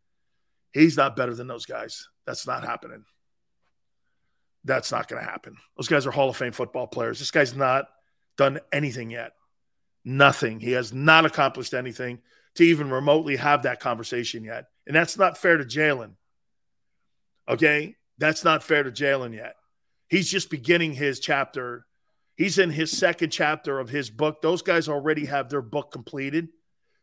[0.73, 2.09] He's not better than those guys.
[2.25, 3.05] That's not happening.
[4.65, 5.55] That's not going to happen.
[5.77, 7.19] Those guys are Hall of Fame football players.
[7.19, 7.85] This guy's not
[8.35, 9.33] done anything yet.
[10.03, 10.59] Nothing.
[10.59, 12.19] He has not accomplished anything
[12.55, 14.65] to even remotely have that conversation yet.
[14.87, 16.13] And that's not fair to Jalen.
[17.47, 17.95] Okay?
[18.17, 19.55] That's not fair to Jalen yet.
[20.07, 21.85] He's just beginning his chapter.
[22.35, 24.41] He's in his second chapter of his book.
[24.41, 26.49] Those guys already have their book completed.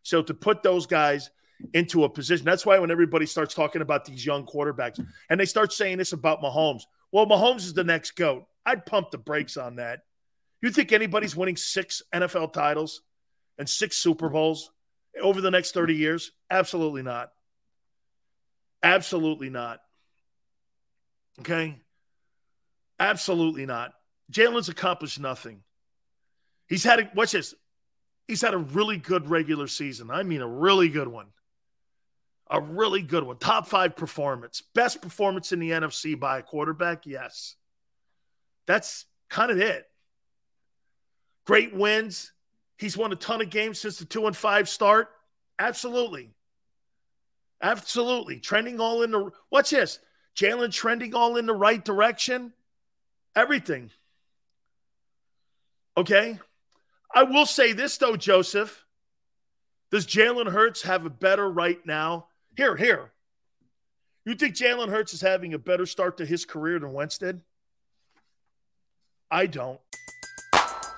[0.03, 1.31] So to put those guys
[1.75, 2.45] into a position.
[2.45, 6.13] That's why when everybody starts talking about these young quarterbacks and they start saying this
[6.13, 8.45] about Mahomes, well, Mahomes is the next GOAT.
[8.65, 10.01] I'd pump the brakes on that.
[10.61, 13.03] You think anybody's winning six NFL titles
[13.59, 14.71] and six Super Bowls
[15.21, 16.33] over the next 30 years?
[16.51, 17.33] Absolutely not.
[18.83, 19.81] Absolutely not.
[21.41, 21.79] Okay?
[22.99, 23.95] Absolutely not.
[24.31, 25.63] Jalen's accomplished nothing.
[26.69, 27.55] He's had a, watch this.
[28.29, 30.11] He's had a really good regular season.
[30.11, 31.27] I mean, a really good one.
[32.51, 33.39] A really good one.
[33.39, 34.63] Top five performance.
[34.75, 37.07] Best performance in the NFC by a quarterback?
[37.07, 37.57] Yes.
[38.67, 39.85] That's kind of it.
[41.47, 42.33] Great wins.
[42.83, 45.09] He's won a ton of games since the two and five start.
[45.57, 46.31] Absolutely.
[47.63, 48.41] Absolutely.
[48.41, 50.01] Trending all in the watch this.
[50.35, 52.53] Jalen trending all in the right direction.
[53.37, 53.93] Everything.
[55.97, 56.41] Okay.
[57.15, 58.85] I will say this though, Joseph.
[59.93, 62.27] Does Jalen Hurts have a better right now?
[62.57, 63.13] Here, here.
[64.25, 67.43] You think Jalen Hurts is having a better start to his career than Wentz did?
[69.31, 69.79] I don't.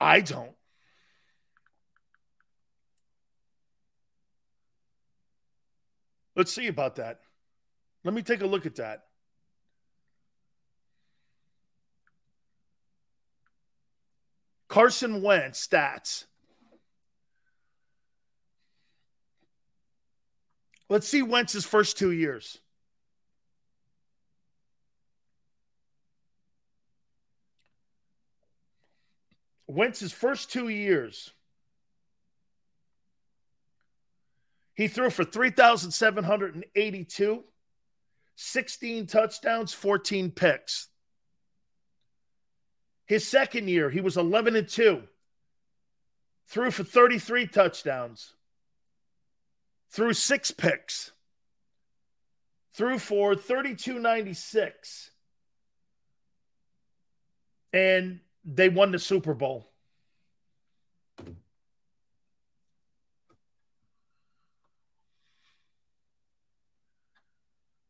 [0.00, 0.52] I don't.
[6.36, 7.20] Let's see about that.
[8.04, 9.04] Let me take a look at that.
[14.68, 16.26] Carson Wentz stats.
[20.88, 22.58] Let's see Wentz's first two years.
[29.68, 31.32] Wentz's first two years.
[34.74, 37.44] He threw for 3,782,
[38.36, 40.88] 16 touchdowns, 14 picks.
[43.04, 45.02] His second year, he was 11 and 2,
[46.46, 48.34] threw for 33 touchdowns,
[49.90, 51.12] threw six picks,
[52.72, 55.10] threw for 3296.
[57.72, 59.70] And they won the Super Bowl.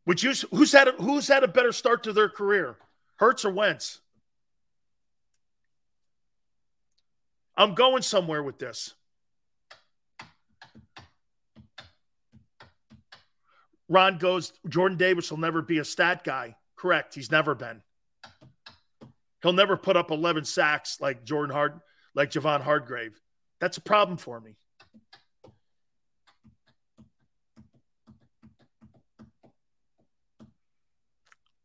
[0.05, 2.77] Which you, who's had a, who's had a better start to their career,
[3.17, 4.01] Hurts or Wentz?
[7.59, 8.95] I'm going somewhere with this.
[13.89, 16.57] Ron goes, Jordan Davis will never be a stat guy.
[16.77, 17.15] Correct.
[17.15, 17.83] He's never been.
[19.43, 21.81] He'll never put up 11 sacks like Jordan Hard,
[22.15, 23.19] like Javon Hargrave.
[23.61, 24.57] That's a problem for me.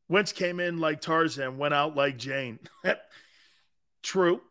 [0.08, 2.60] Wentz came in like Tarzan, went out like Jane.
[4.04, 4.42] True.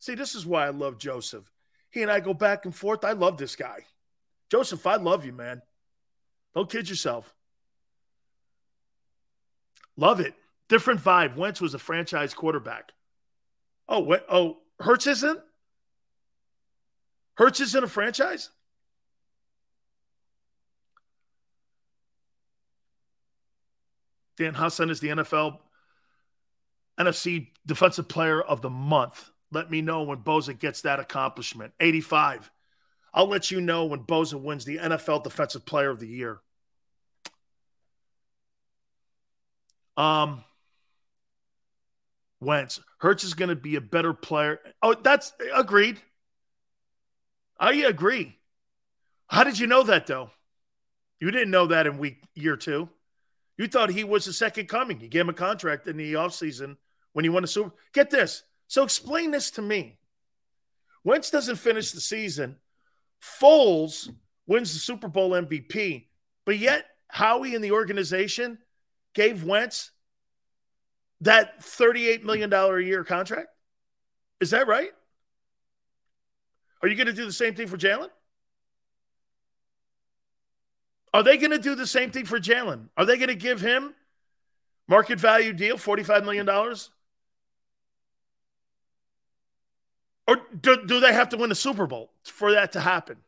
[0.00, 1.48] See, this is why I love Joseph.
[1.90, 3.04] He and I go back and forth.
[3.04, 3.84] I love this guy.
[4.50, 5.62] Joseph, I love you, man.
[6.54, 7.32] Don't kid yourself.
[9.96, 10.34] Love it.
[10.72, 11.36] Different vibe.
[11.36, 12.92] Wentz was a franchise quarterback.
[13.90, 14.24] Oh, what?
[14.26, 15.38] Oh, Hurts isn't?
[17.34, 18.48] Hurts isn't a franchise?
[24.38, 25.58] Dan Hassan is the NFL
[26.98, 29.30] NFC Defensive Player of the Month.
[29.50, 31.74] Let me know when Bosa gets that accomplishment.
[31.80, 32.50] 85.
[33.12, 36.40] I'll let you know when Bosa wins the NFL Defensive Player of the Year.
[39.98, 40.42] Um,
[42.42, 42.80] Wentz.
[42.98, 44.60] Hurts is going to be a better player.
[44.82, 46.00] Oh, that's agreed.
[47.58, 48.38] I agree.
[49.28, 50.30] How did you know that though?
[51.20, 52.88] You didn't know that in week year two.
[53.56, 55.00] You thought he was the second coming.
[55.00, 56.76] You gave him a contract in the offseason
[57.12, 57.72] when he won a Super.
[57.92, 58.42] Get this.
[58.66, 59.98] So explain this to me.
[61.04, 62.56] Wentz doesn't finish the season.
[63.22, 64.08] Foles
[64.46, 66.06] wins the Super Bowl MVP,
[66.44, 68.58] but yet Howie and the organization
[69.14, 69.92] gave Wentz
[71.22, 73.48] that $38 million a year contract?
[74.40, 74.90] Is that right?
[76.82, 78.08] Are you going to do the same thing for Jalen?
[81.14, 82.88] Are they going to do the same thing for Jalen?
[82.96, 83.94] Are they going to give him
[84.88, 86.48] market value deal, $45 million?
[90.26, 93.18] Or do, do they have to win a Super Bowl for that to happen?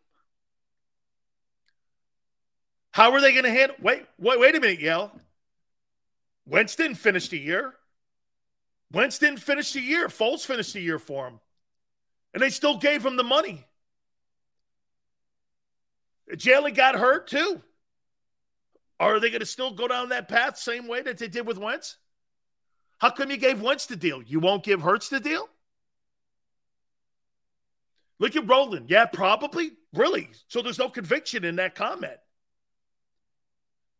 [2.90, 3.76] How are they going to handle?
[3.80, 5.12] Wait, wait, wait a minute, Yale.
[6.46, 7.74] Wentz didn't finish the year.
[8.94, 10.06] Wentz didn't finish the year.
[10.08, 11.40] Foles finished the year for him.
[12.32, 13.66] And they still gave him the money.
[16.32, 17.60] Jalen got hurt too.
[19.00, 21.58] Are they going to still go down that path same way that they did with
[21.58, 21.96] Wentz?
[22.98, 24.22] How come you gave Wentz the deal?
[24.22, 25.48] You won't give Hurts the deal?
[28.20, 28.88] Look at Roland.
[28.88, 29.72] Yeah, probably.
[29.92, 30.30] Really?
[30.46, 32.16] So there's no conviction in that comment.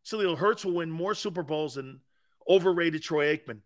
[0.05, 1.99] Salil Hurts will win more Super Bowls than
[2.47, 3.59] overrated Troy Aikman.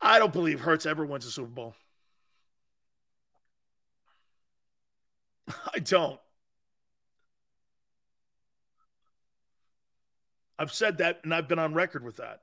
[0.00, 1.74] I don't believe Hurts ever wins a Super Bowl.
[5.74, 6.20] I don't.
[10.58, 12.40] I've said that and I've been on record with that.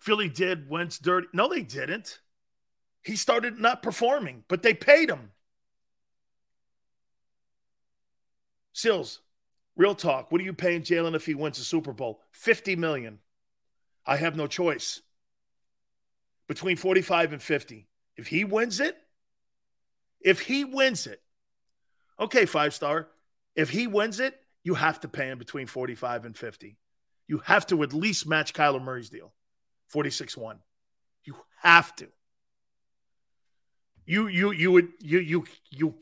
[0.00, 1.26] Philly did Wentz dirty.
[1.32, 2.20] No, they didn't.
[3.02, 5.32] He started not performing, but they paid him.
[8.72, 9.20] Sills,
[9.76, 10.32] real talk.
[10.32, 12.20] What are you paying Jalen if he wins the Super Bowl?
[12.32, 13.18] 50 million.
[14.06, 15.02] I have no choice.
[16.48, 17.88] Between 45 and 50.
[18.16, 18.96] If he wins it,
[20.20, 21.20] if he wins it,
[22.18, 23.08] okay, five star.
[23.54, 26.76] If he wins it, you have to pay him between 45 and 50.
[27.28, 29.32] You have to at least match Kyler Murray's deal,
[29.88, 30.58] 46 1.
[31.24, 32.08] You have to.
[34.06, 35.94] You you you would you you you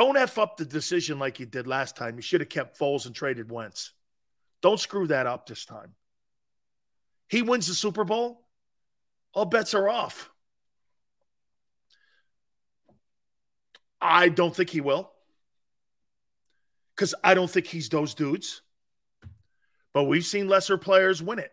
[0.00, 2.16] don't F up the decision like you did last time.
[2.16, 3.92] You should have kept Foles and traded Wentz.
[4.62, 5.94] Don't screw that up this time.
[7.28, 8.42] He wins the Super Bowl,
[9.34, 10.30] all bets are off.
[14.00, 15.12] I don't think he will.
[16.96, 18.62] Because I don't think he's those dudes.
[19.92, 21.52] But we've seen lesser players win it.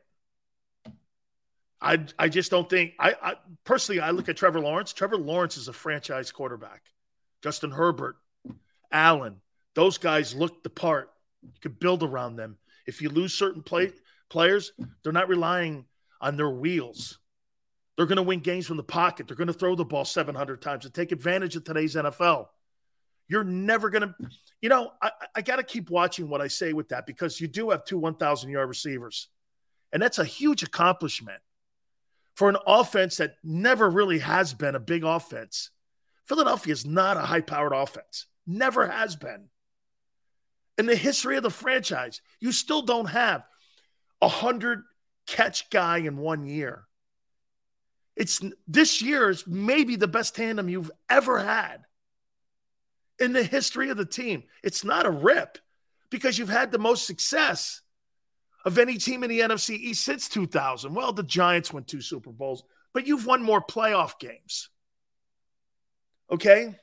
[1.81, 3.33] I I just don't think I, I
[3.65, 4.93] personally I look at Trevor Lawrence.
[4.93, 6.83] Trevor Lawrence is a franchise quarterback.
[7.43, 8.15] Justin Herbert,
[8.91, 9.37] Allen,
[9.75, 11.11] those guys look the part.
[11.43, 12.57] You could build around them.
[12.85, 13.91] If you lose certain play,
[14.29, 14.71] players,
[15.03, 15.85] they're not relying
[16.21, 17.19] on their wheels.
[17.95, 19.27] They're going to win games from the pocket.
[19.27, 22.47] They're going to throw the ball 700 times and take advantage of today's NFL.
[23.27, 24.15] You're never going to,
[24.61, 27.47] you know, I, I got to keep watching what I say with that because you
[27.47, 29.29] do have two 1,000 yard receivers.
[29.91, 31.41] And that's a huge accomplishment
[32.35, 35.71] for an offense that never really has been a big offense.
[36.25, 39.49] Philadelphia is not a high powered offense, never has been.
[40.77, 43.43] In the history of the franchise, you still don't have
[44.21, 44.83] a 100
[45.25, 46.83] catch guy in one year.
[48.15, 51.85] It's this year is maybe the best tandem you've ever had
[53.19, 54.43] in the history of the team.
[54.63, 55.57] It's not a rip
[56.09, 57.81] because you've had the most success
[58.65, 60.93] of any team in the NFC East since 2000.
[60.93, 62.63] Well, the Giants won two Super Bowls,
[62.93, 64.69] but you've won more playoff games.
[66.31, 66.75] Okay?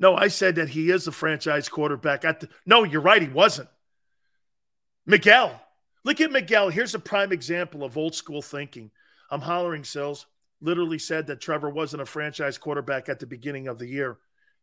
[0.00, 2.22] No, I said that he is a franchise quarterback.
[2.22, 3.22] The, no, you're right.
[3.22, 3.68] He wasn't.
[5.06, 5.60] Miguel,
[6.08, 6.70] Look at Miguel.
[6.70, 8.90] Here's a prime example of old school thinking.
[9.30, 10.24] I'm hollering Sills.
[10.60, 14.16] Literally said that Trevor wasn't a franchise quarterback at the beginning of the year.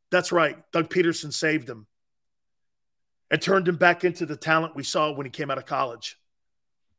[0.10, 0.57] That's right.
[0.72, 1.86] Doug Pederson saved him
[3.30, 6.18] and turned him back into the talent we saw when he came out of college.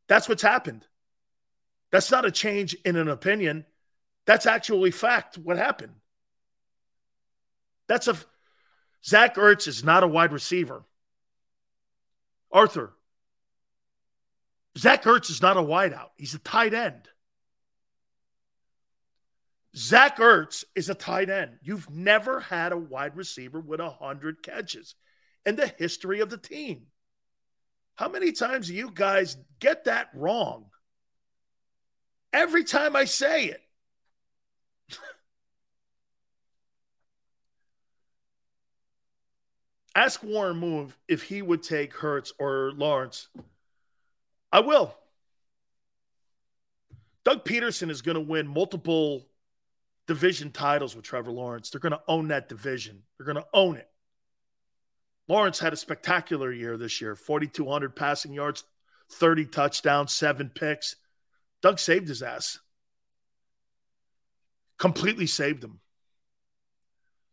[0.07, 0.87] That's what's happened.
[1.91, 3.67] That's not a change in an opinion.
[4.27, 5.95] That's actually fact what happened.
[7.89, 8.17] That's a
[9.05, 10.85] Zach Ertz is not a wide receiver.
[12.51, 12.93] Arthur,
[14.77, 16.11] Zach Ertz is not a wideout.
[16.17, 17.09] He's a tight end.
[19.77, 21.59] Zach Ertz is a tight end.
[21.63, 24.95] You've never had a wide receiver with 100 catches
[25.45, 26.87] in the history of the team.
[27.95, 30.67] How many times do you guys get that wrong?
[32.33, 33.63] Every time I say it.
[39.97, 43.29] Ask Warren Moon if he would take Hurts or Lawrence
[44.53, 44.95] I will.
[47.25, 49.27] Doug Pederson is going to win multiple
[50.07, 51.71] division titles with Trevor Lawrence.
[51.71, 53.03] They're going to own that division.
[53.17, 53.89] They're going to own it.
[55.29, 58.65] Lawrence had a spectacular year this year 4,200 passing yards,
[59.13, 60.97] 30 touchdowns, seven picks.
[61.63, 62.61] Doug saved his ass.
[64.79, 65.81] Completely saved him.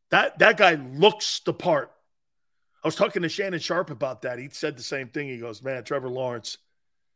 [0.09, 1.91] That, that guy looks the part.
[2.83, 4.39] I was talking to Shannon Sharpe about that.
[4.39, 5.29] He said the same thing.
[5.29, 6.57] He goes, Man, Trevor Lawrence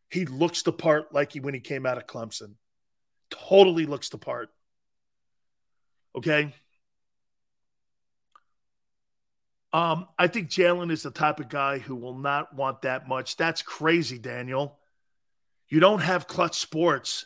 [0.09, 2.53] he looks the part like he when he came out of Clemson.
[3.29, 4.49] Totally looks the part.
[6.15, 6.53] Okay.
[9.73, 13.35] Um, I think Jalen is the type of guy who will not want that much.
[13.35, 14.79] That's crazy, Daniel.
[15.67, 17.25] You don't have Klutch Sports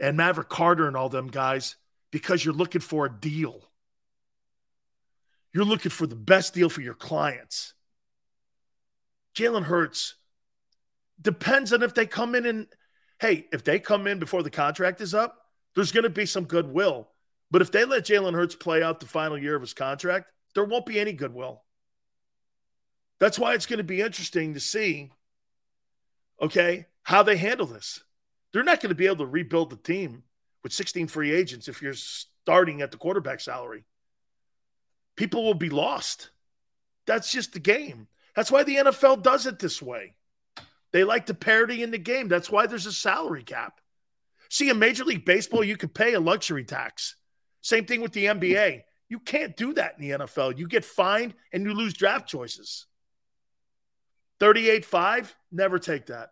[0.00, 1.76] and Maverick Carter and all them guys
[2.10, 3.67] because you're looking for a deal.
[5.58, 7.74] You're looking for the best deal for your clients.
[9.34, 10.14] Jalen Hurts
[11.20, 12.68] depends on if they come in and,
[13.20, 15.36] hey, if they come in before the contract is up,
[15.74, 17.08] there's going to be some goodwill.
[17.50, 20.64] But if they let Jalen Hurts play out the final year of his contract, there
[20.64, 21.64] won't be any goodwill.
[23.18, 25.10] That's why it's going to be interesting to see,
[26.40, 28.04] okay, how they handle this.
[28.52, 30.22] They're not going to be able to rebuild the team
[30.62, 33.82] with 16 free agents if you're starting at the quarterback salary.
[35.18, 36.30] People will be lost.
[37.04, 38.06] That's just the game.
[38.36, 40.14] That's why the NFL does it this way.
[40.92, 42.28] They like to parity in the game.
[42.28, 43.80] That's why there's a salary cap.
[44.48, 47.16] See, in Major League Baseball, you could pay a luxury tax.
[47.62, 48.82] Same thing with the NBA.
[49.08, 50.56] You can't do that in the NFL.
[50.56, 52.86] You get fined and you lose draft choices.
[54.38, 56.30] 38 5, never take that.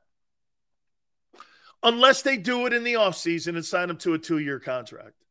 [1.82, 5.24] Unless they do it in the offseason and sign them to a two year contract.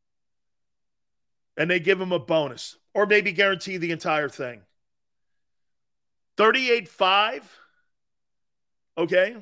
[1.56, 4.62] And they give them a bonus or maybe guarantee the entire thing.
[6.38, 7.58] 38 5.
[8.96, 9.36] Okay.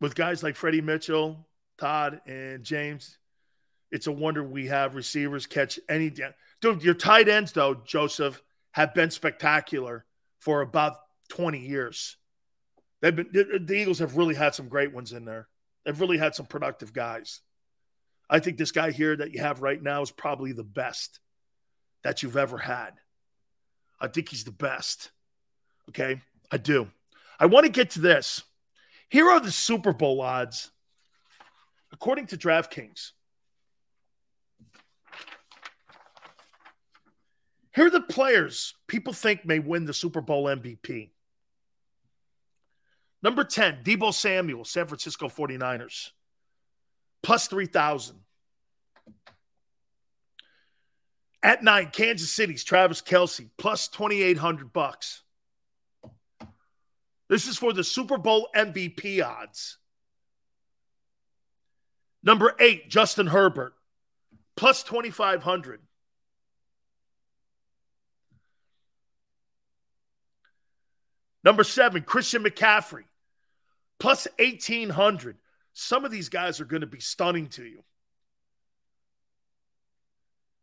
[0.00, 1.46] With guys like Freddie Mitchell,
[1.78, 3.16] Todd, and James,
[3.92, 6.12] it's a wonder we have receivers catch any.
[6.60, 10.04] Dude, your tight ends, though, Joseph, have been spectacular
[10.40, 10.96] for about
[11.28, 12.16] 20 years.
[13.00, 15.46] They've been the Eagles have really had some great ones in there.
[15.84, 17.40] They've really had some productive guys.
[18.28, 21.20] I think this guy here that you have right now is probably the best
[22.02, 22.90] that you've ever had.
[24.00, 25.10] I think he's the best.
[25.90, 26.20] Okay,
[26.50, 26.88] I do.
[27.38, 28.42] I want to get to this.
[29.08, 30.70] Here are the Super Bowl odds
[31.92, 33.12] according to DraftKings.
[37.74, 41.10] Here are the players people think may win the Super Bowl MVP.
[43.22, 46.10] Number 10, Deebo Samuel, San Francisco 49ers,
[47.22, 48.16] plus 3,000.
[51.42, 55.22] At nine, Kansas City's Travis Kelce, plus 2,800 bucks.
[57.28, 59.78] This is for the Super Bowl MVP odds.
[62.22, 63.74] Number eight, Justin Herbert,
[64.56, 65.80] plus 2,500.
[71.44, 73.04] Number seven, Christian McCaffrey,
[74.00, 75.36] plus 1,800.
[75.78, 77.84] Some of these guys are going to be stunning to you.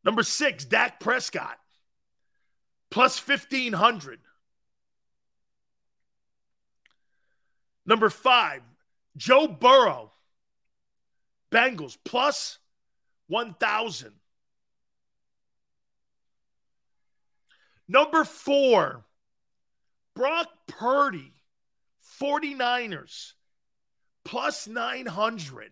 [0.04, 1.60] Number six, Dak Prescott,
[2.90, 4.22] plus 1,500.
[7.86, 8.64] Number five,
[9.16, 10.12] Joe Burrow,
[11.52, 12.58] Bengals, plus
[13.28, 14.14] 1,000.
[17.88, 19.06] Number four,
[20.16, 21.34] Brock Purdy,
[22.20, 23.34] 49ers,
[24.26, 25.72] plus 900.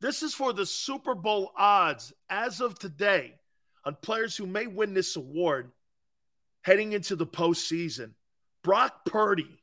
[0.00, 3.34] This is for the Super Bowl odds as of today
[3.84, 5.72] on players who may win this award
[6.62, 8.12] heading into the postseason.
[8.62, 9.62] Brock Purdy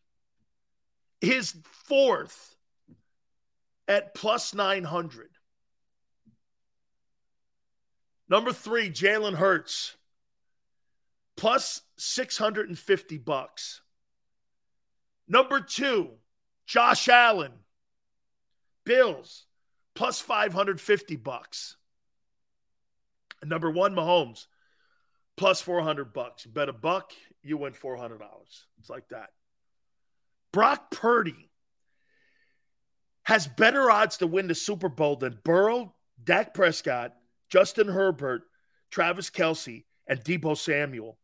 [1.22, 1.56] is
[1.88, 2.56] fourth
[3.88, 5.30] at plus 900.
[8.28, 9.96] Number three, Jalen Hurts,
[11.38, 13.82] plus 650 bucks.
[15.28, 16.10] Number two,
[16.66, 17.52] Josh Allen,
[18.86, 19.46] Bills,
[19.96, 21.76] plus 550 bucks.
[23.44, 24.46] Number one, Mahomes,
[25.38, 26.46] plus 400 bucks.
[26.46, 27.12] You bet a buck,
[27.44, 28.20] you win $400.
[28.80, 29.30] It's like that.
[30.52, 31.50] Brock Purdy
[33.24, 35.94] has better odds to win the Super Bowl than Burrow,
[36.24, 37.14] Dak Prescott,
[37.50, 38.44] Justin Herbert,
[38.92, 41.18] Travis Kelce, and Deebo Samuel.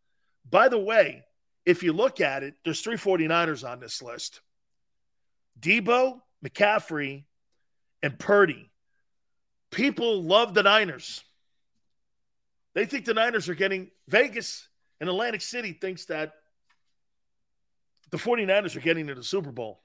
[0.50, 1.24] By the way,
[1.66, 4.42] if you look at it, there's three 49ers on this list
[5.60, 7.26] Debo, McCaffrey,
[8.04, 8.70] and Purdy.
[9.72, 11.24] People love the Niners.
[12.74, 14.68] They think the Niners are getting Vegas
[15.00, 16.34] and Atlantic City thinks that
[18.12, 19.82] the 49ers are getting to the Super Bowl.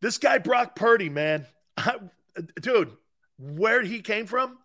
[0.00, 1.46] This guy, Brock Purdy, man,
[1.76, 1.96] I,
[2.60, 2.90] dude,
[3.38, 4.58] where he came from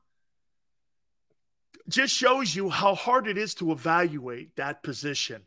[1.88, 5.44] just shows you how hard it is to evaluate that position.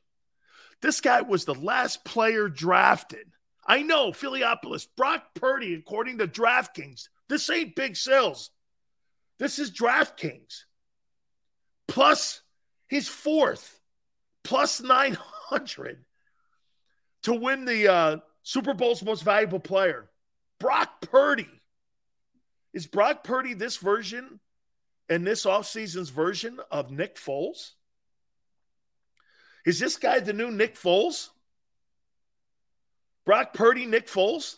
[0.81, 3.27] This guy was the last player drafted.
[3.71, 8.51] I know, Philiopolis, Brock Purdy, according to DraftKings, this ain't big sales.
[9.39, 10.65] This is DraftKings.
[11.87, 12.41] Plus,
[12.89, 13.79] he's fourth
[14.43, 16.05] plus 900
[17.23, 20.11] to win the uh, Super Bowl's most valuable player.
[20.59, 21.49] Brock Purdy.
[22.75, 24.41] Is Brock Purdy this version
[25.09, 27.75] and this offseason's version of Nick Foles?
[29.65, 31.29] Is this guy the new Nick Foles?
[33.31, 34.57] Brock Purdy, Nick Foles?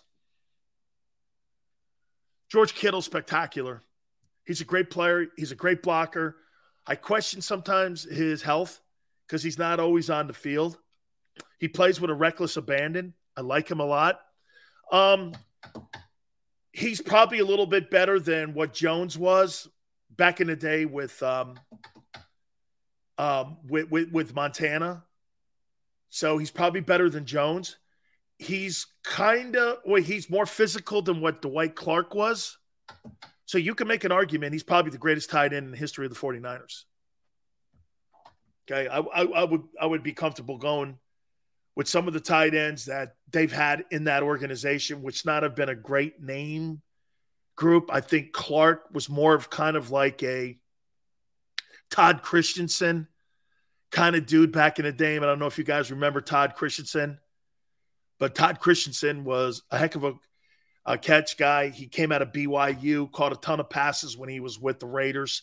[2.50, 3.82] George Kittle, spectacular.
[4.46, 5.26] He's a great player.
[5.36, 6.38] He's a great blocker.
[6.86, 8.80] I question sometimes his health
[9.26, 10.78] because he's not always on the field.
[11.58, 13.12] He plays with a reckless abandon.
[13.36, 14.22] I like him a lot.
[14.90, 15.32] Um,
[16.72, 19.68] he's probably a little bit better than what Jones was
[20.16, 21.60] back in the day with um,
[23.18, 25.04] um, with, with, with Montana.
[26.08, 27.76] So he's probably better than Jones.
[28.43, 32.59] He's kind of well, he's more physical than what Dwight Clark was.
[33.47, 36.06] So you can make an argument he's probably the greatest tight end in the history
[36.06, 36.85] of the 49ers.
[38.70, 40.98] Okay, I, I, I would I would be comfortable going
[41.74, 45.55] with some of the tight ends that they've had in that organization, which not have
[45.55, 46.82] been a great name
[47.56, 47.90] group.
[47.93, 50.59] I think Clark was more of kind of like a
[51.90, 53.09] Todd Christensen
[53.90, 55.16] kind of dude back in the day.
[55.16, 57.19] I don't know if you guys remember Todd Christensen,
[58.22, 60.14] but Todd Christensen was a heck of a,
[60.86, 61.70] a catch guy.
[61.70, 64.86] He came out of BYU, caught a ton of passes when he was with the
[64.86, 65.42] Raiders.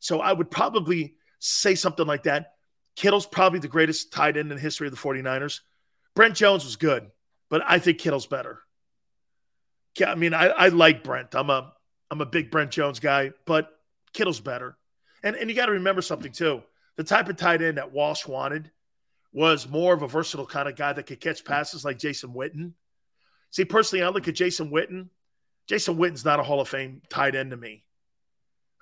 [0.00, 2.54] So I would probably say something like that.
[2.96, 5.60] Kittle's probably the greatest tight end in the history of the 49ers.
[6.16, 7.08] Brent Jones was good,
[7.50, 8.62] but I think Kittle's better.
[10.04, 11.36] I mean, I, I like Brent.
[11.36, 11.72] I'm a
[12.10, 13.70] I'm a big Brent Jones guy, but
[14.12, 14.76] Kittle's better.
[15.22, 16.64] And and you got to remember something too.
[16.96, 18.72] The type of tight end that Walsh wanted
[19.38, 22.72] was more of a versatile kind of guy that could catch passes like Jason Witten.
[23.52, 25.10] See, personally, I look at Jason Witten.
[25.68, 27.84] Jason Witten's not a Hall of Fame tight end to me.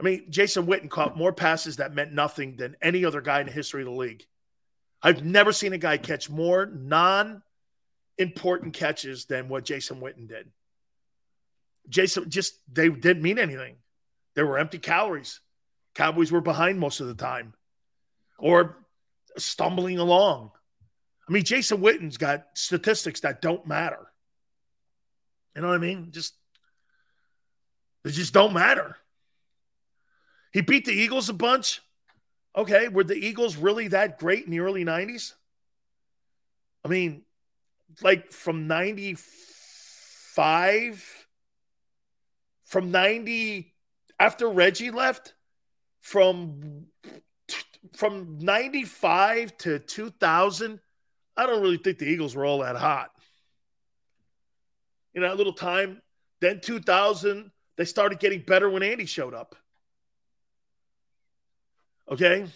[0.00, 3.46] I mean, Jason Witten caught more passes that meant nothing than any other guy in
[3.46, 4.24] the history of the league.
[5.02, 7.42] I've never seen a guy catch more non
[8.16, 10.48] important catches than what Jason Witten did.
[11.86, 13.76] Jason just, they didn't mean anything.
[14.34, 15.40] They were empty calories.
[15.94, 17.52] Cowboys were behind most of the time
[18.38, 18.78] or
[19.38, 20.50] stumbling along.
[21.28, 24.06] I mean, Jason Witten's got statistics that don't matter.
[25.54, 26.08] You know what I mean?
[26.12, 26.34] Just,
[28.04, 28.96] they just don't matter.
[30.52, 31.82] He beat the Eagles a bunch.
[32.56, 35.34] Okay, were the Eagles really that great in the early 90s?
[36.84, 37.22] I mean,
[38.02, 41.26] like from 95,
[42.64, 43.74] from 90,
[44.18, 45.34] after Reggie left,
[46.00, 46.86] from
[47.94, 50.80] from 95 to 2000,
[51.36, 53.10] I don't really think the Eagles were all that hot.
[55.14, 56.02] In that little time,
[56.40, 59.56] then 2000, they started getting better when Andy showed up.
[62.10, 62.46] Okay.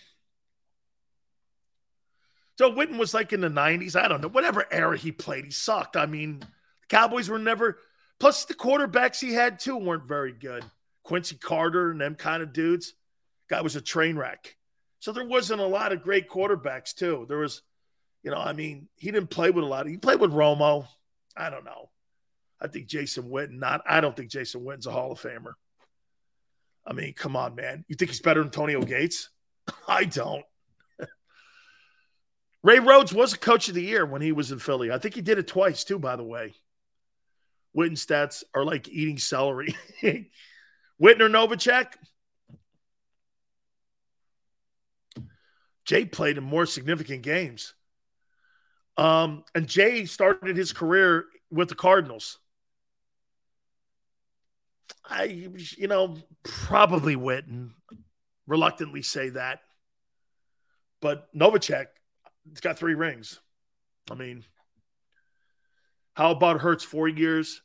[2.57, 3.97] So Witten was like in the 90s.
[3.97, 4.29] I don't know.
[4.29, 5.97] Whatever era he played, he sucked.
[5.97, 6.47] I mean, the
[6.89, 7.79] Cowboys were never,
[8.19, 10.65] plus the quarterbacks he had too weren't very good.
[11.03, 12.93] Quincy Carter and them kind of dudes.
[13.49, 14.57] Guy was a train wreck.
[15.01, 17.25] So there wasn't a lot of great quarterbacks too.
[17.29, 17.63] There was,
[18.23, 19.87] you know, I mean, he didn't play with a lot.
[19.87, 20.87] He played with Romo.
[21.37, 21.91] I don't know.
[22.61, 25.55] I think Jason Witten, not, I don't think Jason Witten's a Hall of Famer.
[26.87, 27.85] I mean, come on, man.
[27.89, 29.31] You think he's better than Antonio Gates?
[29.89, 30.45] I don't.
[32.63, 34.93] Ray Rhodes was a coach of the year when he was in Philly.
[34.93, 36.55] I think he did it twice too, by the way.
[37.77, 39.75] Witten stats are like eating celery.
[40.03, 40.29] Whitner
[41.01, 41.87] Novacek.
[45.91, 47.75] Jay played in more significant games.
[48.97, 52.39] Um, and Jay started his career with the Cardinals.
[55.05, 57.71] I, you know, probably Witten
[58.47, 59.63] reluctantly say that.
[61.01, 61.87] But Novacek,
[62.53, 63.41] it's got three rings.
[64.13, 64.45] I mean,
[66.15, 67.63] how about Hurts four years,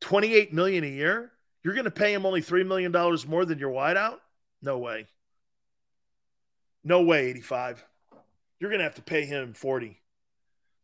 [0.00, 1.30] 28 million a year?
[1.62, 2.90] You're going to pay him only $3 million
[3.28, 4.16] more than your wideout?
[4.62, 5.06] No way.
[6.84, 7.84] No way, 85.
[8.58, 10.00] You're going to have to pay him 40.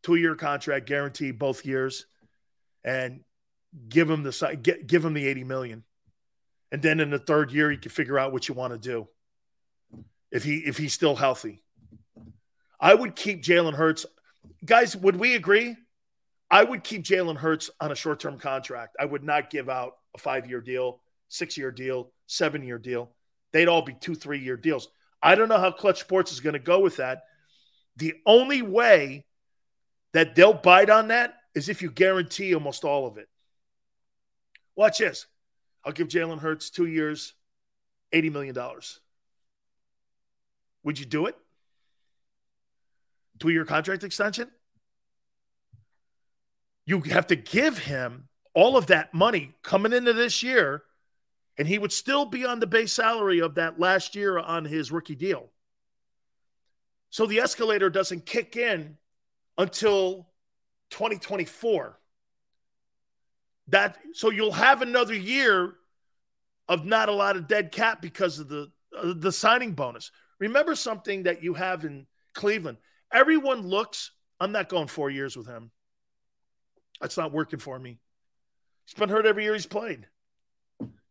[0.01, 2.05] Two year contract guarantee both years
[2.83, 3.21] and
[3.87, 5.83] give him the give him the 80 million.
[6.71, 9.07] And then in the third year, you can figure out what you want to do.
[10.31, 11.63] If he if he's still healthy.
[12.79, 14.05] I would keep Jalen Hurts.
[14.63, 15.75] Guys, would we agree?
[16.49, 18.95] I would keep Jalen Hurts on a short-term contract.
[18.99, 23.11] I would not give out a five-year deal, six-year deal, seven-year deal.
[23.51, 24.87] They'd all be two, three-year deals.
[25.21, 27.23] I don't know how Klutch Sports is going to go with that.
[27.97, 29.25] The only way
[30.13, 33.27] that they'll bite on that is if you guarantee almost all of it.
[34.75, 35.25] Watch this.
[35.83, 37.33] I'll give Jalen Hurts two years,
[38.13, 38.57] $80 million.
[40.83, 41.35] Would you do it?
[43.39, 44.49] Two year contract extension?
[46.85, 50.83] You have to give him all of that money coming into this year
[51.59, 54.93] and he would still be on the base salary of that last year on his
[54.93, 55.51] rookie deal.
[57.09, 58.97] So the escalator doesn't kick in
[59.57, 60.29] until
[60.91, 61.99] 2024.
[63.67, 65.75] That so you'll have another year
[66.69, 70.11] of not a lot of dead cap because of the uh, the signing bonus.
[70.39, 72.77] Remember something that you have in Cleveland.
[73.11, 74.11] Everyone looks.
[74.39, 75.71] I'm not going four years with him.
[77.01, 77.99] That's not working for me.
[78.85, 80.07] He's been hurt every year he's played.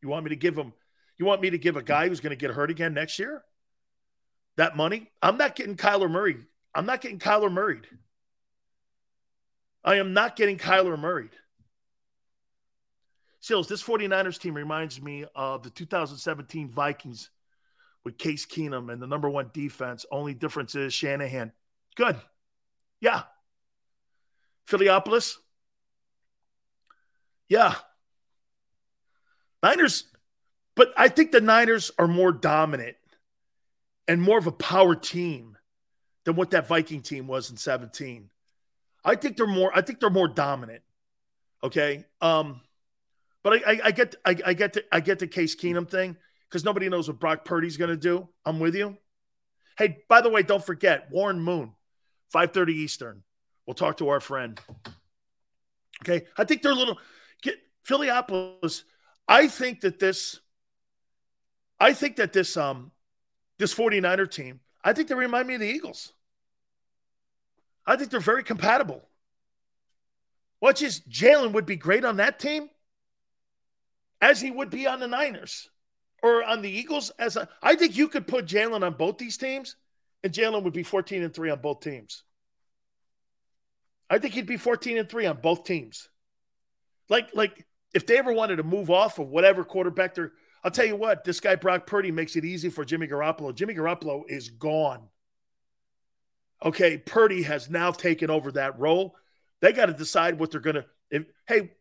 [0.03, 0.73] You want me to give him?
[1.19, 3.43] You want me to give a guy who's going to get hurt again next year
[4.57, 5.11] that money?
[5.21, 6.37] I'm not getting Kyler Murray.
[6.75, 7.81] I'm not getting Kyler Murray.
[9.85, 11.31] I am not getting Kyler Murray.
[13.41, 17.31] Sills, this 49ers team reminds me of the 2017 Vikings
[18.05, 20.05] with Case Keenum and the number one defense.
[20.11, 21.53] Only difference is Shanahan.
[21.97, 22.17] Good.
[23.01, 23.23] Yeah.
[24.69, 25.37] Philiopolis.
[27.49, 27.75] Yeah.
[29.63, 30.05] Niners,
[30.75, 32.97] but I think the Niners are more dominant
[34.07, 35.57] and more of a power team
[36.25, 38.31] than what that Viking team was in 17.
[39.05, 40.83] I think they're more, I think they're more dominant.
[41.63, 42.05] Okay.
[42.21, 42.61] Um,
[43.43, 46.17] but I, I, I get I, I, get the I get the Case Keenum thing
[46.49, 48.29] because nobody knows what Brock Purdy's to do.
[48.45, 48.97] I'm with you.
[49.77, 51.73] Hey, by the way, don't forget Warren Moon,
[52.35, 53.23] 5:30 Eastern.
[53.67, 54.61] We'll talk to our friend.
[56.03, 56.99] Okay, I think they're a little
[57.43, 57.57] get
[57.87, 58.83] Philiopolis.
[59.29, 60.41] I think that this.
[61.79, 62.91] I think that this um
[63.59, 64.61] this 49er team.
[64.83, 66.13] I think they remind me of the Eagles.
[67.87, 69.03] I think they're very compatible.
[70.61, 71.01] Watch this.
[71.01, 72.69] Jalen would be great on that team
[74.21, 75.69] as he would be on the Niners
[76.23, 77.11] or on the Eagles.
[77.19, 79.77] As a, I think you could put Jalen on both these teams,
[80.23, 82.25] and Jalen would be 14 and 3 on both teams.
[84.11, 86.09] I think he'd be 14 and 3 on both teams.
[87.09, 90.33] Like, like if they ever wanted to move off of whatever quarterback they're,
[90.63, 93.55] I'll tell you what, this guy Brock Purdy makes it easy for Jimmy Garoppolo.
[93.55, 95.09] Jimmy Garoppolo is gone.
[96.65, 99.15] Okay, Purdy has now taken over that role.
[99.61, 101.25] They got to decide what they're going to.
[101.47, 101.73] Hey,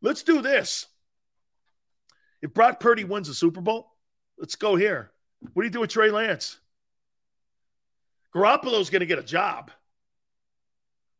[0.00, 0.86] let's do this.
[2.40, 3.92] If Brock Purdy wins the Super Bowl,
[4.38, 5.10] let's go here.
[5.52, 6.58] What do you do with Trey Lance?
[8.34, 9.72] Garoppolo's going to get a job.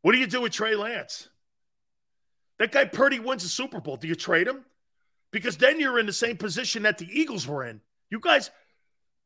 [0.03, 1.29] What do you do with Trey Lance?
[2.61, 3.97] That guy Purdy wins the Super Bowl.
[3.97, 4.65] Do you trade him?
[5.33, 7.81] Because then you're in the same position that the Eagles were in.
[8.09, 8.53] You guys,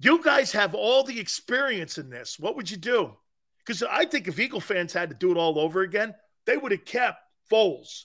[0.00, 2.40] you guys have all the experience in this.
[2.40, 3.14] What would you do?
[3.58, 6.14] Because I think if Eagle fans had to do it all over again,
[6.46, 7.18] they would have kept
[7.50, 8.04] Foles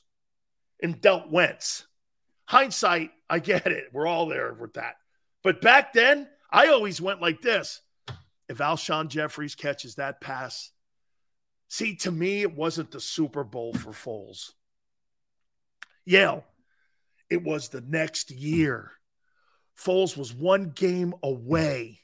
[0.84, 1.86] and dealt Wentz
[2.50, 3.90] hindsight, I get it.
[3.94, 4.96] We're all there with that.
[5.44, 7.82] But back then, I always went like this.
[8.50, 10.72] If Alshon Jeffery catches that pass,
[11.68, 14.54] see, to me, it wasn't the Super Bowl for Foles.
[16.10, 16.44] Yale,
[17.30, 18.92] it was the next year.
[19.78, 22.00] Foles was one game away,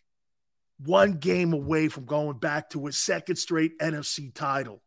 [0.77, 4.84] one game away from going back to his second straight NFC title.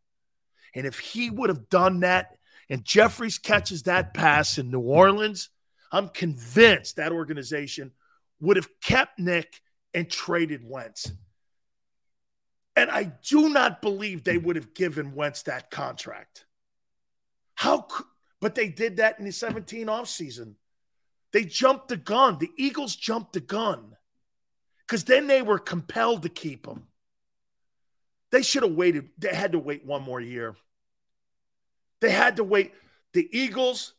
[0.73, 2.37] And if he would have done that
[2.69, 5.49] and Jeffery catches that pass in New Orleans,
[5.91, 7.91] I'm convinced that organization
[8.39, 9.59] would have kept Nick
[9.93, 11.11] and traded Wentz.
[12.73, 16.45] And I do not believe they would have given Wentz that contract.
[17.55, 17.85] How
[18.41, 20.55] but they did that in the 17 offseason.
[21.31, 22.37] They jumped the gun.
[22.39, 23.95] The Eagles jumped the gun.
[24.87, 26.87] Because then they were compelled to keep him.
[28.31, 29.09] They should have waited.
[29.17, 30.55] They had to wait one more year.
[31.99, 32.73] They had to wait.
[33.13, 33.93] The Eagles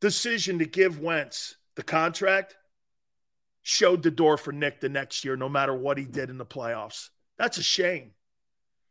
[0.00, 2.56] decision to give Wentz the contract
[3.62, 6.46] showed the door for Nick the next year, no matter what he did in the
[6.46, 7.08] playoffs.
[7.38, 8.12] That's a shame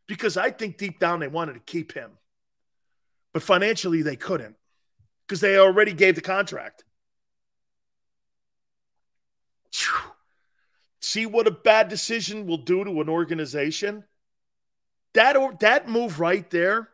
[0.08, 2.12] because I think deep down they wanted to keep him.
[3.32, 4.56] But financially, they couldn't
[5.28, 6.84] because they already gave the contract.
[11.00, 14.04] See what a bad decision will do to an organization?
[15.14, 16.90] That, or, that move right there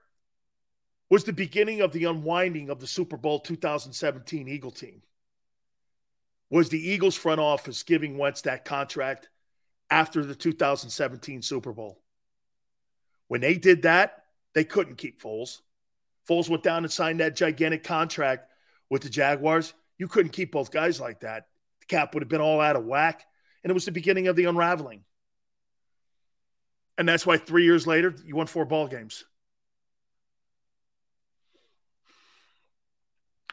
[1.09, 5.03] was the beginning of the unwinding of the Super Bowl 2017 Eagle team.
[6.49, 9.29] Was the Eagles front office giving Wentz that contract
[9.89, 12.01] after the 2017 Super Bowl?
[13.27, 15.61] When they did that, they couldn't keep Foles.
[16.29, 18.51] Foles went down and signed that gigantic contract
[18.89, 19.73] with the Jaguars.
[19.97, 21.47] You couldn't keep both guys like that.
[21.79, 23.25] The cap would have been all out of whack.
[23.63, 25.03] And it was the beginning of the unraveling.
[26.97, 29.25] And that's why three years later, you won four ball games.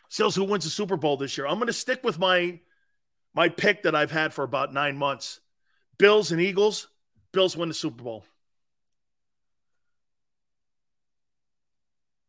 [0.09, 1.47] Sales who wins the Super Bowl this year.
[1.47, 2.61] I'm going to stick with my
[3.35, 5.41] my pick that I've had for about nine months.
[5.99, 6.89] Bills and Eagles.
[7.33, 8.25] Bills win the Super Bowl.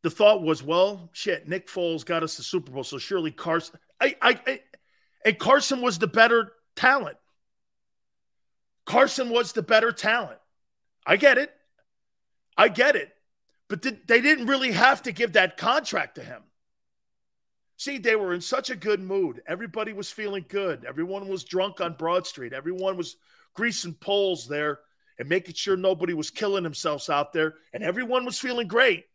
[0.03, 3.79] The thought was, well, shit, Nick Foles got us the Super Bowl, so surely Carson.
[3.99, 4.59] I, I, I
[5.25, 7.17] And Carson was the better talent.
[8.85, 10.39] Carson was the better talent.
[11.05, 11.51] I get it.
[12.57, 13.11] I get it.
[13.67, 16.41] But they didn't really have to give that contract to him.
[17.75, 19.41] See, they were in such a good mood.
[19.47, 20.85] Everybody was feeling good.
[20.85, 22.53] Everyone was drunk on Broad Street.
[22.53, 23.17] Everyone was
[23.53, 24.79] greasing poles there
[25.19, 27.55] and making sure nobody was killing themselves out there.
[27.73, 29.05] And everyone was feeling great.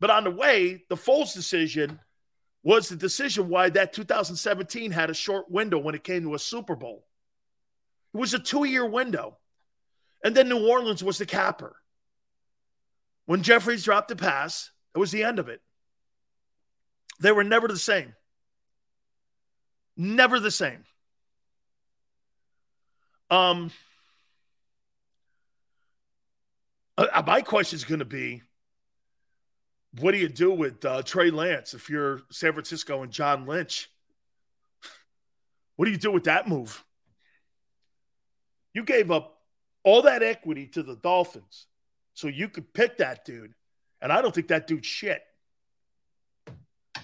[0.00, 2.00] But on the way, the Foles decision
[2.62, 6.38] was the decision why that 2017 had a short window when it came to a
[6.38, 7.06] Super Bowl.
[8.12, 9.38] It was a two year window.
[10.24, 11.76] And then New Orleans was the capper.
[13.26, 15.60] When Jeffery dropped the pass, it was the end of it.
[17.20, 18.14] They were never the same.
[19.96, 20.84] Never the same.
[23.30, 23.70] Um,
[26.98, 28.42] uh, my question is going to be
[29.98, 33.90] what do you do with uh, Trey Lance if you're San Francisco and John Lynch?
[35.76, 36.84] What do you do with that move?
[38.74, 39.38] You gave up
[39.84, 41.66] all that equity to the Dolphins
[42.14, 43.54] so you could pick that dude.
[44.02, 45.22] And I don't think that dude's shit.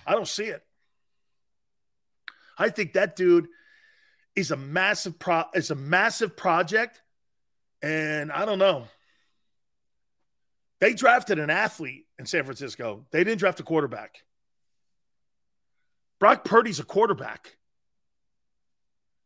[0.06, 0.62] I don't see it.
[2.58, 3.48] I think that dude
[4.34, 7.00] is a massive pro is a massive project.
[7.82, 8.86] And I don't know.
[10.80, 13.04] They drafted an athlete in San Francisco.
[13.10, 14.22] They didn't draft a quarterback.
[16.20, 17.56] Brock Purdy's a quarterback.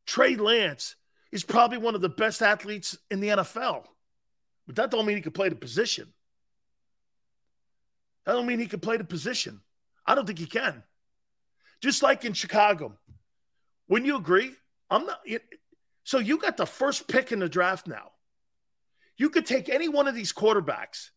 [0.06, 0.96] Trey Lance
[1.30, 3.84] is probably one of the best athletes in the NFL.
[4.66, 6.10] But that don't mean he can play the position.
[8.24, 9.60] That don't mean he can play the position.
[10.06, 10.82] I don't think he can.
[11.82, 12.96] Just like in Chicago.
[13.88, 14.52] Wouldn't you agree?
[14.88, 15.20] I'm not
[16.02, 18.12] so you got the first pick in the draft now.
[19.18, 21.10] You could take any one of these quarterbacks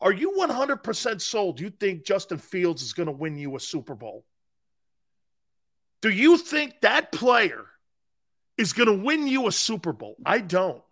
[0.00, 3.94] are you 100% sold you think Justin Fields is going to win you a Super
[3.94, 4.24] Bowl?
[6.00, 7.66] Do you think that player
[8.56, 10.16] is going to win you a Super Bowl?
[10.24, 10.82] I don't.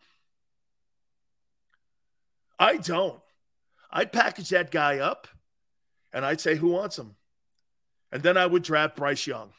[2.59, 3.21] I don't.
[3.91, 5.29] I'd package that guy up
[6.13, 7.15] and I'd say, who wants him?
[8.13, 9.51] And then I would draft Bryce Young.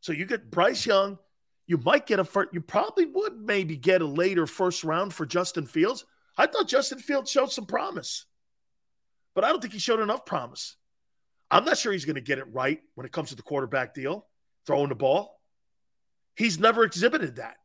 [0.00, 1.18] So you get Bryce Young.
[1.66, 5.26] You might get a first, you probably would maybe get a later first round for
[5.26, 6.04] Justin Fields.
[6.38, 8.24] I thought Justin Fields showed some promise,
[9.34, 10.76] but I don't think he showed enough promise.
[11.50, 13.92] I'm not sure he's going to get it right when it comes to the quarterback
[13.92, 14.26] deal,
[14.64, 15.40] throwing the ball.
[16.36, 17.56] He's never exhibited that.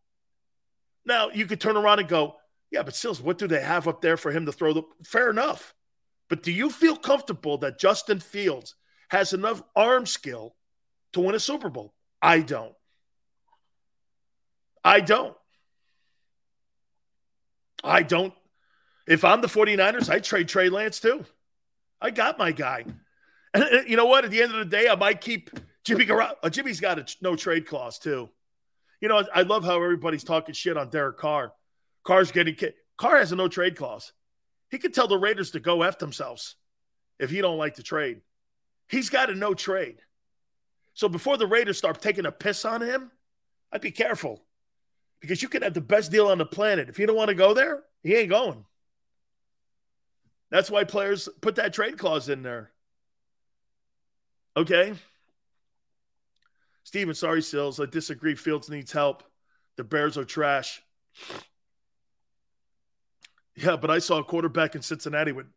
[1.06, 2.38] Now, you could turn around and go,
[2.72, 5.30] yeah, but Sills, what do they have up there for him to throw the fair
[5.30, 5.76] enough.
[6.28, 8.74] But do you feel comfortable that Justin Fields
[9.10, 10.56] has enough arm skill
[11.12, 11.94] to win a Super Bowl?
[12.22, 12.74] I don't.
[14.84, 15.36] I don't.
[17.84, 18.34] I don't
[19.08, 21.26] if I'm the 49ers, I trade Trey Lance too.
[22.02, 22.86] I got my guy.
[23.56, 24.26] And you know what?
[24.26, 25.52] At the end of the day, I might keep
[25.84, 26.38] Jimmy Garoppolo.
[26.42, 28.28] Uh, Jimmy's got a no trade clause too.
[29.00, 31.54] You know, I love how everybody's talking shit on Derek Carr.
[32.04, 32.58] Carr's getting
[32.98, 34.12] Carr has a no trade clause.
[34.72, 36.56] He could tell the Raiders to go f themselves
[37.20, 38.22] if he don't like to trade.
[38.88, 40.00] He's got a no trade.
[40.96, 43.12] So before the Raiders start taking a piss on him,
[43.72, 44.44] I'd be careful
[45.20, 46.90] because you could have the best deal on the planet.
[46.90, 48.66] If you don't want to go there, he ain't going.
[50.54, 52.70] That's why players put that trade clause in there.
[54.56, 54.94] Okay.
[56.84, 57.80] Steven, sorry, Sills.
[57.80, 58.36] I disagree.
[58.36, 59.24] Fields needs help.
[59.78, 60.84] The Bears are trash.
[63.56, 65.48] Yeah, but I saw a quarterback in Cincinnati with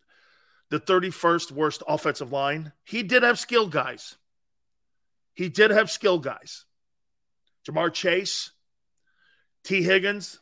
[0.70, 2.73] the 31st worst offensive line.
[2.82, 4.16] He did have skill guys.
[5.35, 6.64] He did have skill guys.
[7.68, 8.51] Ja'Marr Chase,
[9.62, 10.40] Tee Higgins,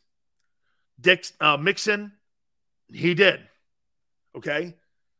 [1.00, 2.12] Dick uh, Mixon.
[2.86, 3.40] He did.
[4.36, 4.74] Okay.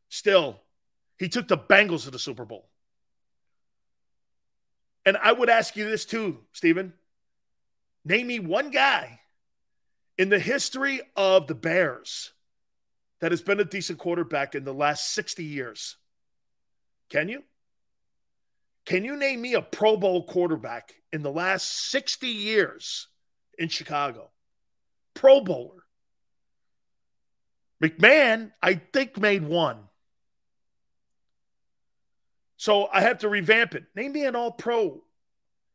[0.09, 0.61] Still,
[1.19, 2.69] he took the Bengals to the Super Bowl.
[5.07, 6.93] And I would ask you this too, Stephen.
[8.05, 9.21] Name me one guy
[10.19, 12.33] in the history of the Bears
[13.21, 15.97] that has been a decent quarterback in the last 60 years.
[17.11, 17.43] Can you?
[18.85, 23.09] Can you name me a Pro Bowl quarterback in the last 60 years
[23.59, 24.31] in Chicago?
[25.15, 25.84] Pro Bowler.
[27.85, 29.77] McMahon, I think, made one.
[32.57, 33.85] So I have to revamp it.
[33.95, 35.03] Name me an all pro,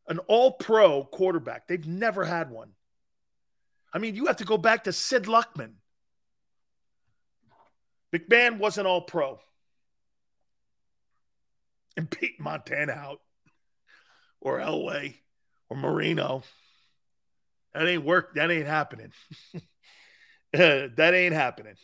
[0.07, 1.67] an all pro quarterback.
[1.67, 2.71] They've never had one.
[3.93, 5.73] I mean, you have to go back to Sid Luckman.
[8.11, 9.39] McMahon wasn't all pro.
[11.95, 13.21] And Pete Montana out,
[14.41, 15.15] or Elway,
[15.69, 16.41] or Marino.
[17.75, 18.33] That ain't work.
[18.33, 19.11] That ain't happening.
[20.53, 21.75] that ain't happening.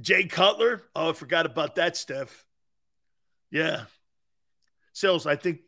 [0.00, 0.82] Jay Cutler.
[0.94, 2.44] Oh, I forgot about that, Steph.
[3.50, 3.84] Yeah.
[4.92, 5.60] Sales, I think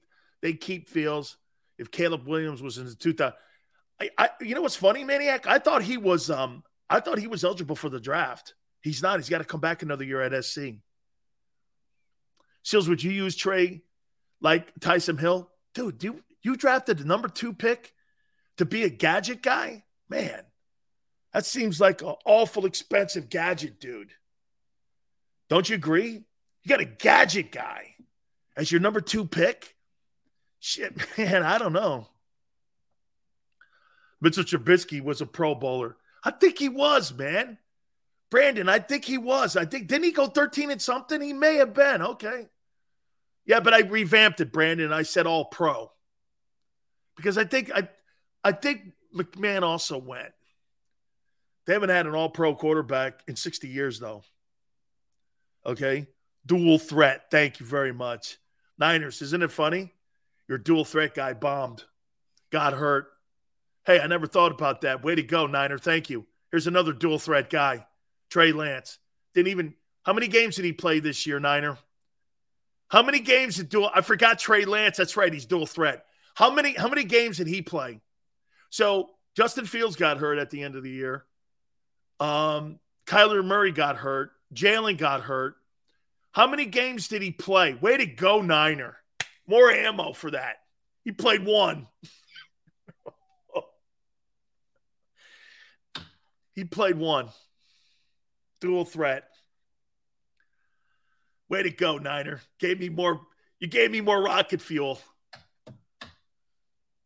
[0.42, 1.36] they keep Fields.
[1.78, 3.34] If Caleb Williams was in the 2000,
[4.00, 5.46] I, I, you know what's funny, Maniac?
[5.46, 8.54] I thought he was, um, I thought he was eligible for the draft.
[8.82, 9.18] He's not.
[9.18, 10.74] He's got to come back another year at SC.
[12.62, 13.82] Seals, would you use Trey
[14.40, 15.50] like Taysom Hill?
[15.74, 17.92] Dude, you you drafted the number two pick
[18.56, 19.84] to be a gadget guy?
[20.08, 20.42] Man,
[21.32, 24.12] that seems like an awful expensive gadget, dude.
[25.50, 26.22] Don't you agree?
[26.62, 27.96] You got a gadget guy
[28.56, 29.76] as your number two pick?
[30.60, 32.06] Shit, man, I don't know.
[34.20, 35.96] Mitchell Trubisky was a Pro Bowler.
[36.22, 37.58] I think he was, man.
[38.30, 39.56] Brandon, I think he was.
[39.56, 41.20] I think didn't he go 13 and something?
[41.20, 42.00] He may have been.
[42.00, 42.46] Okay.
[43.44, 44.92] Yeah, but I revamped it, Brandon.
[44.92, 45.90] I said all pro.
[47.16, 47.88] Because I think I
[48.44, 50.32] I think McMahon also went.
[51.66, 54.22] They haven't had an all pro quarterback in 60 years, though.
[55.64, 56.06] Okay.
[56.46, 57.30] Dual threat.
[57.30, 58.38] Thank you very much.
[58.78, 59.92] Niners, isn't it funny?
[60.48, 61.84] Your dual threat guy bombed,
[62.50, 63.08] got hurt.
[63.84, 65.04] Hey, I never thought about that.
[65.04, 65.78] Way to go, Niner.
[65.78, 66.26] Thank you.
[66.50, 67.86] Here's another dual threat guy,
[68.30, 68.98] Trey Lance.
[69.34, 71.78] Didn't even, how many games did he play this year, Niner?
[72.88, 74.96] How many games did dual, I forgot Trey Lance.
[74.96, 75.32] That's right.
[75.32, 76.04] He's dual threat.
[76.34, 78.00] How many, how many games did he play?
[78.70, 81.24] So Justin Fields got hurt at the end of the year.
[82.18, 84.32] Um, Kyler Murray got hurt.
[84.54, 85.56] Jalen got hurt.
[86.32, 87.74] How many games did he play?
[87.74, 88.96] Way to go, Niner.
[89.46, 90.56] More ammo for that.
[91.04, 91.86] He played one.
[96.54, 97.28] he played one.
[98.60, 99.24] Dual threat.
[101.48, 102.40] Way to go, Niner.
[102.60, 103.22] Gave me more.
[103.58, 105.00] You gave me more rocket fuel.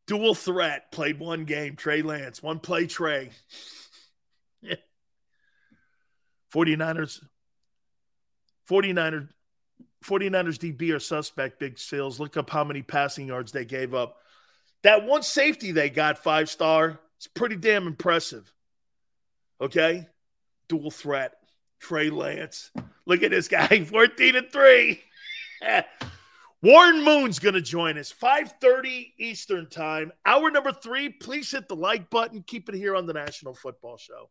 [0.06, 0.92] Dual threat.
[0.92, 1.76] Played one game.
[1.76, 2.42] Trey Lance.
[2.42, 3.30] One play, Trey.
[6.54, 7.20] 49ers
[8.68, 9.28] 49ers
[10.04, 12.20] 49ers DB are suspect big sales.
[12.20, 14.18] Look up how many passing yards they gave up.
[14.82, 18.52] That one safety they got five star, it's pretty damn impressive.
[19.60, 20.06] Okay?
[20.68, 21.32] Dual threat.
[21.80, 22.70] Trey Lance.
[23.06, 25.02] Look at this guy, 14 and 3.
[26.62, 30.12] Warren Moon's going to join us 5:30 Eastern Time.
[30.24, 31.10] Hour number 3.
[31.10, 32.42] Please hit the like button.
[32.46, 34.30] Keep it here on the National Football Show.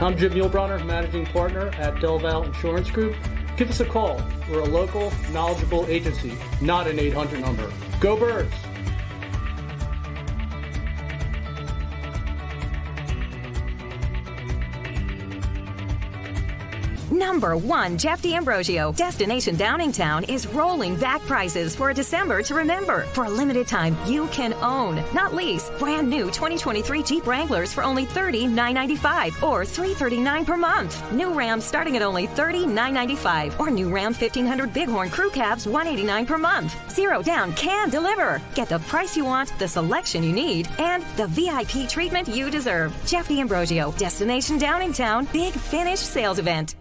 [0.00, 3.14] I'm Jim Muehlbronner, Managing Partner at DelVal Insurance Group.
[3.56, 4.20] Give us a call.
[4.50, 7.72] We're a local, knowledgeable agency, not an 800 number.
[8.00, 8.52] Go Birds!
[17.24, 18.92] Number one, Jeff D'Ambrosio.
[18.92, 23.06] Destination Downingtown is rolling back prices for a December to remember.
[23.14, 27.82] For a limited time, you can own, not lease, brand new 2023 Jeep Wranglers for
[27.82, 31.12] only $30,995 or 339 per month.
[31.12, 36.36] New Ram starting at only $30,995 or new Ram 1500 Bighorn Crew Cabs 189 per
[36.36, 36.76] month.
[36.90, 38.40] Zero down can deliver.
[38.54, 42.94] Get the price you want, the selection you need, and the VIP treatment you deserve.
[43.06, 46.76] Jeff D'Ambrosio, Destination Downingtown, Big Finish Sales Event.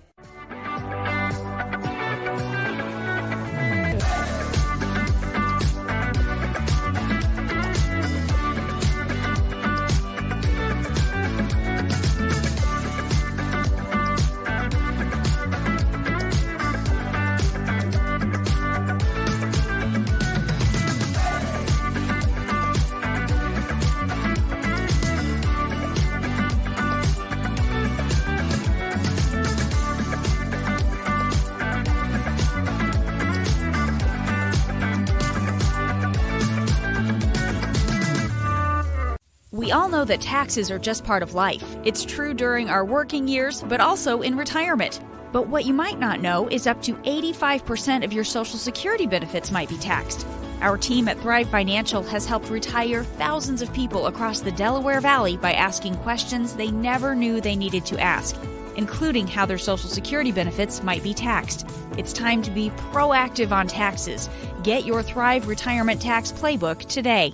[40.04, 41.64] Know that taxes are just part of life.
[41.86, 45.00] It's true during our working years, but also in retirement.
[45.32, 49.50] But what you might not know is up to 85% of your Social Security benefits
[49.50, 50.28] might be taxed.
[50.60, 55.38] Our team at Thrive Financial has helped retire thousands of people across the Delaware Valley
[55.38, 58.36] by asking questions they never knew they needed to ask,
[58.76, 61.66] including how their Social Security benefits might be taxed.
[61.98, 64.30] It's time to be proactive on taxes.
[64.64, 67.34] Get your Thrive Retirement Tax Playbook today.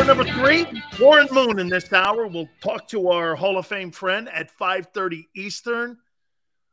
[0.00, 0.66] Hour number three.
[0.98, 2.26] Warren Moon in this hour.
[2.26, 5.98] We'll talk to our Hall of Fame friend at 5:30 Eastern.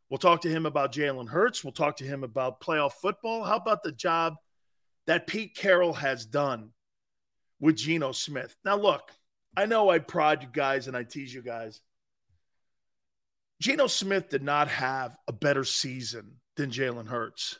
[0.10, 1.62] We'll talk to him about Jalen Hurts.
[1.62, 3.44] We'll talk to him about playoff football.
[3.44, 4.36] How about the job
[5.08, 6.72] that Pete Carroll has done
[7.60, 8.56] with Geno Smith?
[8.64, 9.12] Now, look,
[9.58, 11.82] I know I prod you guys and I tease you guys.
[13.60, 17.60] Geno Smith did not have a better season than Jalen Hurts,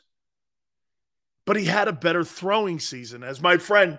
[1.44, 3.22] but he had a better throwing season.
[3.22, 3.98] As my friend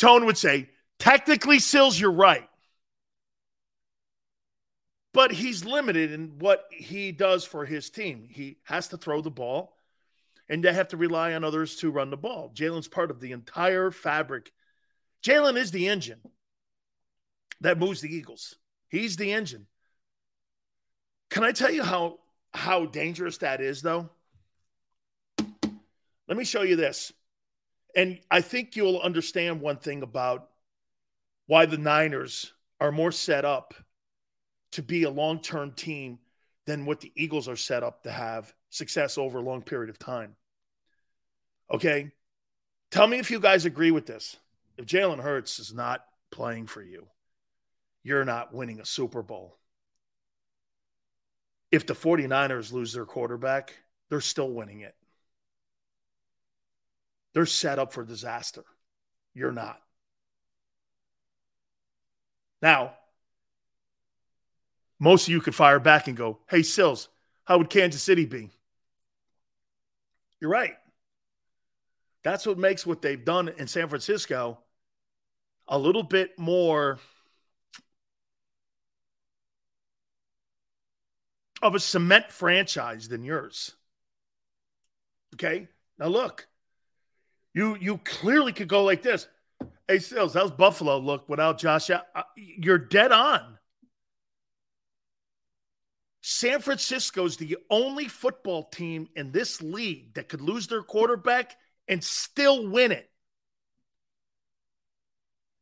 [0.00, 2.48] Tone would say, technically, Sills, you're right.
[5.12, 8.28] But he's limited in what he does for his team.
[8.30, 9.74] He has to throw the ball,
[10.48, 12.52] and they have to rely on others to run the ball.
[12.54, 14.52] Jalen's part of the entire fabric.
[15.24, 16.20] Jalen is the engine
[17.60, 18.54] that moves the Eagles.
[18.88, 19.66] He's the engine.
[21.28, 22.18] Can I tell you how
[22.52, 24.10] how dangerous that is, though?
[26.28, 27.12] Let me show you this.
[27.96, 30.49] And I think you'll understand one thing about
[31.50, 33.74] why the Niners are more set up
[34.70, 36.20] to be a long term team
[36.64, 39.98] than what the Eagles are set up to have success over a long period of
[39.98, 40.36] time.
[41.68, 42.12] Okay.
[42.92, 44.36] Tell me if you guys agree with this.
[44.78, 47.08] If Jalen Hurts is not playing for you,
[48.04, 49.56] you're not winning a Super Bowl.
[51.72, 53.74] If the 49ers lose their quarterback,
[54.08, 54.94] they're still winning it.
[57.34, 58.62] They're set up for disaster.
[59.34, 59.80] You're not.
[62.62, 62.94] Now,
[64.98, 67.08] most of you could fire back and go, hey, Sills,
[67.44, 68.50] how would Kansas City be?
[70.40, 70.76] You're right.
[72.22, 74.58] That's what makes what they've done in San Francisco
[75.68, 76.98] a little bit more
[81.62, 83.74] of a cement franchise than yours.
[85.34, 85.68] Okay?
[85.98, 86.48] Now look,
[87.54, 89.28] you you clearly could go like this.
[89.88, 91.90] Hey, Sills, how's Buffalo look without Josh?
[91.90, 92.00] Uh,
[92.36, 93.58] You're dead on.
[96.22, 101.56] San Francisco's the only football team in this league that could lose their quarterback
[101.88, 103.10] and still win it.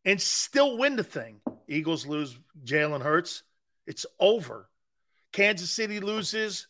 [0.05, 1.41] And still win the thing.
[1.69, 3.43] Eagles lose Jalen Hurts.
[3.87, 4.69] It's over.
[5.33, 6.67] Kansas City loses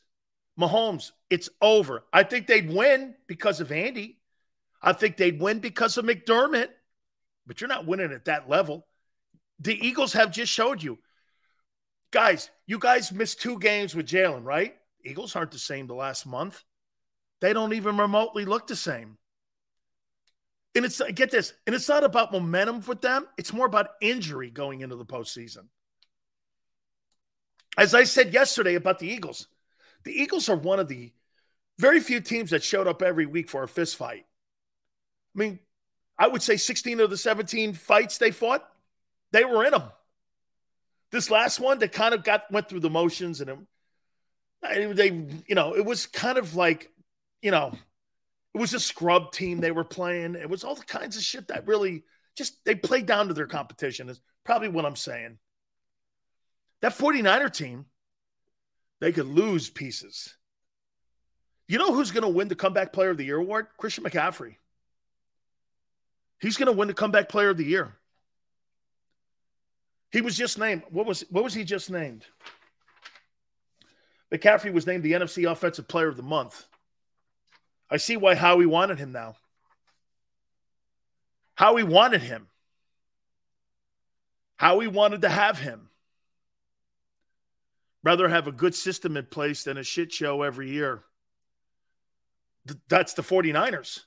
[0.59, 1.13] Mahomes.
[1.31, 2.05] It's over.
[2.13, 4.19] I think they'd win because of Andy.
[4.83, 6.69] I think they'd win because of McDermott,
[7.49, 8.87] but you're not winning at that level.
[9.59, 10.99] The Eagles have just showed you.
[12.13, 14.77] Guys, you guys missed two games with Jalen, right?
[15.05, 16.63] Eagles aren't the same the last month.
[17.41, 19.19] They don't even remotely look the same.
[20.75, 24.51] And it's get this, and it's not about momentum with them, it's more about injury
[24.51, 25.67] going into the postseason.
[27.77, 29.49] As I said yesterday about the Eagles,
[30.05, 31.13] the Eagles are one of the
[31.79, 34.27] very few teams that showed up every week for a fist fight.
[35.35, 35.59] I mean,
[36.19, 38.69] I would say 16 of the 17 fights they fought,
[39.31, 39.85] they were in them.
[41.11, 43.67] This last one, they kind of got went through the motions, and
[44.63, 45.09] it, they,
[45.47, 46.91] you know, it was kind of like,
[47.41, 47.73] you know,
[48.55, 50.35] it was a scrub team they were playing.
[50.35, 52.05] It was all the kinds of shit that really
[52.37, 54.09] just they played down to their competition.
[54.09, 55.39] Is probably what I'm saying.
[56.81, 57.87] That 49er team,
[59.01, 60.37] they could lose pieces.
[61.67, 63.67] You know who's going to win the comeback player of the year award?
[63.77, 64.57] Christian McCaffrey.
[66.41, 67.95] He's going to win the comeback player of the year.
[70.11, 70.83] He was just named.
[70.91, 72.25] What was what was he just named?
[74.33, 76.67] McCaffrey was named the NFC Offensive Player of the Month.
[77.91, 79.37] I see why Howie wanted him now.
[81.55, 82.49] Howie wanted him.
[84.57, 85.89] Howie wanted to have him.
[88.05, 91.03] Rather have a good system in place than a shit show every year.
[92.67, 94.05] Th- that's the 49ers.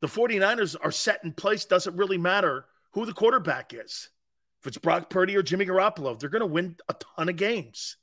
[0.00, 1.64] The 49ers are set in place.
[1.64, 4.10] Doesn't really matter who the quarterback is.
[4.60, 7.96] If it's Brock Purdy or Jimmy Garoppolo, they're going to win a ton of games.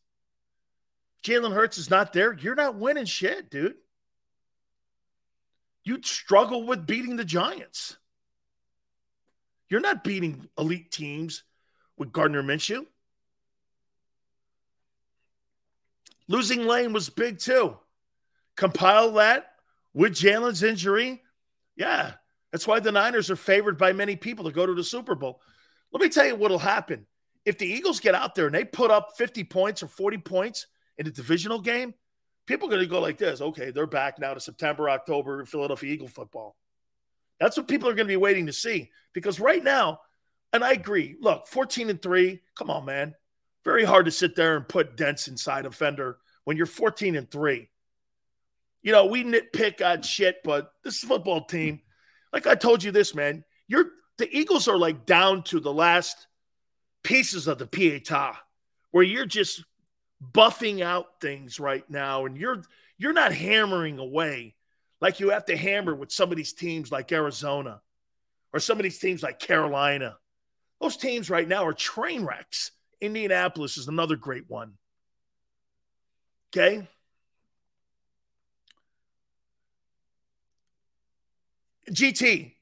[1.23, 2.33] Jalen Hurts is not there.
[2.33, 3.75] You're not winning shit, dude.
[5.83, 7.97] You'd struggle with beating the Giants.
[9.69, 11.43] You're not beating elite teams
[11.97, 12.85] with Gardner Minshew.
[16.27, 17.77] Losing Lane was big too.
[18.55, 19.51] Compile that
[19.93, 21.21] with Jalen's injury.
[21.75, 22.13] Yeah,
[22.51, 25.41] that's why the Niners are favored by many people to go to the Super Bowl.
[25.91, 27.05] Let me tell you what'll happen.
[27.45, 30.67] If the Eagles get out there and they put up 50 points or 40 points
[30.97, 31.93] in a divisional game,
[32.47, 33.41] people are going to go like this.
[33.41, 36.55] Okay, they're back now to September, October, Philadelphia Eagle football.
[37.39, 39.99] That's what people are going to be waiting to see because right now,
[40.53, 41.17] and I agree.
[41.19, 43.13] Look, 14 and 3, come on, man.
[43.63, 47.29] Very hard to sit there and put dents inside a fender when you're 14 and
[47.29, 47.69] 3.
[48.85, 51.81] You know, we nitpick on shit, but this football team,
[52.31, 53.87] like I told you this, man, you're
[54.19, 56.27] the Eagles are like down to the last
[57.01, 58.37] pieces of the pieta
[58.91, 59.65] where you're just
[60.33, 62.61] buffing out things right now and you're
[62.99, 64.53] you're not hammering away
[65.01, 67.81] like you have to hammer with some of these teams like Arizona
[68.53, 70.15] or some of these teams like Carolina.
[70.79, 72.69] Those teams right now are train wrecks.
[73.01, 74.73] Indianapolis is another great one.
[76.55, 76.87] Okay?
[81.91, 82.53] GT.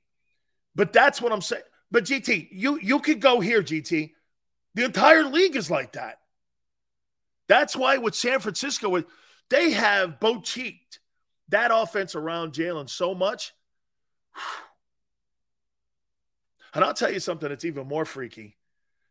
[0.75, 1.63] But that's what I'm saying.
[1.91, 4.11] But GT, you you could go here, GT.
[4.75, 6.17] The entire league is like that.
[7.47, 9.03] That's why with San Francisco,
[9.49, 10.99] they have boutiqued
[11.49, 13.53] that offense around Jalen so much.
[16.75, 18.57] And I'll tell you something that's even more freaky.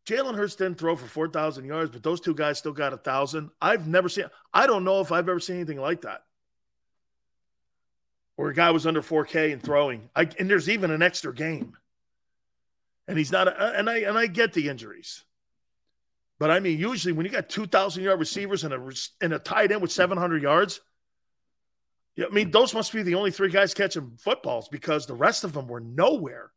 [0.04, 3.50] Jalen Hurts didn't throw for 4,000 yards, but those two guys still got a 1,000.
[3.60, 6.22] I've never seen, I don't know if I've ever seen anything like that.
[8.42, 10.10] Where a guy was under 4K and throwing.
[10.16, 11.76] I, and there's even an extra game.
[13.06, 15.22] And he's not, a, and I, and I get the injuries.
[16.40, 18.90] But I mean, usually when you got 2,000 yard receivers and a,
[19.20, 20.80] and a tight end with 700 yards,
[22.18, 25.52] I mean, those must be the only three guys catching footballs because the rest of
[25.52, 26.50] them were nowhere.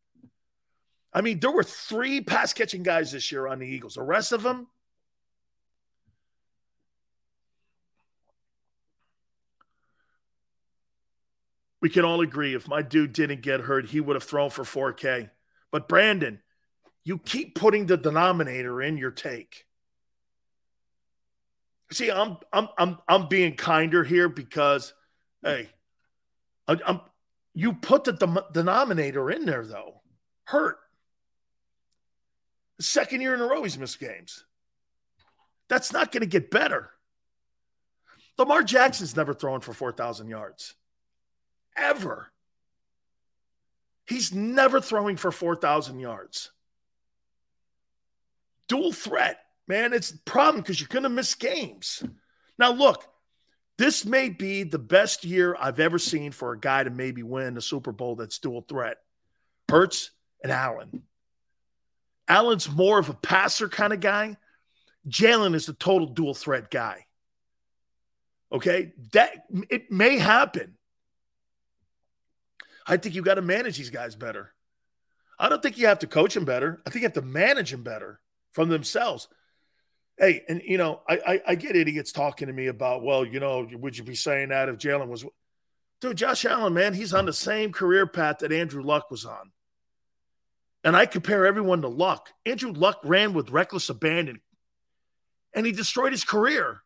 [1.14, 3.94] I mean, there were three pass catching guys this year on the Eagles.
[3.94, 4.66] The rest of them,
[11.86, 14.64] we can all agree if my dude didn't get hurt, he would have thrown for
[14.64, 15.30] 4K.
[15.72, 16.41] But Brandon,
[17.03, 19.66] you keep putting the denominator in your take.
[21.91, 24.95] See, I'm I'm I'm I'm being kinder here because
[25.44, 25.70] hey,
[26.68, 27.02] I, am
[27.53, 30.02] you put the de- denominator in there though.
[30.45, 30.80] Hurt.
[32.80, 34.44] Second year in a row he's missed games.
[35.70, 36.90] That's not going to get better.
[38.40, 40.74] Lamar Jackson's never thrown for 4,000 yards.
[41.76, 42.31] Ever.
[44.07, 46.52] He's never throwing for 4,000 yards.
[48.68, 49.93] Dual threat, man.
[49.93, 52.03] It's a problem because you're going to miss games.
[52.57, 53.03] Now, look,
[53.77, 57.57] this may be the best year I've ever seen for a guy to maybe win
[57.57, 58.97] a Super Bowl that's dual threat.
[59.69, 60.11] Hurts
[60.43, 61.03] and Allen.
[62.27, 64.38] Allen's more of a passer kind of guy.
[65.07, 67.06] Jalen is the total dual threat guy.
[68.52, 70.74] Okay, that it may happen.
[72.86, 74.53] I think you got to manage these guys better.
[75.40, 76.82] I don't think you have to coach them better.
[76.86, 78.20] I think you have to manage them better
[78.53, 79.28] from themselves.
[80.18, 83.40] Hey, and you know, I, I, I get idiots talking to me about, well, you
[83.40, 85.26] know, would you be saying that if Jalen was,
[85.99, 89.52] dude, Josh Allen, man, he's on the same career path that Andrew Luck was on.
[90.86, 92.30] And I compare everyone to Luck.
[92.45, 94.40] Andrew Luck ran with reckless abandon
[95.56, 96.82] and he destroyed his career.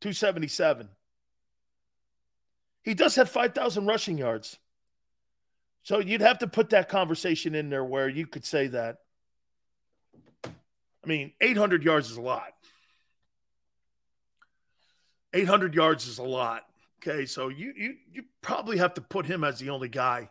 [0.00, 0.88] 277.
[2.82, 4.58] He does have 5,000 rushing yards.
[5.86, 8.96] So you'd have to put that conversation in there where you could say that.
[10.44, 10.50] I
[11.06, 12.54] mean, 800 yards is a lot.
[15.32, 16.64] 800 yards is a lot.
[17.00, 20.28] Okay, so you you you probably have to put him as the only guy.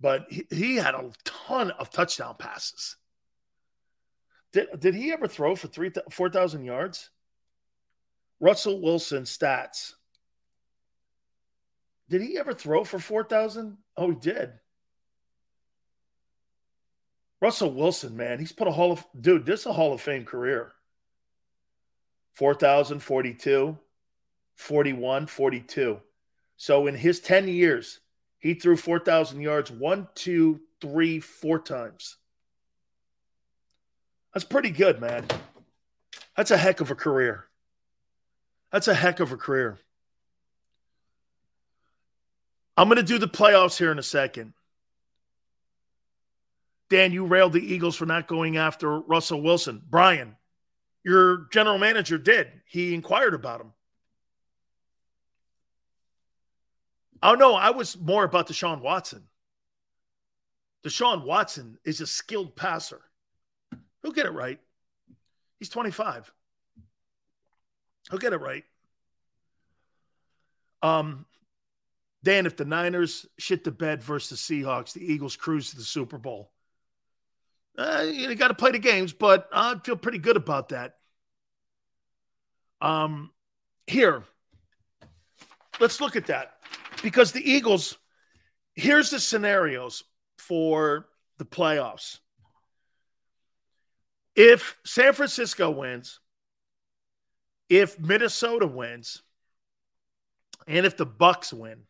[0.00, 2.96] But he, he had a ton of touchdown passes.
[4.54, 7.10] Did, did he ever throw for three 4,000 yards?
[8.40, 9.92] Russell Wilson stats.
[12.08, 13.76] Did he ever throw for 4,000?
[13.96, 14.52] Oh, he did.
[17.40, 20.24] Russell Wilson, man, he's put a Hall of dude, this is a Hall of Fame
[20.24, 20.72] career.
[22.32, 23.78] 4,000, 42,
[24.54, 26.00] 41, 42.
[26.56, 28.00] So in his 10 years,
[28.38, 32.16] he threw 4,000 yards one, two, three, four times.
[34.32, 35.26] That's pretty good, man.
[36.36, 37.46] That's a heck of a career.
[38.70, 39.78] That's a heck of a career.
[42.76, 44.52] I'm going to do the playoffs here in a second.
[46.88, 49.82] Dan, you railed the Eagles for not going after Russell Wilson.
[49.88, 50.36] Brian,
[51.02, 52.48] your general manager did.
[52.66, 53.72] He inquired about him.
[57.22, 59.24] Oh, no, I was more about Deshaun Watson.
[60.84, 63.00] Deshaun Watson is a skilled passer.
[64.02, 64.60] He'll get it right.
[65.58, 66.32] He's 25.
[68.10, 68.64] He'll get it right.
[70.82, 71.26] Um,
[72.26, 75.84] Dan, if the Niners shit the bed versus the Seahawks, the Eagles cruise to the
[75.84, 76.50] Super Bowl.
[77.78, 80.96] Uh, you got to play the games, but I feel pretty good about that.
[82.80, 83.30] Um,
[83.86, 84.24] here,
[85.78, 86.54] let's look at that
[87.00, 87.96] because the Eagles.
[88.74, 90.02] Here's the scenarios
[90.36, 91.06] for
[91.38, 92.18] the playoffs.
[94.34, 96.18] If San Francisco wins,
[97.68, 99.22] if Minnesota wins,
[100.66, 101.84] and if the Bucks win,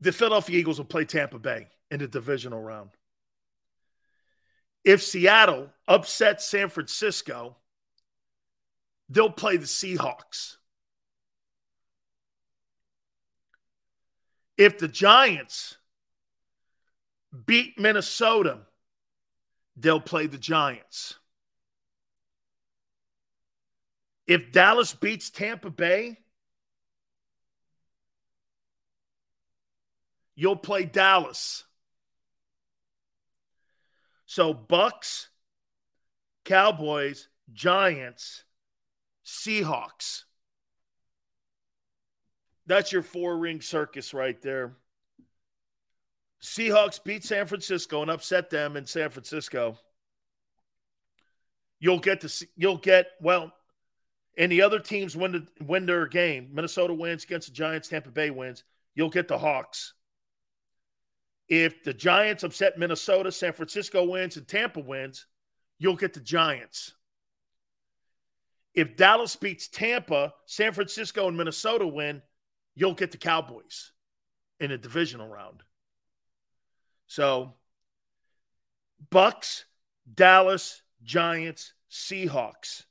[0.00, 2.90] the Philadelphia Eagles will play Tampa Bay in the divisional round.
[4.84, 7.56] If Seattle upsets San Francisco,
[9.08, 10.56] they'll play the Seahawks.
[14.56, 15.76] If the Giants
[17.46, 18.60] beat Minnesota,
[19.76, 21.16] they'll play the Giants.
[24.26, 26.18] If Dallas beats Tampa Bay,
[30.38, 31.64] you'll play Dallas.
[34.24, 35.30] So Bucks,
[36.44, 38.44] Cowboys, Giants,
[39.26, 40.22] Seahawks.
[42.66, 44.76] That's your four ring circus right there.
[46.40, 49.76] Seahawks beat San Francisco and upset them in San Francisco.
[51.80, 53.52] You'll get to you'll get well,
[54.36, 56.50] and the other teams win the, win their game.
[56.52, 57.88] Minnesota wins against the Giants.
[57.88, 58.62] Tampa Bay wins.
[58.94, 59.94] You'll get the Hawks.
[61.48, 65.26] If the Giants upset Minnesota, San Francisco wins, and Tampa wins,
[65.78, 66.92] you'll get the Giants.
[68.74, 72.22] If Dallas beats Tampa, San Francisco and Minnesota win,
[72.74, 73.92] you'll get the Cowboys
[74.60, 75.62] in a divisional round.
[77.06, 77.54] So,
[79.10, 79.64] Bucks,
[80.12, 82.84] Dallas, Giants, Seahawks.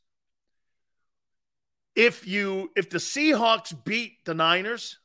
[1.96, 5.00] If you if the Seahawks beat the Niners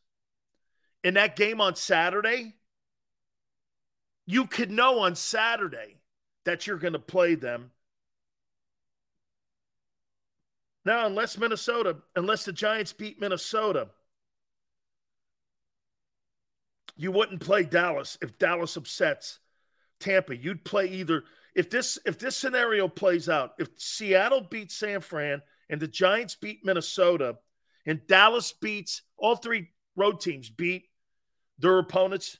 [1.05, 2.55] in that game on Saturday,
[4.33, 5.99] you could know on Saturday
[6.47, 7.71] that you're going to play them.
[10.87, 13.89] Now, unless Minnesota, unless the Giants beat Minnesota,
[16.97, 19.39] you wouldn't play Dallas if Dallas upsets
[20.01, 20.35] Tampa.
[20.35, 25.43] You'd play either if this if this scenario plays out, if Seattle beats San Fran
[25.69, 27.37] and the Giants beat Minnesota
[27.85, 30.85] and Dallas beats all three road teams beat
[31.59, 32.39] their opponents,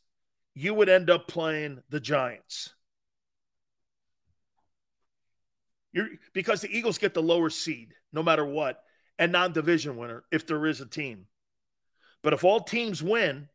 [0.55, 2.75] you would end up playing the Giants.
[5.93, 8.83] You're, because the Eagles get the lower seed no matter what
[9.19, 11.27] and non-division winner if there is a team.
[12.23, 13.49] But if all teams win,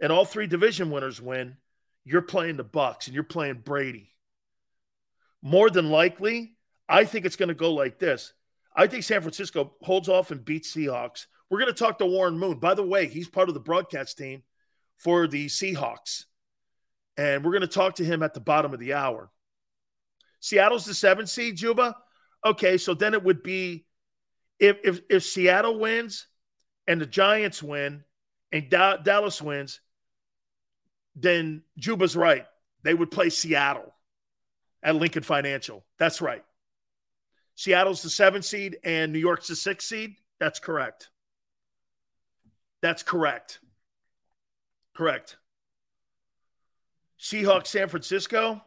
[0.00, 1.56] and all three division winners win,
[2.04, 4.12] you're playing the Bucks and you're playing Brady.
[5.42, 6.56] More than likely,
[6.88, 8.32] I think it's going to go like this.
[8.74, 12.38] I think San Francisco holds off and beats Seahawks, We're going to talk to Warren
[12.38, 12.58] Moon.
[12.58, 14.42] By the way, he's part of the broadcast team
[14.96, 16.24] for the Seahawks.
[17.16, 19.30] And we're going to talk to him at the bottom of the hour.
[20.40, 21.96] Seattle's the seventh seed, Juba.
[22.44, 23.86] Okay, so then it would be
[24.58, 26.26] if if, if Seattle wins
[26.86, 28.04] and the Giants win
[28.52, 29.80] and da- Dallas wins,
[31.14, 32.46] then Juba's right.
[32.82, 33.94] They would play Seattle
[34.82, 35.84] at Lincoln Financial.
[35.98, 36.44] That's right.
[37.56, 40.16] Seattle's the seventh seed and New York's the sixth seed.
[40.38, 41.08] That's correct.
[42.82, 43.58] That's correct.
[44.96, 45.36] Correct.
[47.20, 48.62] Seahawks, San Francisco.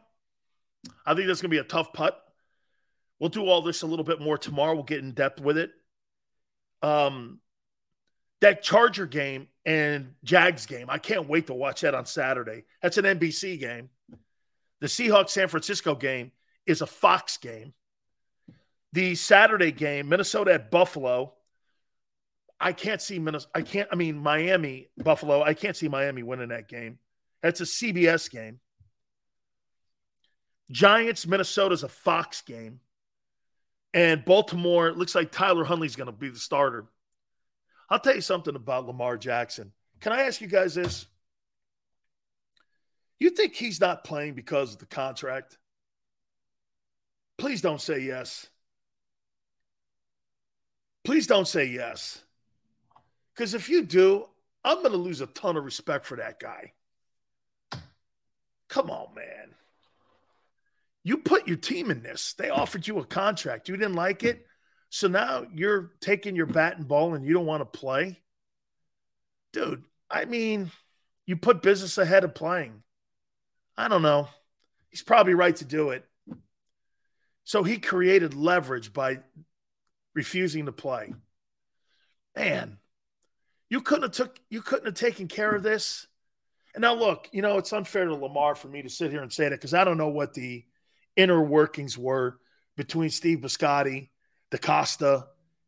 [1.04, 2.22] I think that's going to be a tough putt.
[3.18, 4.74] We'll do all this a little bit more tomorrow.
[4.74, 5.72] We'll get in depth with it.
[6.82, 7.40] Um,
[8.40, 12.64] that Charger game and Jags game, I can't wait to watch that on Saturday.
[12.80, 13.90] That's an NBC game.
[14.80, 16.32] The Seahawks San Francisco game
[16.64, 17.74] is a Fox game.
[18.92, 21.34] The Saturday game, Minnesota at Buffalo.
[22.60, 23.50] I can't see Minnesota.
[23.54, 23.88] I can't.
[23.90, 25.42] I mean, Miami, Buffalo.
[25.42, 26.98] I can't see Miami winning that game.
[27.42, 28.60] That's a CBS game.
[30.70, 32.80] Giants, Minnesota's a Fox game.
[33.92, 36.86] And Baltimore, looks like Tyler Huntley's going to be the starter.
[37.88, 39.72] I'll tell you something about Lamar Jackson.
[40.00, 41.06] Can I ask you guys this?
[43.18, 45.58] You think he's not playing because of the contract?
[47.36, 48.46] Please don't say yes.
[51.04, 52.22] Please don't say yes.
[53.40, 54.26] Because if you do,
[54.62, 56.74] I'm going to lose a ton of respect for that guy.
[58.68, 59.54] Come on, man.
[61.04, 62.34] You put your team in this.
[62.34, 63.70] They offered you a contract.
[63.70, 64.46] You didn't like it.
[64.90, 68.20] So now you're taking your bat and ball and you don't want to play?
[69.54, 70.70] Dude, I mean,
[71.24, 72.82] you put business ahead of playing.
[73.74, 74.28] I don't know.
[74.90, 76.04] He's probably right to do it.
[77.44, 79.20] So he created leverage by
[80.14, 81.14] refusing to play.
[82.36, 82.76] Man,
[83.70, 86.06] you couldn't have took you couldn't have taken care of this.
[86.74, 89.32] And now look, you know, it's unfair to Lamar for me to sit here and
[89.32, 90.64] say that because I don't know what the
[91.16, 92.38] inner workings were
[92.76, 94.10] between Steve Bisciotti,
[94.52, 95.26] DeCosta,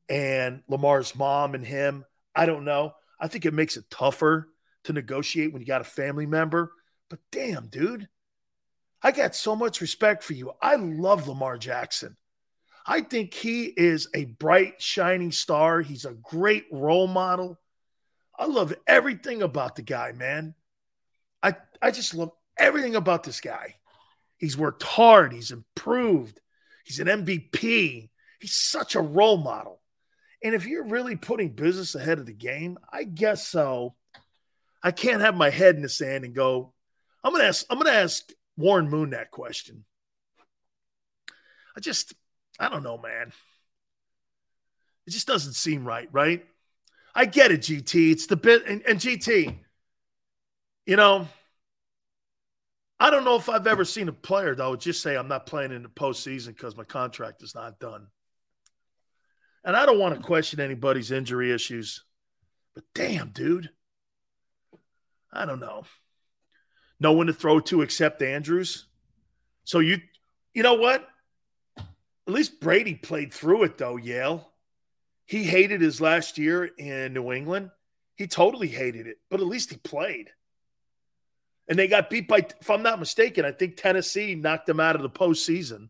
[0.09, 2.05] and Lamar's mom and him.
[2.35, 2.95] I don't know.
[3.19, 4.49] I think it makes it tougher
[4.85, 6.73] to negotiate when you got a family member.
[7.09, 8.09] But damn, dude,
[9.03, 10.53] I got so much respect for you.
[10.61, 12.17] I love Lamar Jackson.
[12.85, 15.83] I think he is a bright, shining star.
[15.83, 17.59] He's a great role model.
[18.39, 20.55] I love everything about the guy, man.
[21.43, 23.77] I, I just love everything about this guy.
[24.39, 26.41] He's worked hard, he's improved,
[26.85, 28.09] he's an MVP.
[28.43, 29.81] He's such a role model.
[30.43, 33.95] And if you're really putting business ahead of the game, I guess so.
[34.83, 36.73] I can't have my head in the sand and go,
[37.23, 39.85] I'm gonna ask, I'm gonna ask Warren Moon that question.
[41.77, 42.15] I just,
[42.59, 43.33] I don't know, man.
[45.07, 46.45] It just doesn't seem right, right?
[47.15, 48.13] I get it, GT.
[48.13, 49.59] It's the bit, and, and GT,
[50.87, 51.29] you know,
[52.99, 55.47] I don't know if I've ever seen a player that would just say, I'm not
[55.47, 58.07] playing in the postseason because my contract is not done.
[59.65, 62.05] And I don't want to question anybody's injury issues,
[62.75, 63.71] but damn, dude.
[65.33, 65.85] I don't know.
[67.01, 68.87] No one to throw to except Andrews.
[69.65, 69.99] So you,
[70.55, 71.07] you know what?
[71.77, 74.52] At least Brady played through it, though, Yale.
[75.33, 77.71] He hated his last year in New England.
[78.17, 80.29] He totally hated it, but at least he played.
[81.67, 84.95] And they got beat by, if I'm not mistaken, I think Tennessee knocked them out
[84.95, 85.89] of the postseason.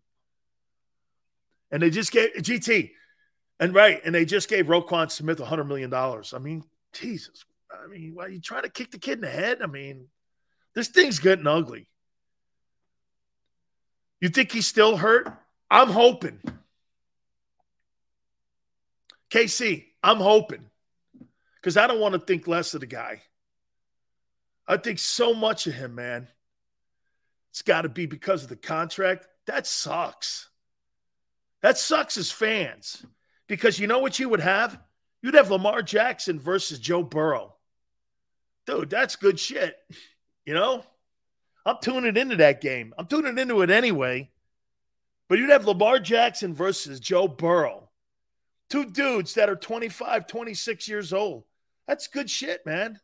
[1.73, 2.93] And they just gave GT,
[3.59, 5.93] and right, and they just gave Roquan Smith $100 million.
[5.93, 6.63] I mean,
[6.93, 7.45] Jesus.
[7.69, 9.61] I mean, why are you trying to kick the kid in the head?
[9.61, 10.07] I mean,
[10.77, 11.89] this thing's getting ugly.
[14.21, 15.37] You think he's still hurt?
[15.69, 16.41] I'm hoping.
[19.33, 20.67] KC, I'm hoping.
[21.57, 23.23] Because I don't want to think less of the guy.
[24.67, 26.29] I think so much of him, man.
[27.51, 29.27] It's got to be because of the contract.
[29.47, 30.49] That sucks.
[31.63, 33.05] That sucks as fans.
[33.49, 34.79] Because you know what you would have?
[35.23, 37.55] You'd have Lamar Jackson versus Joe Burrow.
[38.67, 39.77] Dude, that's good shit.
[40.45, 40.85] You know?
[41.65, 42.93] I'm tuning into that game.
[42.99, 44.31] I'm tuning into it anyway.
[45.29, 47.89] But you'd have Lamar Jackson versus Joe Burrow.
[48.73, 51.45] Two dudes that are 25, 26 years old.
[51.87, 52.99] That's good shit, man.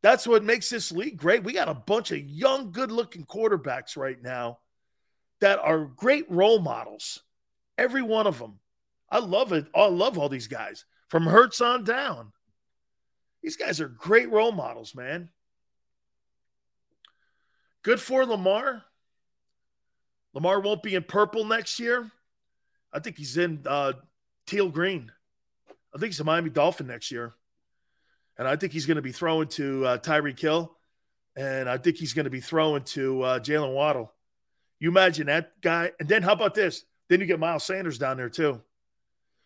[0.00, 1.42] That's what makes this league great.
[1.42, 4.60] We got a bunch of young, good looking quarterbacks right now
[5.40, 7.24] that are great role models.
[7.76, 8.60] Every one of them.
[9.10, 9.66] I love it.
[9.74, 12.30] I love all these guys from Hurts on down.
[13.42, 15.30] These guys are great role models, man.
[17.82, 18.84] Good for Lamar.
[20.32, 22.08] Lamar won't be in purple next year.
[22.92, 23.94] I think he's in uh,
[24.46, 25.10] teal green.
[25.94, 27.34] I think he's a Miami Dolphin next year.
[28.36, 30.76] And I think he's going to be throwing to uh, Tyreek Hill.
[31.36, 34.12] And I think he's going to be throwing to uh, Jaylen Waddle.
[34.80, 35.92] You imagine that guy.
[36.00, 36.84] And then how about this?
[37.08, 38.60] Then you get Miles Sanders down there too.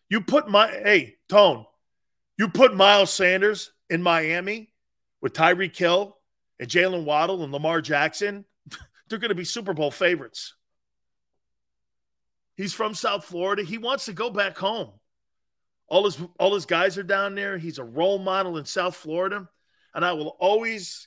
[0.08, 1.66] You put my, hey, Tone,
[2.38, 4.72] you put Miles Sanders in Miami
[5.20, 6.16] with Tyreek Hill
[6.58, 8.44] and Jaylen Waddle and Lamar Jackson.
[9.08, 10.54] They're going to be Super Bowl favorites.
[12.58, 13.62] He's from South Florida.
[13.62, 14.90] He wants to go back home.
[15.86, 17.56] All his all his guys are down there.
[17.56, 19.48] He's a role model in South Florida,
[19.94, 21.06] and I will always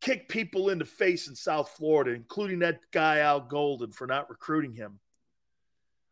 [0.00, 4.30] kick people in the face in South Florida, including that guy Al Golden for not
[4.30, 5.00] recruiting him.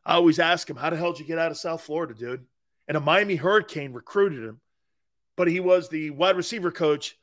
[0.04, 2.44] I always ask him, "How the hell did you get out of South Florida, dude?"
[2.88, 4.60] And a Miami Hurricane recruited him,
[5.36, 7.16] but he was the wide receiver coach.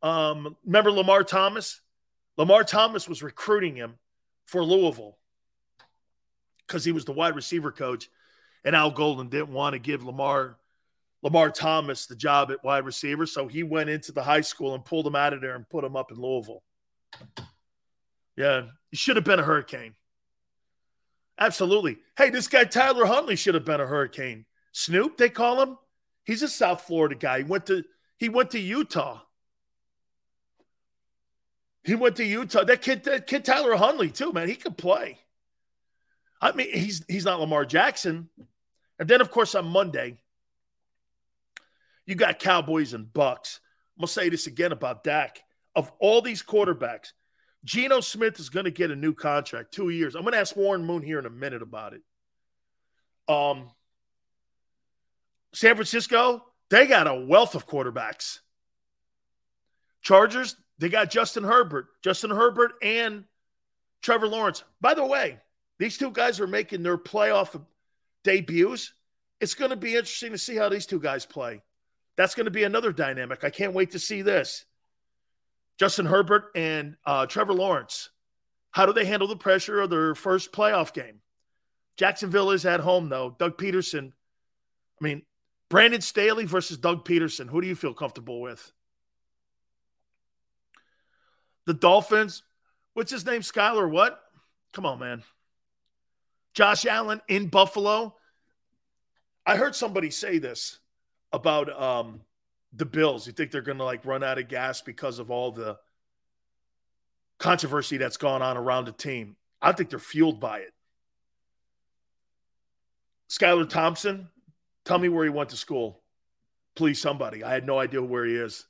[0.00, 1.82] Um, remember Lamar Thomas?
[2.38, 3.98] Lamar Thomas was recruiting him
[4.46, 5.18] for Louisville
[6.66, 8.08] because he was the wide receiver coach
[8.64, 10.58] and Al Golden didn't want to give Lamar
[11.22, 14.84] Lamar Thomas the job at wide receiver, so he went into the high school and
[14.84, 16.64] pulled him out of there and put him up in Louisville.
[18.36, 19.94] Yeah, he should have been a hurricane.
[21.38, 21.98] Absolutely.
[22.16, 24.46] Hey, this guy Tyler Huntley should have been a hurricane.
[24.72, 25.78] Snoop, they call him.
[26.24, 27.38] He's a South Florida guy.
[27.38, 27.84] He went to
[28.16, 29.20] he went to Utah.
[31.84, 32.64] He went to Utah.
[32.64, 34.48] That kid, that kid Tyler Huntley too, man.
[34.48, 35.18] He could play.
[36.42, 38.28] I mean, he's he's not Lamar Jackson,
[38.98, 40.18] and then, of course, on Monday,
[42.04, 43.60] you got Cowboys and Bucks.
[43.96, 45.40] I'm to say this again about Dak.
[45.74, 47.12] Of all these quarterbacks,
[47.64, 50.14] Geno Smith is to get a new contract, two years.
[50.14, 52.02] I'm to ask Warren Moon here in a minute about it.
[53.32, 53.70] Um,
[55.54, 58.40] San Francisco, they got a wealth of quarterbacks.
[60.02, 63.24] Chargers, they got Justin Herbert, Justin Herbert and
[64.02, 64.64] Trevor Lawrence.
[64.80, 65.38] By the way,
[65.82, 67.60] these two guys are making their playoff
[68.22, 68.94] debuts.
[69.40, 71.60] It's going to be interesting to see how these two guys play.
[72.16, 73.42] That's going to be another dynamic.
[73.42, 74.64] I can't wait to see this.
[75.80, 78.10] Justin Herbert and uh, Trevor Lawrence.
[78.70, 81.18] How do they handle the pressure of their first playoff game?
[81.96, 83.34] Jacksonville is at home, though.
[83.36, 84.12] Doug Pederson.
[85.00, 85.22] I mean,
[85.68, 87.50] Brandon Staley versus Doug Pederson.
[87.50, 88.70] Who do you feel comfortable with?
[91.66, 92.44] The Dolphins.
[92.94, 93.40] What's his name?
[93.40, 94.20] Skylar, what?
[94.72, 95.24] Come on, man.
[96.54, 98.16] Josh Allen in Buffalo.
[99.46, 100.78] I heard somebody say this
[101.32, 102.20] about um,
[102.72, 103.26] the Bills.
[103.26, 105.78] You think they're going to like run out of gas because of all the
[107.38, 109.36] controversy that's gone on around the team?
[109.60, 110.72] I think they're fueled by it.
[113.28, 114.28] Skylar Thompson,
[114.84, 116.02] tell me where he went to school.
[116.74, 117.42] Please, somebody.
[117.42, 118.66] I had no idea where he is.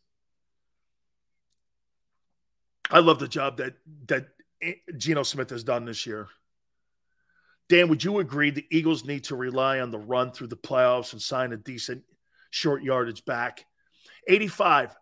[2.91, 3.75] I love the job that
[4.07, 4.29] that
[4.97, 6.29] Geno Smith has done this year.
[7.73, 11.15] Dan, would you agree the Eagles need to rely on the run through the playoffs
[11.15, 12.05] and sign a decent
[12.51, 13.65] short yardage back?
[14.29, 14.95] 85.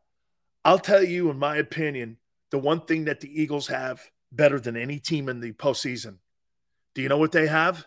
[0.65, 2.18] I'll tell you, in my opinion,
[2.52, 4.00] the one thing that the Eagles have
[4.31, 6.18] better than any team in the postseason.
[6.94, 7.84] Do you know what they have?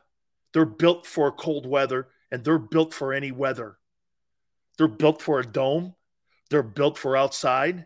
[0.52, 3.78] They're built for cold weather and they're built for any weather.
[4.78, 5.95] They're built for a dome.
[6.50, 7.86] They're built for outside.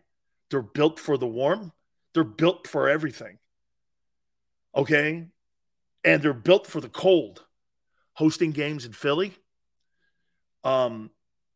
[0.49, 1.73] They're built for the warm.
[2.15, 3.37] They're built for everything.
[4.75, 5.27] Okay
[6.03, 7.43] and they're built for the cold.
[8.13, 9.33] Hosting games in Philly.
[10.63, 11.11] Um,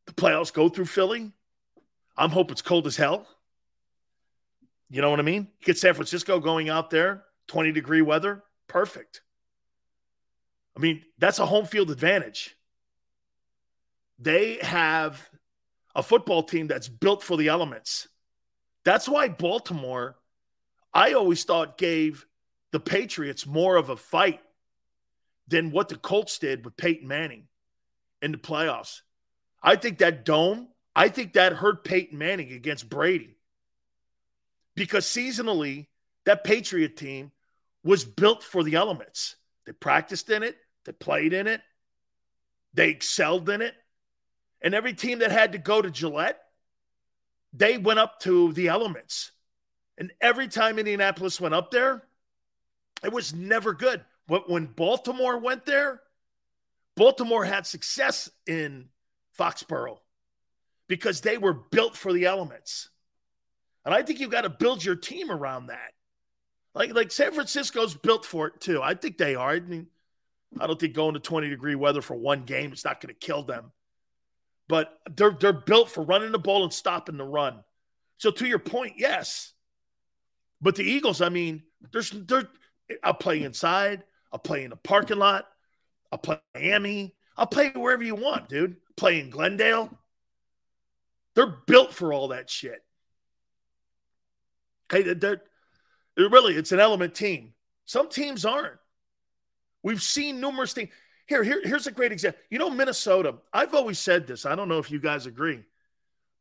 [0.06, 1.32] the playoffs go through Philly.
[2.18, 3.28] I'm hoping it's cold as hell.
[4.90, 5.48] You know what I mean?
[5.64, 9.22] Get San Francisco going out there, 20 degree weather, perfect.
[10.76, 12.56] I mean, that's a home field advantage.
[14.20, 15.30] They have
[15.95, 18.08] a football team that's built for the elements.
[18.84, 20.18] That's why Baltimore,
[20.94, 22.26] I always thought, gave
[22.72, 24.41] the Patriots more of a fight
[25.48, 27.48] than what the Colts did with Peyton Manning
[28.22, 29.01] in the playoffs.
[29.61, 33.38] I think that dome, I think that hurt Peyton Manning against Brady.
[34.75, 35.88] Because seasonally,
[36.25, 37.32] that Patriot team
[37.83, 39.35] was built for the elements.
[39.66, 41.61] They practiced in it, they played in it,
[42.74, 43.75] they excelled in it.
[44.61, 46.40] And every team that had to go to Gillette,
[47.53, 49.32] they went up to the elements.
[49.98, 52.03] And every time Indianapolis went up there,
[53.04, 54.04] it was never good.
[54.28, 56.02] But when Baltimore went there,
[56.96, 58.90] Baltimore had success in
[59.38, 60.00] Foxborough
[60.88, 62.90] because they were built for the elements.
[63.86, 65.94] And I think you've got to build your team around that.
[66.74, 68.82] Like, like San Francisco's built for it too.
[68.82, 69.52] I think they are.
[69.52, 69.88] I mean,
[70.60, 73.20] I don't think going to 20 degree weather for one game is not going to
[73.20, 73.72] kill them.
[74.68, 77.64] But they're they're built for running the ball and stopping the run.
[78.18, 79.52] So to your point, yes.
[80.62, 82.48] But the Eagles, I mean, there's they're
[83.03, 84.03] I'll play inside.
[84.32, 85.48] I'll play in the parking lot.
[86.11, 87.16] I'll play Miami.
[87.38, 88.78] I'll play wherever you want, dude.
[88.98, 89.98] play in Glendale.
[91.36, 92.84] They're built for all that shit.
[94.92, 95.42] Okay, they're,
[96.18, 97.53] they're really it's an element team.
[97.86, 98.78] Some teams aren't.
[99.84, 100.90] We've seen numerous things.
[101.28, 102.42] Here, here, here's a great example.
[102.50, 103.36] You know, Minnesota.
[103.53, 104.45] I've always said this.
[104.45, 105.64] I don't know if you guys agree,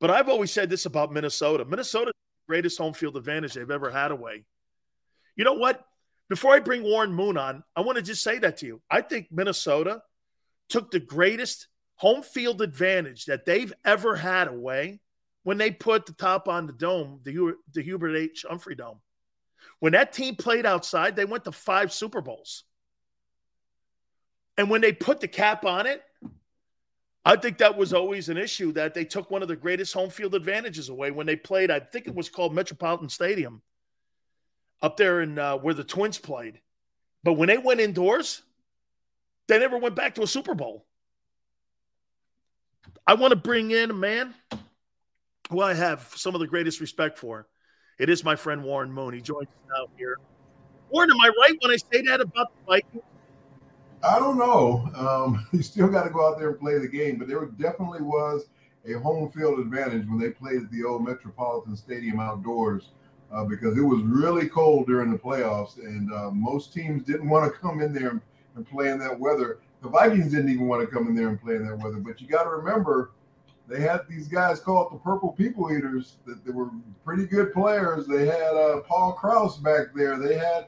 [0.01, 1.65] but I've always said this about Minnesota.
[1.65, 2.13] Minnesota,
[2.49, 4.45] greatest home field advantage they've ever had away.
[5.37, 5.87] You know what?
[6.31, 8.81] Before I bring Warren Moon on, I want to just say that to you.
[8.89, 10.01] I think Minnesota
[10.69, 15.01] took the greatest home field advantage that they've ever had away
[15.43, 18.45] when they put the top on the dome, the, the Hubert H.
[18.49, 19.01] Humphrey Dome.
[19.81, 22.63] When that team played outside, they went to five Super Bowls.
[24.57, 26.01] And when they put the cap on it,
[27.25, 30.11] I think that was always an issue that they took one of the greatest home
[30.11, 31.73] field advantages away when they played.
[31.73, 33.63] I think it was called Metropolitan Stadium
[34.83, 36.61] up there in uh, where the Twins played.
[37.23, 38.43] But when they went indoors,
[39.49, 40.87] they never went back to a Super Bowl.
[43.07, 44.35] I want to bring in a man
[45.51, 47.49] who I have some of the greatest respect for.
[47.99, 49.13] It is my friend Warren Moon.
[49.13, 50.17] He joins us now here.
[50.91, 53.03] Warren, am I right when I say that about the Vikings?
[54.03, 54.89] I don't know.
[54.97, 58.03] Um, you still got to go out there and play the game, but there definitely
[58.03, 58.47] was
[58.87, 62.91] a home field advantage when they played at the old Metropolitan Stadium outdoors
[63.33, 67.51] uh, because it was really cold during the playoffs, and uh, most teams didn't want
[67.51, 68.21] to come in there and,
[68.57, 69.59] and play in that weather.
[69.83, 71.99] The Vikings didn't even want to come in there and play in that weather.
[71.99, 73.13] But you got to remember,
[73.69, 76.71] they had these guys called the Purple People Eaters that they were
[77.05, 78.07] pretty good players.
[78.07, 80.19] They had uh, Paul Krause back there.
[80.19, 80.67] They had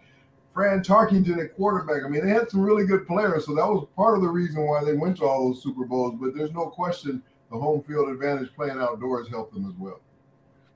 [0.55, 2.05] Fran Tarkenton at quarterback.
[2.05, 3.47] I mean, they had some really good players.
[3.47, 6.15] So that was part of the reason why they went to all those Super Bowls.
[6.21, 10.01] But there's no question the home field advantage playing outdoors helped them as well.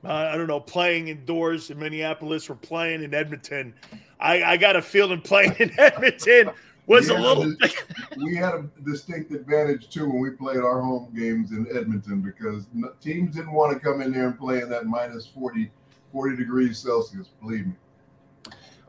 [0.06, 3.74] Uh, I don't know, playing indoors in Minneapolis or playing in Edmonton.
[4.20, 6.50] I, I got a feeling playing in Edmonton
[6.86, 7.52] was a little.
[8.16, 12.66] we had a distinct advantage too when we played our home games in Edmonton because
[13.00, 15.72] teams didn't want to come in there and play in that minus 40,
[16.12, 17.28] 40 degrees Celsius.
[17.40, 17.72] Believe me.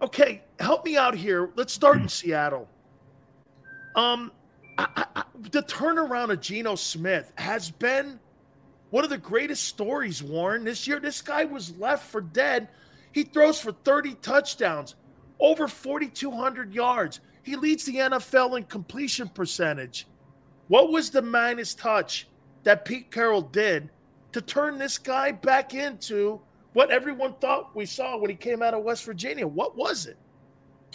[0.04, 1.50] Okay, help me out here.
[1.56, 2.70] Let's start in Seattle.
[3.96, 4.32] Um,
[4.78, 8.20] I, I, the turnaround of Geno Smith has been
[8.90, 10.64] one of the greatest stories, Warren.
[10.64, 12.70] This year, this guy was left for dead.
[13.12, 14.96] He throws for 30 touchdowns,
[15.40, 17.20] over 4,200 yards.
[17.44, 20.08] He leads the NFL in completion percentage.
[20.68, 22.28] What was the Midas touch
[22.64, 23.90] that Pete Carroll did
[24.34, 26.42] to turn this guy back into
[26.74, 29.48] what everyone thought we saw when he came out of West Virginia?
[29.48, 30.18] What was it?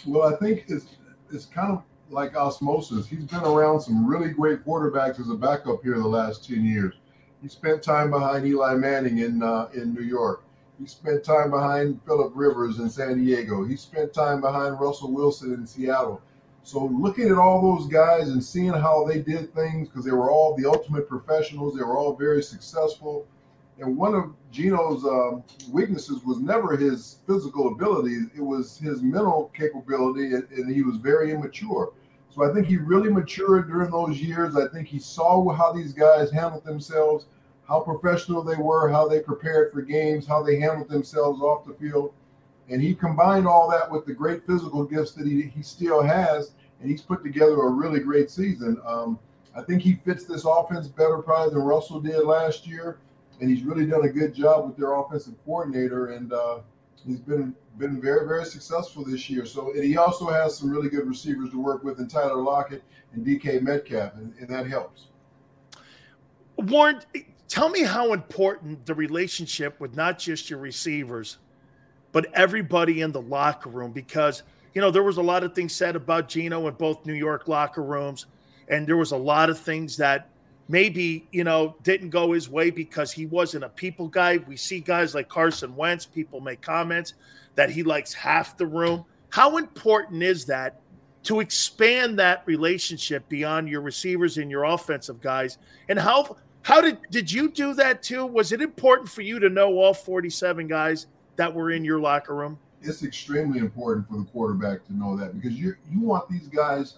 [0.05, 0.85] Well, I think it's
[1.31, 3.07] it's kind of like osmosis.
[3.07, 6.93] He's been around some really great quarterbacks as a backup here the last 10 years.
[7.43, 10.45] He spent time behind Eli Manning in uh, in New York.
[10.79, 13.65] He spent time behind Philip Rivers in San Diego.
[13.65, 16.21] He spent time behind Russell Wilson in Seattle.
[16.63, 20.31] So looking at all those guys and seeing how they did things, because they were
[20.31, 23.27] all the ultimate professionals, they were all very successful.
[23.77, 29.51] And one of Geno's um, weaknesses was never his physical ability; it was his mental
[29.53, 31.91] capability, and, and he was very immature.
[32.33, 34.55] So I think he really matured during those years.
[34.55, 37.25] I think he saw how these guys handled themselves,
[37.67, 41.73] how professional they were, how they prepared for games, how they handled themselves off the
[41.75, 42.11] field.
[42.69, 46.53] And he combined all that with the great physical gifts that he, he still has,
[46.79, 48.81] and he's put together a really great season.
[48.83, 49.19] Um,
[49.55, 52.97] I think he fits this offense better probably than Russell did last year,
[53.41, 56.59] and he's really done a good job with their offensive coordinator, and uh,
[57.05, 59.45] he's been been very very successful this year.
[59.45, 62.83] So and he also has some really good receivers to work with in Tyler Lockett
[63.13, 65.07] and DK Metcalf, and, and that helps.
[66.57, 67.01] Warren,
[67.47, 71.37] tell me how important the relationship with not just your receivers
[72.13, 74.43] but everybody in the locker room because
[74.73, 77.49] you know there was a lot of things said about Geno in both New York
[77.49, 78.27] locker rooms,
[78.69, 80.29] and there was a lot of things that
[80.67, 84.37] maybe you know didn't go his way because he wasn't a people guy.
[84.37, 86.05] We see guys like Carson Wentz.
[86.05, 87.13] People make comments
[87.55, 89.05] that he likes half the room.
[89.29, 90.79] How important is that
[91.23, 95.57] to expand that relationship beyond your receivers and your offensive guys?
[95.89, 98.25] And how how did did you do that too?
[98.25, 102.35] Was it important for you to know all 47 guys that were in your locker
[102.35, 102.57] room?
[102.81, 106.95] It's extremely important for the quarterback to know that because you you want these guys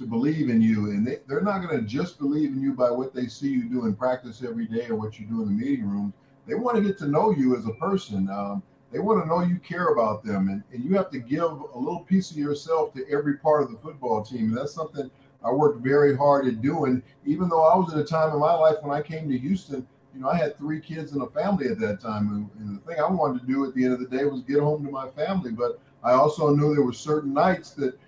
[0.00, 2.90] to believe in you, and they, they're not going to just believe in you by
[2.90, 5.64] what they see you do in practice every day or what you do in the
[5.64, 6.12] meeting room.
[6.46, 8.28] They want to get to know you as a person.
[8.30, 11.42] Um, they want to know you care about them, and, and you have to give
[11.42, 14.48] a little piece of yourself to every part of the football team.
[14.48, 15.10] And that's something
[15.44, 18.54] I worked very hard at doing, even though I was at a time in my
[18.54, 21.68] life when I came to Houston you know, I had three kids and a family
[21.68, 22.28] at that time.
[22.28, 24.42] And, and, the thing I wanted to do at the end of the day was
[24.42, 25.52] get home to my family.
[25.52, 27.98] But I also knew there were certain nights that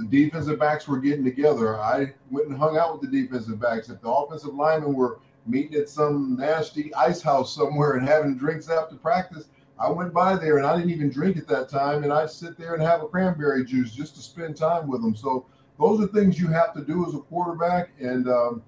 [0.00, 3.88] the defensive backs were getting together, I went and hung out with the defensive backs.
[3.88, 8.68] If the offensive linemen were meeting at some nasty ice house somewhere and having drinks
[8.68, 9.48] after practice,
[9.78, 12.04] I went by there and I didn't even drink at that time.
[12.04, 15.16] And I'd sit there and have a cranberry juice just to spend time with them.
[15.16, 15.46] So
[15.78, 17.90] those are things you have to do as a quarterback.
[17.98, 18.62] And um,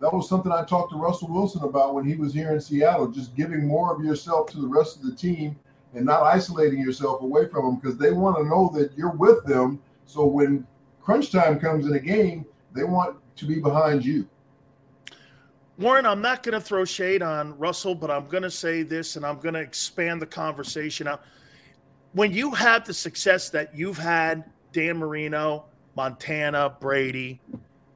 [0.00, 3.08] that was something I talked to Russell Wilson about when he was here in Seattle,
[3.08, 5.56] just giving more of yourself to the rest of the team
[5.94, 9.44] and not isolating yourself away from them because they want to know that you're with
[9.44, 9.80] them.
[10.06, 10.66] So when
[11.02, 14.28] crunch time comes in a game, they want to be behind you.
[15.78, 19.16] Warren, I'm not going to throw shade on Russell, but I'm going to say this
[19.16, 21.22] and I'm going to expand the conversation out.
[22.12, 25.64] When you have the success that you've had, Dan Marino,
[25.96, 27.40] Montana, Brady,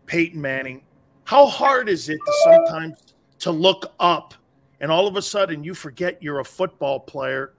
[0.06, 0.82] Peyton Manning,
[1.24, 4.34] how hard is it to sometimes to look up
[4.80, 7.52] and all of a sudden you forget you're a football player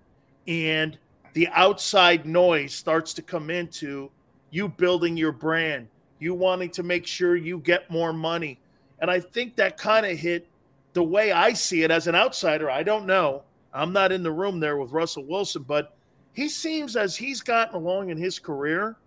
[0.48, 0.98] and
[1.34, 4.09] the outside noise starts to come into
[4.58, 5.88] you building your brand,
[6.18, 8.60] you wanting to make sure you get more money.
[8.98, 10.48] And I think that kind of hit
[10.94, 12.68] the way I see it as an outsider.
[12.68, 13.44] I don't know.
[13.72, 15.95] I'm not in the room there with Russell Wilson, but
[16.34, 18.98] he seems as he's gotten along in his career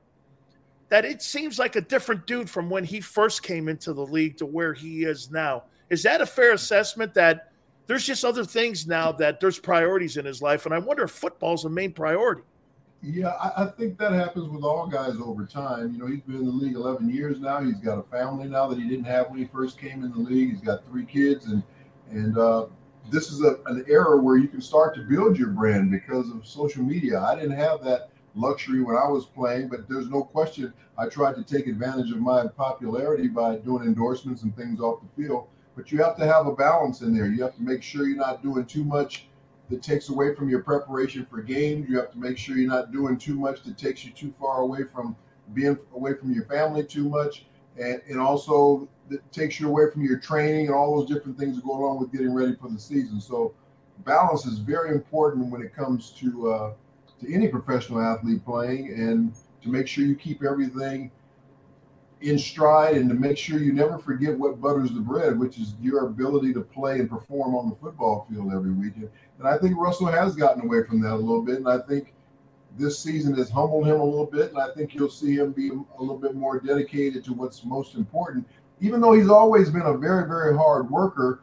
[0.89, 4.37] that it seems like a different dude from when he first came into the league
[4.37, 5.65] to where he is now.
[5.89, 7.51] Is that a fair assessment that
[7.89, 11.11] there's just other things now that there's priorities in his life, and I wonder if
[11.11, 12.43] football's a main priority.
[13.03, 15.91] Yeah, I, I, think that happens with all guys over time.
[15.93, 17.61] You know, he's been in the league 11 years now.
[17.61, 20.19] He's got a family now that he didn't have when he first came in the
[20.19, 20.51] league.
[20.51, 21.63] He's got three kids, and
[22.11, 22.67] and uh,
[23.11, 26.47] this is a, an era where you can start to build your brand because of
[26.47, 27.21] social media.
[27.21, 31.37] I didn't have that luxury when I was playing, but there's no question I tried
[31.37, 35.49] to take advantage of my popularity by doing endorsements and things off the field
[35.81, 37.27] but you have to have a balance in there.
[37.27, 39.29] You have to make sure you're not doing too much
[39.71, 41.89] that takes away from your preparation for games.
[41.89, 44.61] You have to make sure you're not doing too much that takes you too far
[44.61, 45.17] away from
[45.55, 47.47] being away from your family too much,
[47.79, 51.57] and, and also that takes you away from your training and all those different things
[51.57, 53.21] that go along with getting ready for the season.
[53.21, 53.55] So
[54.05, 56.73] balance is very important when it comes to uh,
[57.21, 59.33] to any professional athlete playing, and
[59.63, 61.11] to make sure you keep everything
[62.23, 65.75] in stride and to make sure you never forget what butters the bread, which is
[65.81, 69.09] your ability to play and perform on the football field every weekend.
[69.41, 71.57] And I think Russell has gotten away from that a little bit.
[71.57, 72.13] And I think
[72.77, 74.51] this season has humbled him a little bit.
[74.51, 77.95] And I think you'll see him be a little bit more dedicated to what's most
[77.95, 78.47] important.
[78.81, 81.43] Even though he's always been a very, very hard worker,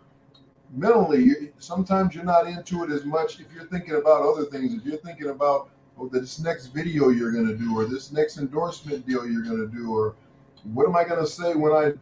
[0.76, 4.76] mentally, sometimes you're not into it as much if you're thinking about other things.
[4.76, 8.38] If you're thinking about oh, this next video you're going to do, or this next
[8.38, 10.16] endorsement deal you're going to do, or
[10.64, 11.94] what am I going to say when I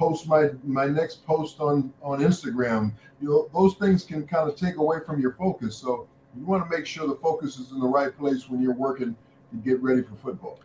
[0.00, 2.92] post my my next post on on Instagram?
[3.20, 5.76] You know, those things can kind of take away from your focus.
[5.76, 8.74] So you want to make sure the focus is in the right place when you're
[8.74, 9.14] working
[9.50, 10.58] to get ready for football.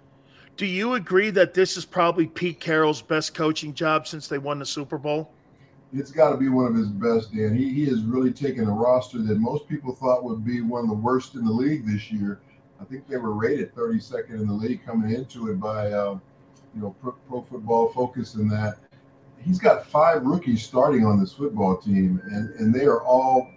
[0.55, 4.59] Do you agree that this is probably Pete Carroll's best coaching job since they won
[4.59, 5.31] the Super Bowl?
[5.93, 7.57] It's got to be one of his best, Dan.
[7.57, 10.89] He, he has really taken a roster that most people thought would be one of
[10.89, 12.39] the worst in the league this year.
[12.79, 16.19] I think they were rated 32nd in the league coming into it by uh,
[16.75, 18.77] you know, pro, pro football focus in that
[19.45, 23.51] he's got five rookies starting on this football team, and, and they are all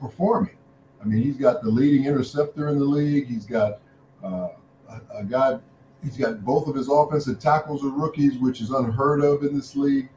[0.00, 0.56] performing.
[1.00, 3.26] I mean, he's got the leading interceptor in the league.
[3.26, 3.80] He's got
[4.24, 4.48] uh,
[4.88, 5.58] a, a, guy.
[6.02, 9.76] He's got both of his offensive tackles are rookies, which is unheard of in this
[9.76, 10.08] league.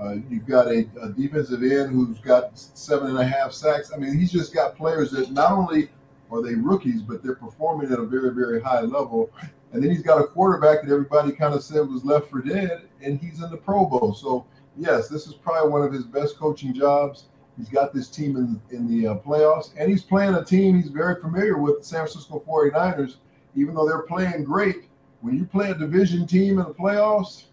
[0.00, 3.90] Uh, you've got a, a, defensive end who's got seven and a half sacks.
[3.92, 5.90] I mean, he's just got players that not only
[6.30, 9.30] are they rookies, but they're performing at a very, very high level.
[9.72, 12.88] And then he's got a quarterback that everybody kind of said was left for dead,
[13.02, 14.14] and he's in the Pro Bowl.
[14.14, 17.26] So, yes, this is probably one of his best coaching jobs.
[17.58, 20.90] He's got this team in, in the uh, playoffs, and he's playing a team he's
[20.90, 23.16] very familiar with, the San Francisco 49ers.
[23.56, 24.88] Even though they're playing great,
[25.20, 27.44] when you play a division team in the playoffs,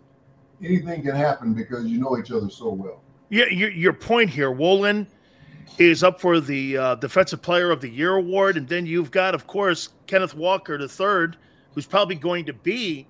[0.64, 3.02] anything can happen because you know each other so well.
[3.30, 5.08] Yeah, your, your point here, Woolen
[5.80, 9.34] is up for the uh, Defensive Player of the Year award, and then you've got,
[9.34, 11.38] of course, Kenneth Walker the third
[11.76, 13.08] who's probably going to be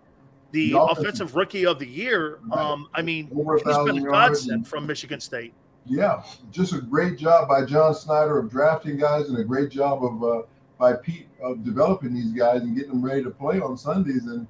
[0.51, 2.39] the, the offensive rookie of the year.
[2.51, 5.53] Um, I mean, Over he's been a godsend from Michigan State.
[5.85, 10.03] Yeah, just a great job by John Schneider of drafting guys, and a great job
[10.03, 10.41] of uh,
[10.79, 14.25] by Pete of developing these guys and getting them ready to play on Sundays.
[14.25, 14.47] And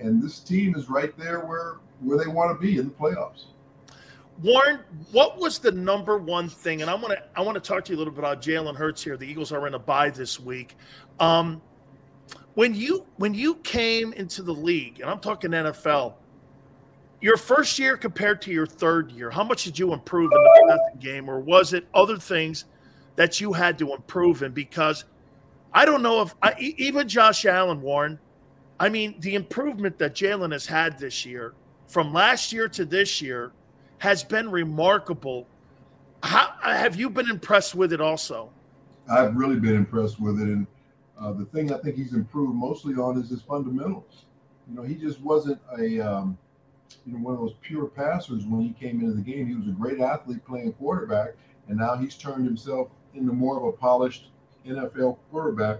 [0.00, 3.44] and this team is right there where where they want to be in the playoffs.
[4.42, 4.80] Warren,
[5.12, 6.82] what was the number one thing?
[6.82, 8.74] And I want to I want to talk to you a little bit about Jalen
[8.74, 9.16] Hurts here.
[9.16, 10.76] The Eagles are in a bye this week.
[11.20, 11.62] Um,
[12.54, 16.14] when you when you came into the league, and I'm talking NFL,
[17.20, 20.66] your first year compared to your third year, how much did you improve in the
[20.68, 22.64] passing game, or was it other things
[23.16, 24.52] that you had to improve in?
[24.52, 25.04] Because
[25.72, 28.18] I don't know if I, even Josh Allen, Warren,
[28.78, 31.54] I mean, the improvement that Jalen has had this year,
[31.86, 33.52] from last year to this year,
[33.98, 35.46] has been remarkable.
[36.22, 38.00] How have you been impressed with it?
[38.00, 38.50] Also,
[39.08, 40.66] I've really been impressed with it, and
[41.22, 44.24] uh, the thing I think he's improved mostly on is his fundamentals.
[44.68, 46.36] You know, he just wasn't a um,
[47.06, 49.46] you know one of those pure passers when he came into the game.
[49.46, 51.34] He was a great athlete playing quarterback,
[51.68, 54.30] and now he's turned himself into more of a polished
[54.66, 55.78] NFL quarterback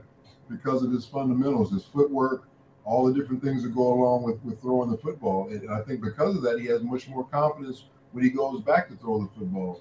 [0.48, 2.48] because of his fundamentals, his footwork,
[2.84, 5.48] all the different things that go along with, with throwing the football.
[5.48, 8.88] And I think because of that, he has much more confidence when he goes back
[8.88, 9.80] to throw the football.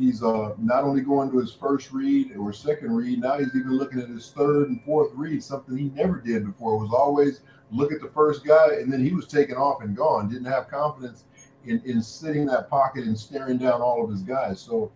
[0.00, 3.76] He's uh, not only going to his first read or second read, now he's even
[3.76, 6.76] looking at his third and fourth read, something he never did before.
[6.76, 9.94] It was always look at the first guy, and then he was taken off and
[9.94, 10.30] gone.
[10.30, 11.24] Didn't have confidence
[11.66, 14.58] in, in sitting in that pocket and staring down all of his guys.
[14.58, 14.90] So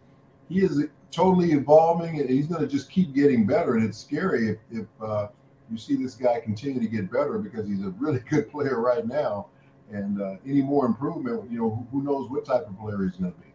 [0.49, 3.74] he is totally evolving, and he's going to just keep getting better.
[3.74, 5.28] And it's scary if, if uh,
[5.70, 9.07] you see this guy continue to get better because he's a really good player right
[9.07, 9.49] now.
[9.92, 13.16] And uh, any more improvement, you know, who, who knows what type of player he's
[13.16, 13.53] going to be.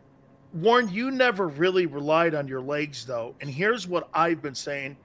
[0.54, 3.36] Warren, you never really relied on your legs, though.
[3.40, 4.98] And here's what I've been saying.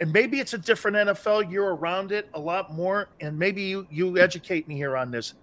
[0.00, 1.50] And maybe it's a different NFL.
[1.50, 3.08] You're around it a lot more.
[3.20, 5.34] And maybe you, you educate me here on this.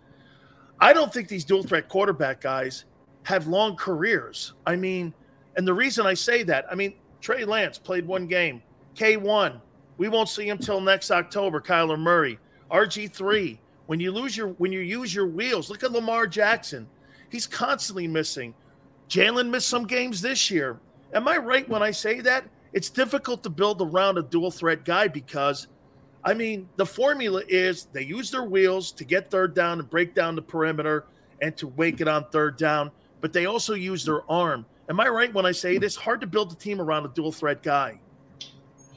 [0.80, 2.86] I don't think these dual threat quarterback guys
[3.24, 4.54] have long careers.
[4.66, 5.14] I mean,
[5.56, 8.62] and the reason I say that, I mean, Trey Lance played one game,
[8.96, 9.60] K1.
[9.98, 11.60] We won't see him till next October.
[11.60, 12.38] Kyler Murray,
[12.70, 13.58] RG3.
[13.88, 16.88] When you lose your, when you use your wheels, look at Lamar Jackson.
[17.30, 18.54] He's constantly missing.
[19.10, 20.80] Jalen missed some games this year.
[21.14, 22.46] Am I right when I say that?
[22.74, 25.68] It's difficult to build around a dual threat guy because,
[26.24, 30.14] I mean, the formula is they use their wheels to get third down and break
[30.14, 31.06] down the perimeter
[31.42, 34.66] and to wake it on third down, but they also use their arm.
[34.90, 35.96] Am I right when I say this?
[35.96, 38.00] Hard to build a team around a dual threat guy.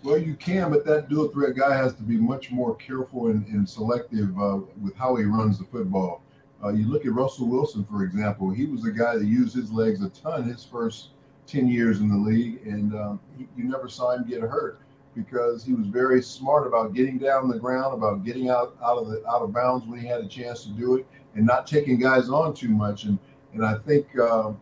[0.03, 3.47] Well, you can, but that dual threat guy has to be much more careful and,
[3.47, 6.23] and selective uh, with how he runs the football.
[6.63, 8.51] Uh, you look at Russell Wilson, for example.
[8.51, 11.11] He was a guy that used his legs a ton his first
[11.47, 14.81] 10 years in the league, and um, he, you never saw him get hurt
[15.15, 19.09] because he was very smart about getting down the ground, about getting out, out of
[19.09, 21.99] the out of bounds when he had a chance to do it, and not taking
[21.99, 23.05] guys on too much.
[23.05, 23.19] And
[23.55, 24.53] and I think uh,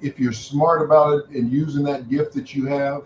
[0.00, 3.04] if you're smart about it and using that gift that you have,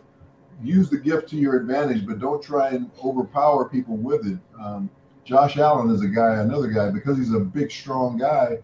[0.63, 4.39] use the gift to your advantage, but don't try and overpower people with it.
[4.61, 4.91] Um,
[5.29, 8.61] Josh Allen is a guy, another guy, because he's a big, strong guy.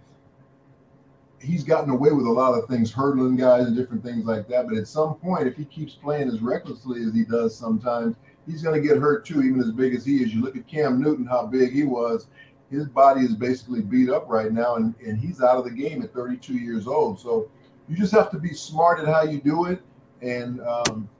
[1.38, 4.66] He's gotten away with a lot of things, hurdling guys and different things like that.
[4.66, 8.62] But at some point, if he keeps playing as recklessly as he does sometimes, he's
[8.62, 10.32] going to get hurt too, even as big as he is.
[10.32, 12.28] You look at Cam Newton, how big he was.
[12.70, 16.00] His body is basically beat up right now, and, and he's out of the game
[16.00, 17.20] at 32 years old.
[17.20, 17.50] So
[17.90, 19.82] you just have to be smart at how you do it.
[20.22, 21.10] And um,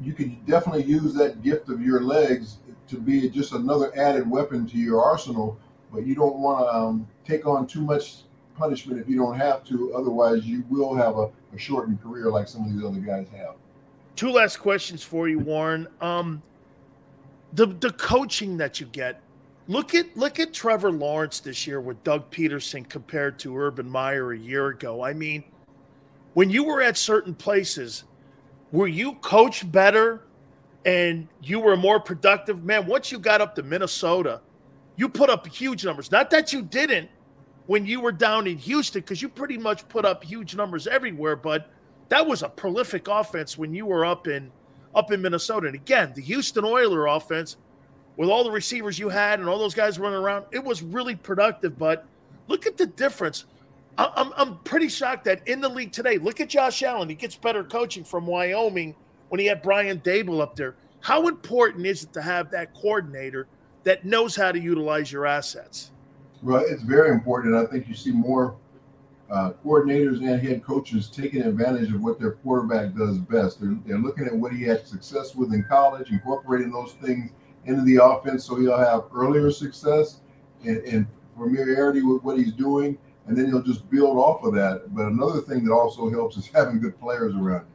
[0.00, 2.58] you can definitely use that gift of your legs
[2.94, 5.58] to be just another added weapon to your arsenal,
[5.92, 8.22] but you don't want to um, take on too much
[8.56, 9.94] punishment if you don't have to.
[9.94, 13.54] Otherwise, you will have a, a, shortened career like some of these other guys have.
[14.16, 15.88] Two last questions for you, Warren.
[16.00, 16.42] Um,
[17.52, 19.20] the the coaching that you get.
[19.66, 24.32] Look at look at Trevor Lawrence this year with Doug Pederson compared to Urban Meyer
[24.32, 25.02] a year ago.
[25.02, 25.42] I mean,
[26.34, 28.04] when you were at certain places,
[28.72, 30.22] were you coached better
[30.84, 34.40] and you were more productive, man, once you got up to Minnesota,
[34.96, 36.10] you put up huge numbers.
[36.10, 37.08] Not that you didn't
[37.66, 41.36] when you were down in Houston, because you pretty much put up huge numbers everywhere,
[41.36, 41.70] but
[42.10, 44.50] that was a prolific offense when you were up in
[44.94, 45.66] up in Minnesota.
[45.66, 47.56] And again, the Houston Oiler offense,
[48.16, 51.16] with all the receivers you had and all those guys running around, it was really
[51.16, 51.76] productive.
[51.78, 52.06] But
[52.46, 53.46] look at the difference.
[53.96, 57.08] I'm, I'm pretty shocked that in the league today, look at Josh Allen.
[57.08, 58.94] He gets better coaching from Wyoming
[59.34, 60.76] when he had Brian Daboll up there.
[61.00, 63.48] How important is it to have that coordinator
[63.82, 65.90] that knows how to utilize your assets?
[66.40, 67.56] Well, it's very important.
[67.56, 68.54] I think you see more
[69.28, 73.60] uh, coordinators and head coaches taking advantage of what their quarterback does best.
[73.60, 77.32] They're, they're looking at what he had success with in college, incorporating those things
[77.64, 80.20] into the offense so he'll have earlier success
[80.62, 82.96] and, and familiarity with what he's doing,
[83.26, 84.94] and then he'll just build off of that.
[84.94, 87.66] But another thing that also helps is having good players around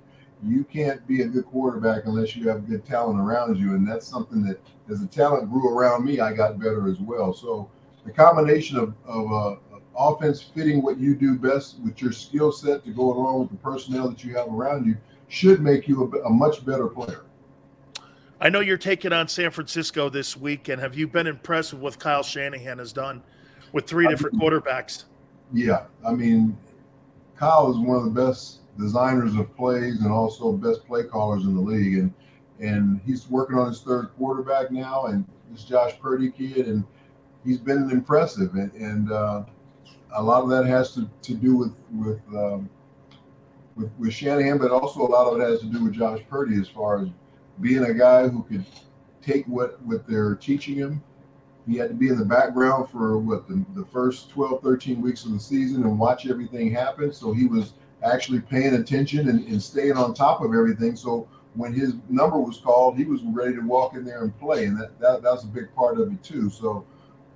[0.44, 3.74] you can't be a good quarterback unless you have good talent around you.
[3.76, 4.60] And that's something that,
[4.90, 7.34] as the talent grew around me, I got better as well.
[7.34, 7.70] So
[8.06, 12.84] the combination of, of uh, offense fitting what you do best with your skill set
[12.86, 14.96] to go along with the personnel that you have around you
[15.28, 17.26] should make you a, a much better player.
[18.42, 21.82] I know you're taking on San Francisco this week, and have you been impressed with
[21.82, 23.22] what Kyle Shanahan has done
[23.74, 25.04] with three different I mean, quarterbacks?
[25.52, 26.58] Yeah, I mean,
[27.36, 31.54] Kyle is one of the best designers of plays and also best play callers in
[31.56, 31.98] the league.
[31.98, 32.14] And
[32.60, 36.84] and he's working on his third quarterback now, and this Josh Purdy kid, and
[37.46, 39.44] he's been impressive, and, and uh,
[40.14, 42.70] a lot of that has to, to do with with, um,
[43.76, 46.60] with with Shanahan, but also a lot of it has to do with Josh Purdy
[46.60, 47.10] as far as
[47.62, 48.66] being a guy who could
[49.22, 51.02] take what what they're teaching him.
[51.68, 55.26] He had to be in the background for what the, the first 12, 13 weeks
[55.26, 57.14] of the season and watch everything happen.
[57.14, 60.96] So he was actually paying attention and, and staying on top of everything.
[60.96, 64.66] So when his number was called, he was ready to walk in there and play,
[64.66, 66.50] and that, that that's a big part of it too.
[66.50, 66.86] So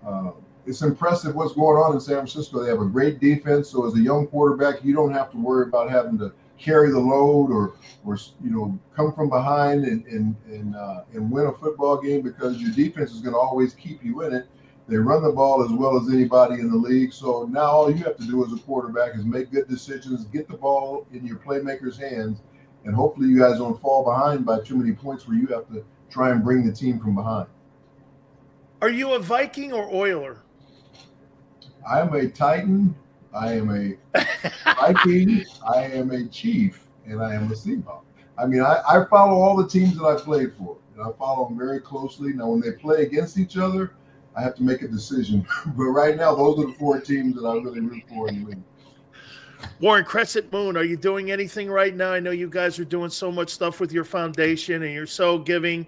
[0.06, 0.32] uh,
[0.66, 2.64] it's impressive what's going on in San Francisco.
[2.64, 5.68] They have a great defense, so as a young quarterback, you don't have to worry
[5.68, 7.74] about having to carry the load or
[8.06, 12.22] or you know come from behind and and and, uh, and win a football game
[12.22, 14.48] because your defense is going to always keep you in it.
[14.88, 17.14] They run the ball as well as anybody in the league.
[17.14, 20.48] So now all you have to do as a quarterback is make good decisions, get
[20.48, 22.42] the ball in your playmakers' hands,
[22.84, 25.86] and hopefully you guys don't fall behind by too many points where you have to
[26.10, 27.48] try and bring the team from behind.
[28.82, 30.40] Are you a Viking or Oiler?
[31.90, 32.94] I am a Titan.
[33.34, 33.98] I am a
[34.76, 35.46] Viking.
[35.66, 38.02] I am a Chief, and I am a Seahawk.
[38.38, 41.48] I mean, I, I follow all the teams that I played for, and I follow
[41.48, 42.34] them very closely.
[42.34, 43.94] Now, when they play against each other,
[44.36, 45.46] I have to make a decision.
[45.66, 48.50] but right now, those are the four teams that I really root for in the
[48.50, 48.64] league.
[49.80, 52.12] Warren Crescent Moon, are you doing anything right now?
[52.12, 55.38] I know you guys are doing so much stuff with your foundation and you're so
[55.38, 55.88] giving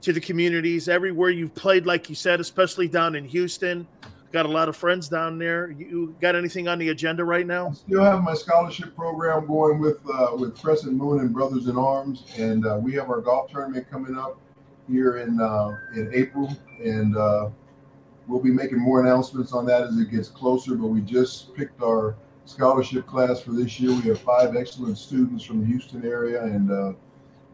[0.00, 3.86] to the communities everywhere you've played, like you said, especially down in Houston.
[4.32, 5.70] Got a lot of friends down there.
[5.70, 7.68] You got anything on the agenda right now?
[7.68, 11.76] I still have my scholarship program going with uh, with Crescent Moon and Brothers in
[11.76, 14.40] Arms, and uh, we have our golf tournament coming up
[14.88, 16.50] here in uh, in April,
[16.82, 17.50] and uh,
[18.26, 20.74] we'll be making more announcements on that as it gets closer.
[20.74, 23.90] But we just picked our scholarship class for this year.
[23.90, 26.92] We have five excellent students from the Houston area, and uh,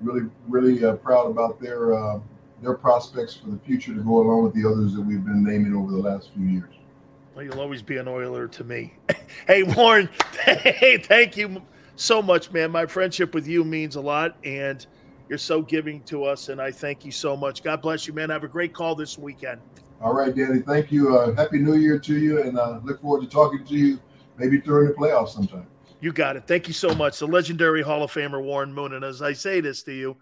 [0.00, 2.20] really, really uh, proud about their uh,
[2.62, 5.74] their prospects for the future to go along with the others that we've been naming
[5.74, 6.74] over the last few years.
[7.34, 8.94] Well, you'll always be an Oiler to me.
[9.46, 10.08] hey, Warren,
[10.44, 11.62] hey, thank you
[11.94, 12.72] so much, man.
[12.72, 14.84] My friendship with you means a lot, and
[15.28, 17.62] you're so giving to us, and I thank you so much.
[17.62, 18.30] God bless you, man.
[18.30, 19.60] Have a great call this weekend.
[20.00, 20.60] All right, Danny.
[20.60, 21.16] Thank you.
[21.16, 23.98] Uh, Happy New Year to you, and uh, look forward to talking to you
[24.36, 25.66] maybe during the playoffs sometime.
[26.00, 26.44] You got it.
[26.46, 27.18] Thank you so much.
[27.18, 28.92] The legendary Hall of Famer Warren Moon.
[28.94, 30.16] And as I say this to you,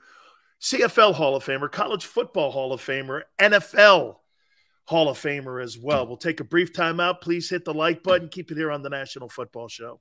[0.62, 4.16] CFL Hall of Famer, College Football Hall of Famer, NFL
[4.86, 6.06] Hall of Famer as well.
[6.06, 7.20] We'll take a brief time out.
[7.20, 8.30] Please hit the like button.
[8.30, 10.00] Keep it here on the National Football Show.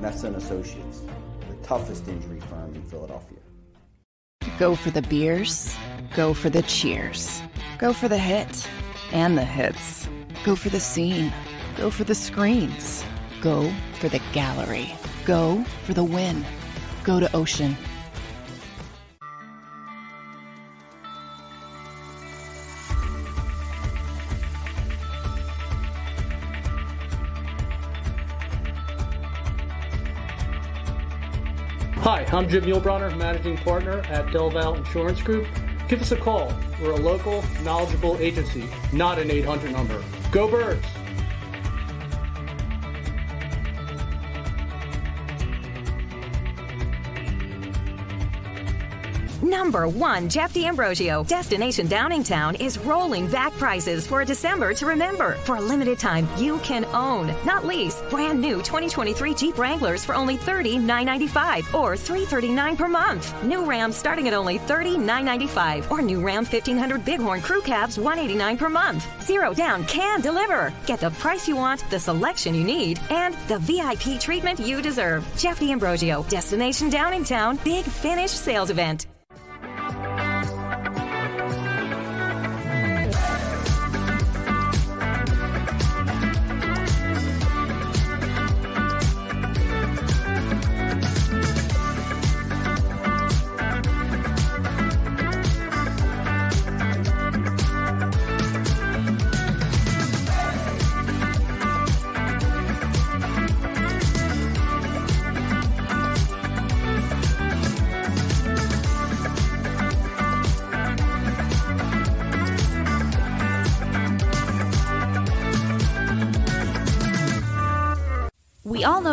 [0.00, 1.02] Messa Associates,
[1.48, 3.38] the toughest injury firm in Philadelphia.
[4.58, 5.76] Go for the beers,
[6.14, 7.42] go for the cheers,
[7.78, 8.68] go for the hit
[9.12, 10.08] and the hits,
[10.44, 11.32] go for the scene,
[11.76, 13.04] go for the screens,
[13.40, 14.92] go for the gallery,
[15.24, 16.44] go for the win,
[17.04, 17.76] go to Ocean.
[32.06, 35.48] Hi, I'm Jim Muehlbronner, Managing Partner at DelVal Insurance Group.
[35.88, 36.56] Give us a call.
[36.80, 40.00] We're a local, knowledgeable agency, not an 800 number.
[40.30, 40.86] Go Birds!
[49.46, 51.22] Number one, Jeff D'Ambrosio.
[51.22, 55.34] Destination Downingtown is rolling back prices for a December to remember.
[55.44, 60.16] For a limited time, you can own, not lease, brand new 2023 Jeep Wranglers for
[60.16, 63.32] only $30,995 or 339 per month.
[63.44, 68.68] New Ram starting at only $30,995 or new Ram 1500 Bighorn Crew Cabs 189 per
[68.68, 69.06] month.
[69.24, 70.74] Zero down can deliver.
[70.86, 75.24] Get the price you want, the selection you need, and the VIP treatment you deserve.
[75.38, 79.06] Jeff D'Ambrosio, Destination Downingtown, Big Finish Sales Event.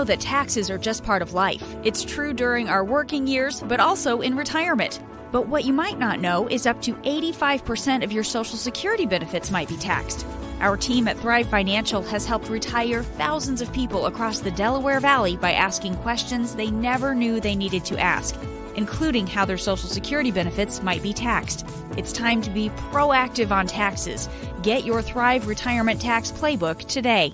[0.03, 1.63] Know that taxes are just part of life.
[1.83, 4.99] It's true during our working years, but also in retirement.
[5.31, 9.49] But what you might not know is up to 85% of your Social Security benefits
[9.49, 10.25] might be taxed.
[10.59, 15.37] Our team at Thrive Financial has helped retire thousands of people across the Delaware Valley
[15.37, 18.35] by asking questions they never knew they needed to ask,
[18.75, 21.65] including how their Social Security benefits might be taxed.
[21.95, 24.27] It's time to be proactive on taxes.
[24.63, 27.33] Get your Thrive Retirement Tax Playbook today.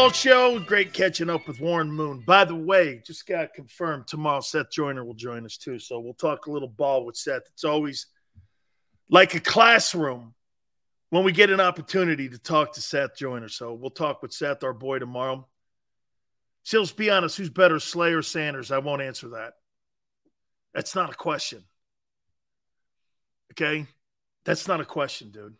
[0.00, 0.58] Football Show.
[0.60, 2.22] Great catching up with Warren Moon.
[2.26, 5.78] By the way, just got confirmed tomorrow Seth Joyner will join us too.
[5.78, 7.42] So we'll talk a little ball with Seth.
[7.52, 8.06] It's always
[9.10, 10.32] like a classroom
[11.10, 13.50] when we get an opportunity to talk to Seth Joyner.
[13.50, 15.46] So we'll talk with Seth, our boy, tomorrow.
[16.72, 18.72] Let's be honest, who's better, Slay or Sanders?
[18.72, 19.52] I won't answer that.
[20.72, 21.62] That's not a question.
[23.52, 23.86] Okay?
[24.46, 25.56] That's not a question, dude.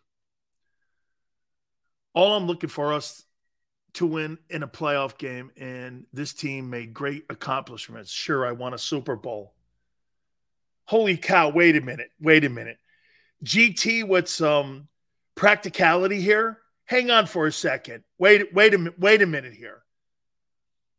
[2.15, 3.23] All I'm looking for us
[3.93, 8.11] to win in a playoff game, and this team made great accomplishments.
[8.11, 9.53] Sure, I won a Super Bowl.
[10.85, 12.11] Holy cow, wait a minute.
[12.19, 12.77] Wait a minute.
[13.43, 14.87] GT with some um,
[15.35, 16.59] practicality here.
[16.85, 18.03] Hang on for a second.
[18.17, 18.99] Wait, wait a minute.
[18.99, 19.81] Wait a minute here.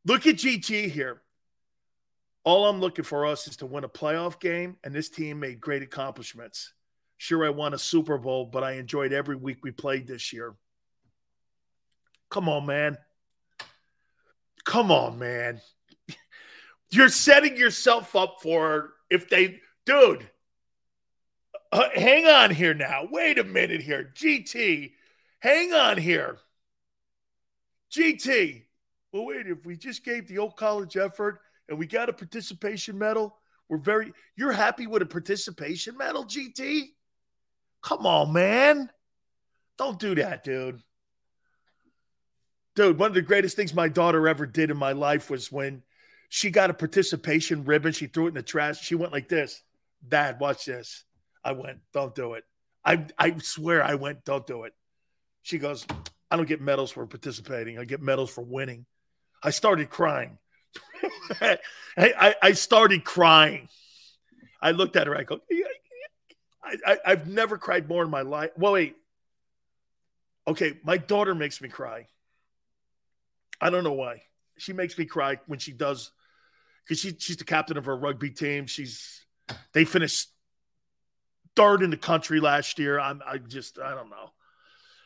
[0.04, 1.22] Look at GT here.
[2.44, 5.60] All I'm looking for us is to win a playoff game, and this team made
[5.60, 6.72] great accomplishments.
[7.18, 10.54] Sure, I won a Super Bowl, but I enjoyed every week we played this year.
[12.32, 12.96] Come on, man.
[14.64, 15.60] Come on, man.
[16.90, 20.30] You're setting yourself up for if they, dude.
[21.70, 23.06] Uh, hang on here now.
[23.10, 24.12] Wait a minute here.
[24.14, 24.92] GT,
[25.40, 26.38] hang on here.
[27.94, 28.62] GT.
[29.12, 32.98] Well, wait, if we just gave the old college effort and we got a participation
[32.98, 33.36] medal,
[33.68, 36.92] we're very, you're happy with a participation medal, GT?
[37.82, 38.88] Come on, man.
[39.76, 40.82] Don't do that, dude.
[42.74, 45.82] Dude, one of the greatest things my daughter ever did in my life was when
[46.28, 47.92] she got a participation ribbon.
[47.92, 48.80] She threw it in the trash.
[48.80, 49.62] She went like this
[50.06, 51.04] Dad, watch this.
[51.44, 52.44] I went, Don't do it.
[52.84, 54.72] I, I swear I went, Don't do it.
[55.42, 55.86] She goes,
[56.30, 57.78] I don't get medals for participating.
[57.78, 58.86] I get medals for winning.
[59.42, 60.38] I started crying.
[61.40, 61.58] I,
[61.96, 63.68] I, I started crying.
[64.60, 65.16] I looked at her.
[65.16, 65.40] I go,
[66.64, 68.50] I, I, I've never cried more in my life.
[68.56, 68.96] Well, wait.
[70.46, 72.06] Okay, my daughter makes me cry.
[73.62, 74.22] I don't know why.
[74.58, 76.10] She makes me cry when she does
[76.84, 78.66] because she, she's the captain of her rugby team.
[78.66, 79.24] She's
[79.72, 80.28] they finished
[81.54, 82.98] third in the country last year.
[82.98, 84.32] I'm I just I don't know.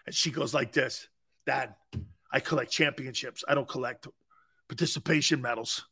[0.07, 1.07] And she goes like this,
[1.45, 1.75] Dad,
[2.33, 3.45] I collect championships.
[3.47, 4.09] I don't collect
[4.69, 5.85] participation medals.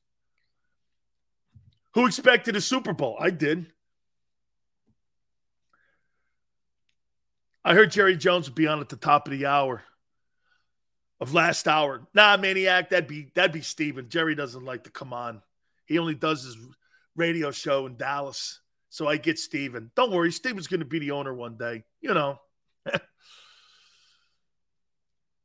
[1.92, 3.16] Who expected a Super Bowl?
[3.20, 3.66] I did.
[7.62, 9.82] I heard Jerry Jones would be on at the top of the hour
[11.20, 12.06] of last hour.
[12.14, 14.08] Nah, maniac, that'd be that'd be Stephen.
[14.08, 15.42] Jerry doesn't like to come on.
[15.86, 16.56] He only does his
[17.16, 18.60] radio show in Dallas.
[18.90, 19.90] So I get Stephen.
[19.96, 21.84] Don't worry, Stephen's gonna be the owner one day.
[22.00, 22.38] You know.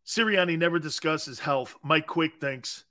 [0.06, 1.76] Sirianni never discusses health.
[1.84, 2.84] Mike Quick thinks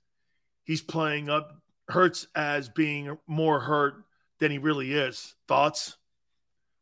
[0.63, 1.59] he's playing up
[1.89, 4.03] Hurts as being more hurt
[4.39, 5.33] than he really is.
[5.47, 5.97] Thoughts?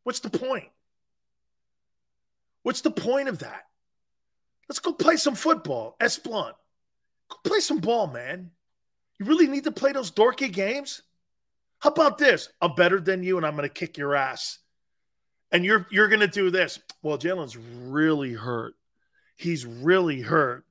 [0.04, 0.68] What's the point?
[2.62, 3.67] What's the point of that?
[4.68, 5.96] Let's go play some football.
[6.00, 6.54] S Blunt.
[7.30, 8.50] Go play some ball, man.
[9.18, 11.02] You really need to play those dorky games?
[11.80, 12.48] How about this?
[12.60, 14.58] I'm better than you and I'm gonna kick your ass.
[15.50, 16.78] And you're you're gonna do this.
[17.02, 18.74] Well, Jalen's really hurt.
[19.36, 20.64] He's really hurt.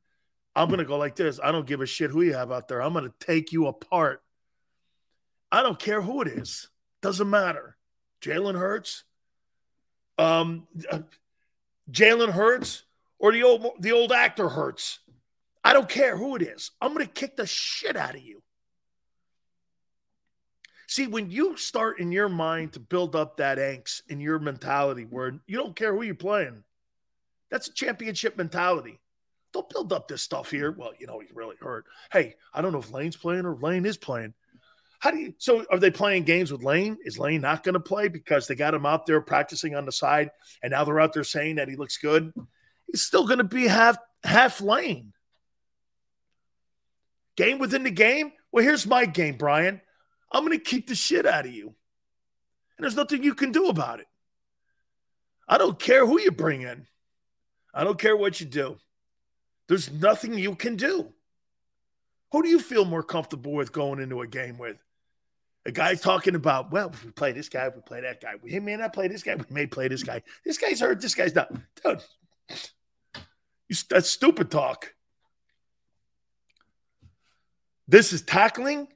[0.56, 1.40] I'm gonna go like this.
[1.42, 2.82] I don't give a shit who you have out there.
[2.82, 4.22] I'm gonna take you apart.
[5.52, 6.70] I don't care who it is.
[7.02, 7.78] Doesn't matter.
[8.22, 9.04] Jalen Hurts.
[10.18, 11.00] Um, uh,
[11.92, 12.84] Jalen Hurts
[13.20, 15.00] or the old the old actor Hurts.
[15.64, 16.72] I don't care who it is.
[16.80, 18.42] I'm going to kick the shit out of you.
[20.88, 25.04] See, when you start in your mind to build up that angst in your mentality
[25.04, 26.64] where you don't care who you're playing,
[27.52, 29.00] that's a championship mentality.
[29.52, 30.72] Don't build up this stuff here.
[30.72, 31.86] Well, you know, he's really hurt.
[32.12, 34.34] Hey, I don't know if Lane's playing or Lane is playing.
[35.00, 36.98] How do you so are they playing games with Lane?
[37.04, 39.92] Is Lane not going to play because they got him out there practicing on the
[39.92, 40.32] side
[40.64, 42.34] and now they're out there saying that he looks good?
[42.88, 45.14] He's still going to be half half Lane.
[47.36, 48.32] Game within the game?
[48.52, 49.82] Well, here's my game, Brian.
[50.32, 51.68] I'm going to kick the shit out of you.
[51.68, 54.08] And there's nothing you can do about it.
[55.48, 56.88] I don't care who you bring in.
[57.74, 58.78] I don't care what you do.
[59.68, 61.14] There's nothing you can do.
[62.32, 64.78] Who do you feel more comfortable with going into a game with?
[65.66, 68.36] A guy talking about, well, if we play this guy, we play that guy.
[68.42, 70.22] We may not play this guy, we may play this guy.
[70.46, 71.52] This guy's hurt, this guy's not.
[71.84, 72.02] Dude,
[73.90, 74.94] that's stupid talk.
[77.88, 78.88] This is tackling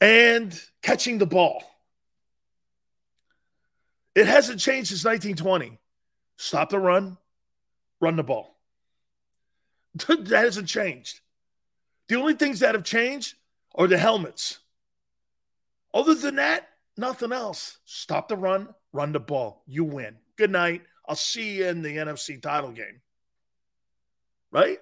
[0.00, 1.62] and catching the ball.
[4.14, 5.78] It hasn't changed since 1920.
[6.36, 7.18] Stop the run,
[8.00, 8.56] run the ball.
[10.08, 11.20] that hasn't changed.
[12.08, 13.34] The only things that have changed
[13.74, 14.58] are the helmets.
[15.92, 17.78] Other than that, nothing else.
[17.84, 19.62] Stop the run, run the ball.
[19.66, 20.16] You win.
[20.36, 20.82] Good night.
[21.08, 23.00] I'll see you in the NFC title game.
[24.52, 24.78] Right?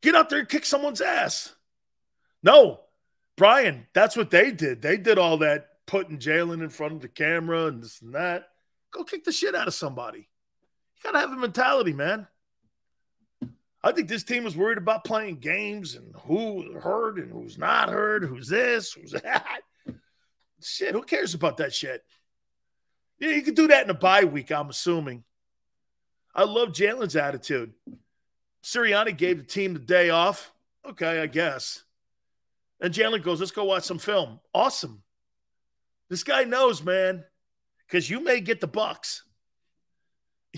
[0.00, 1.54] Get out there and kick someone's ass.
[2.42, 2.80] No,
[3.36, 4.80] Brian, that's what they did.
[4.80, 8.48] They did all that putting Jalen in front of the camera and this and that.
[8.90, 10.28] Go kick the shit out of somebody.
[10.96, 12.26] You got to have a mentality, man.
[13.82, 17.90] I think this team was worried about playing games and who heard and who's not
[17.90, 19.60] heard, who's this, who's that.
[20.60, 22.02] Shit, who cares about that shit?
[23.18, 25.24] Yeah, you can do that in a bye week, I'm assuming.
[26.34, 27.72] I love Jalen's attitude.
[28.62, 30.52] Sirianni gave the team the day off.
[30.86, 31.84] Okay, I guess.
[32.80, 34.40] And Jalen goes, let's go watch some film.
[34.54, 35.02] Awesome.
[36.08, 37.24] This guy knows, man,
[37.86, 39.24] because you may get the Bucks.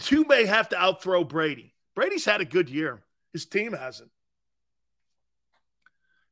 [0.09, 1.75] You may have to outthrow Brady.
[1.95, 3.03] Brady's had a good year.
[3.33, 4.11] His team hasn't.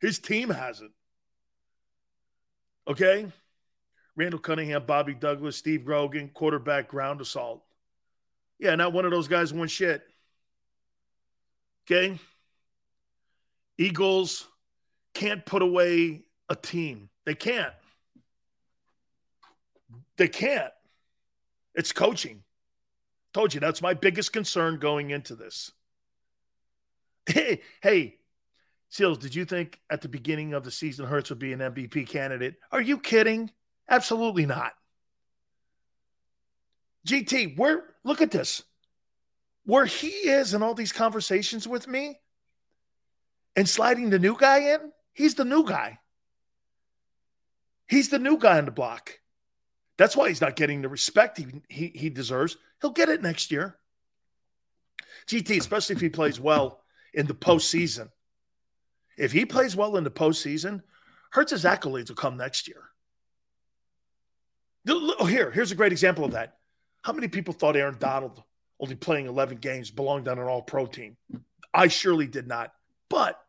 [0.01, 0.93] His team hasn't.
[2.87, 3.27] Okay?
[4.19, 7.63] Randall Cunningham, Bobby Douglass, Steve Grogan, quarterback ground assault.
[8.59, 10.03] Yeah, not one of those guys won shit.
[11.87, 12.19] Okay?
[13.79, 14.49] Eagles
[15.15, 17.11] can't put away a team.
[17.27, 17.73] They can't.
[20.17, 20.73] They can't.
[21.77, 22.43] It's coaching.
[23.33, 25.73] Told you that's my biggest concern going into this.
[27.31, 28.17] Hey, hey,
[28.89, 32.09] Seals, did you think at the beginning of the season Hurts would be an MVP
[32.09, 32.55] candidate?
[32.73, 33.51] Are you kidding?
[33.89, 34.73] Absolutely not.
[37.07, 38.63] GT, where look at this.
[39.65, 42.19] Where he is in all these conversations with me
[43.55, 45.99] and sliding the new guy in, he's the new guy.
[47.87, 49.19] He's the new guy on the block.
[49.97, 52.57] That's why he's not getting the respect he, he, he deserves.
[52.81, 53.77] He'll get it next year.
[55.27, 58.11] GT, especially if he plays well in the postseason.
[59.17, 60.83] If he plays well in the postseason,
[61.31, 62.85] Hurts' accolades will come next year.
[64.87, 66.59] Oh, here, here's a great example of that.
[67.03, 68.43] How many people thought Aaron Donald,
[68.81, 71.17] only playing 11 games, belonged on an all pro team?
[71.73, 72.73] I surely did not.
[73.09, 73.41] But,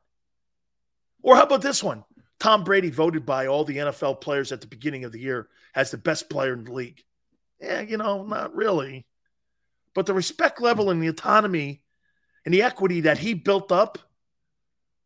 [1.21, 2.03] or how about this one?
[2.39, 5.91] Tom Brady voted by all the NFL players at the beginning of the year as
[5.91, 7.03] the best player in the league.
[7.59, 9.05] Yeah, you know, not really.
[9.93, 11.81] But the respect level and the autonomy
[12.45, 13.97] and the equity that he built up,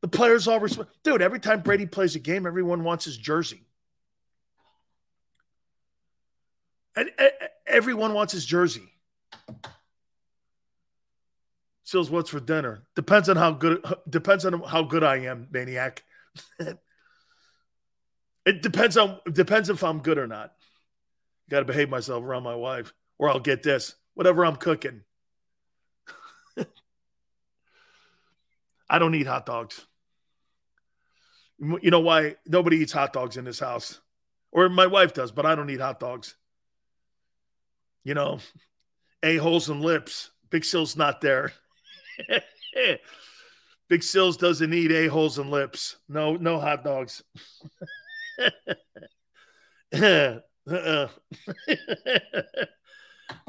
[0.02, 0.92] the players all respect.
[1.04, 3.66] Dude, every time Brady plays a game, everyone wants his jersey.
[6.96, 7.10] And
[7.66, 8.94] everyone wants his jersey.
[11.84, 12.84] Sills, what's for dinner?
[12.96, 13.84] Depends on how good.
[14.10, 16.04] Depends on how good I am, maniac.
[18.46, 20.54] it depends on depends if I'm good or not.
[21.50, 23.96] Got to behave myself around my wife, or I'll get this.
[24.14, 25.02] Whatever I'm cooking.
[28.90, 29.86] I don't eat hot dogs.
[31.60, 32.36] You know why?
[32.48, 34.00] Nobody eats hot dogs in this house.
[34.52, 36.36] Or my wife does, but I don't eat hot dogs.
[38.04, 38.40] You know,
[39.24, 40.32] a-holes and lips.
[40.50, 41.54] Big Sills not there.
[43.90, 45.98] Big Sills doesn't eat a-holes and lips.
[46.10, 47.24] No, no hot dogs.
[49.94, 50.40] uh-uh.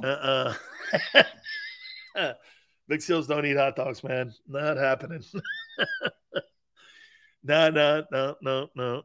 [0.02, 0.55] uh-uh.
[2.89, 4.34] Big Seals don't eat hot dogs, man.
[4.47, 5.24] Not happening.
[7.42, 9.02] no, no, no, no, no.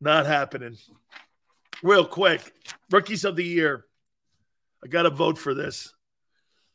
[0.00, 0.76] Not happening.
[1.82, 2.52] Real quick,
[2.90, 3.84] rookies of the year.
[4.84, 5.92] I got to vote for this.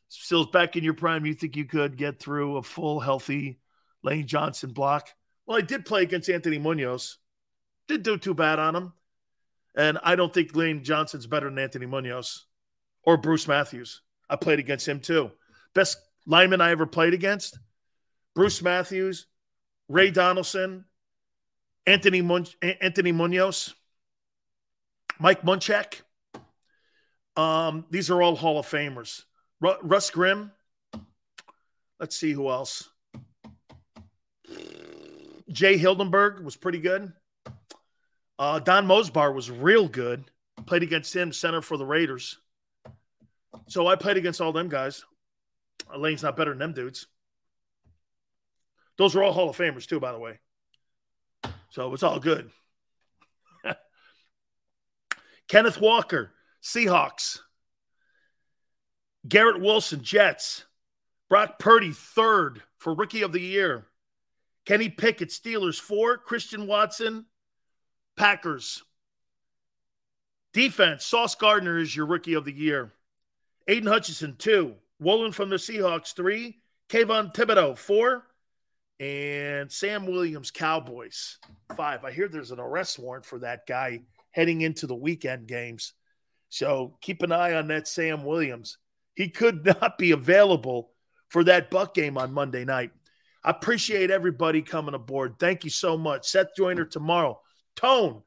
[0.08, 1.26] Stills back in your prime.
[1.26, 3.58] You think you could get through a full, healthy
[4.02, 5.08] Lane Johnson block.
[5.46, 7.18] Well, I did play against Anthony Munoz.
[7.88, 8.92] Did do too bad on him.
[9.74, 12.46] And I don't think Lane Johnson's better than Anthony Munoz
[13.02, 14.02] or Bruce Matthews.
[14.28, 15.30] I played against him too.
[15.74, 17.58] Best lineman I ever played against
[18.34, 19.26] Bruce Matthews,
[19.88, 20.84] Ray Donaldson,
[21.86, 23.74] Anthony, Mun- Anthony Munoz,
[25.18, 26.02] Mike Munchak.
[27.36, 29.24] Um, these are all Hall of Famers.
[29.60, 30.52] Ru- Russ Grimm.
[32.00, 32.88] Let's see who else.
[35.50, 37.12] Jay Hilgenberg was pretty good.
[38.38, 40.24] Uh, Don Mosebar was real good.
[40.66, 42.38] Played against him, center for the Raiders.
[43.66, 45.04] So I played against all them guys.
[45.96, 47.06] Lane's not better than them dudes.
[48.96, 50.38] Those are all Hall of Famers, too, by the way.
[51.70, 52.50] So it's all good.
[55.48, 57.40] Kenneth Walker, Seahawks.
[59.26, 60.64] Garrett Wilson, Jets.
[61.28, 63.86] Brock Purdy, third for Rookie of the Year.
[64.64, 66.16] Kenny Pickett, Steelers, four.
[66.18, 67.26] Christian Watson,
[68.16, 68.82] Packers.
[70.52, 72.92] Defense, Sauce Gardner is your Rookie of the Year.
[73.66, 74.74] Aidan Hutchinson, two.
[75.00, 76.58] Woolen from the Seahawks, three.
[76.88, 78.24] Kayvon Thibodeaux, four.
[79.00, 81.38] And Sam Williams, Cowboys,
[81.76, 82.04] five.
[82.04, 84.00] I hear there's an arrest warrant for that guy
[84.30, 85.94] heading into the weekend games.
[86.48, 88.78] So keep an eye on that Sam Williams.
[89.14, 90.90] He could not be available
[91.28, 92.90] for that Buck game on Monday night.
[93.44, 95.36] I appreciate everybody coming aboard.
[95.38, 96.28] Thank you so much.
[96.28, 97.40] Seth Joyner tomorrow.
[97.76, 98.22] Tone.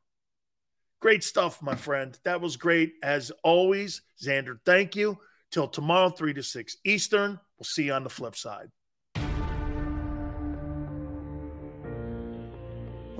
[1.02, 2.18] Great stuff, my friend.
[2.24, 4.02] That was great as always.
[4.24, 5.18] Xander, thank you.
[5.52, 7.40] Till tomorrow, 3 to 6 Eastern.
[7.58, 8.70] We'll see you on the flip side.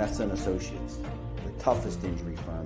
[0.00, 0.96] Messa and Associates,
[1.44, 2.59] the toughest injury firm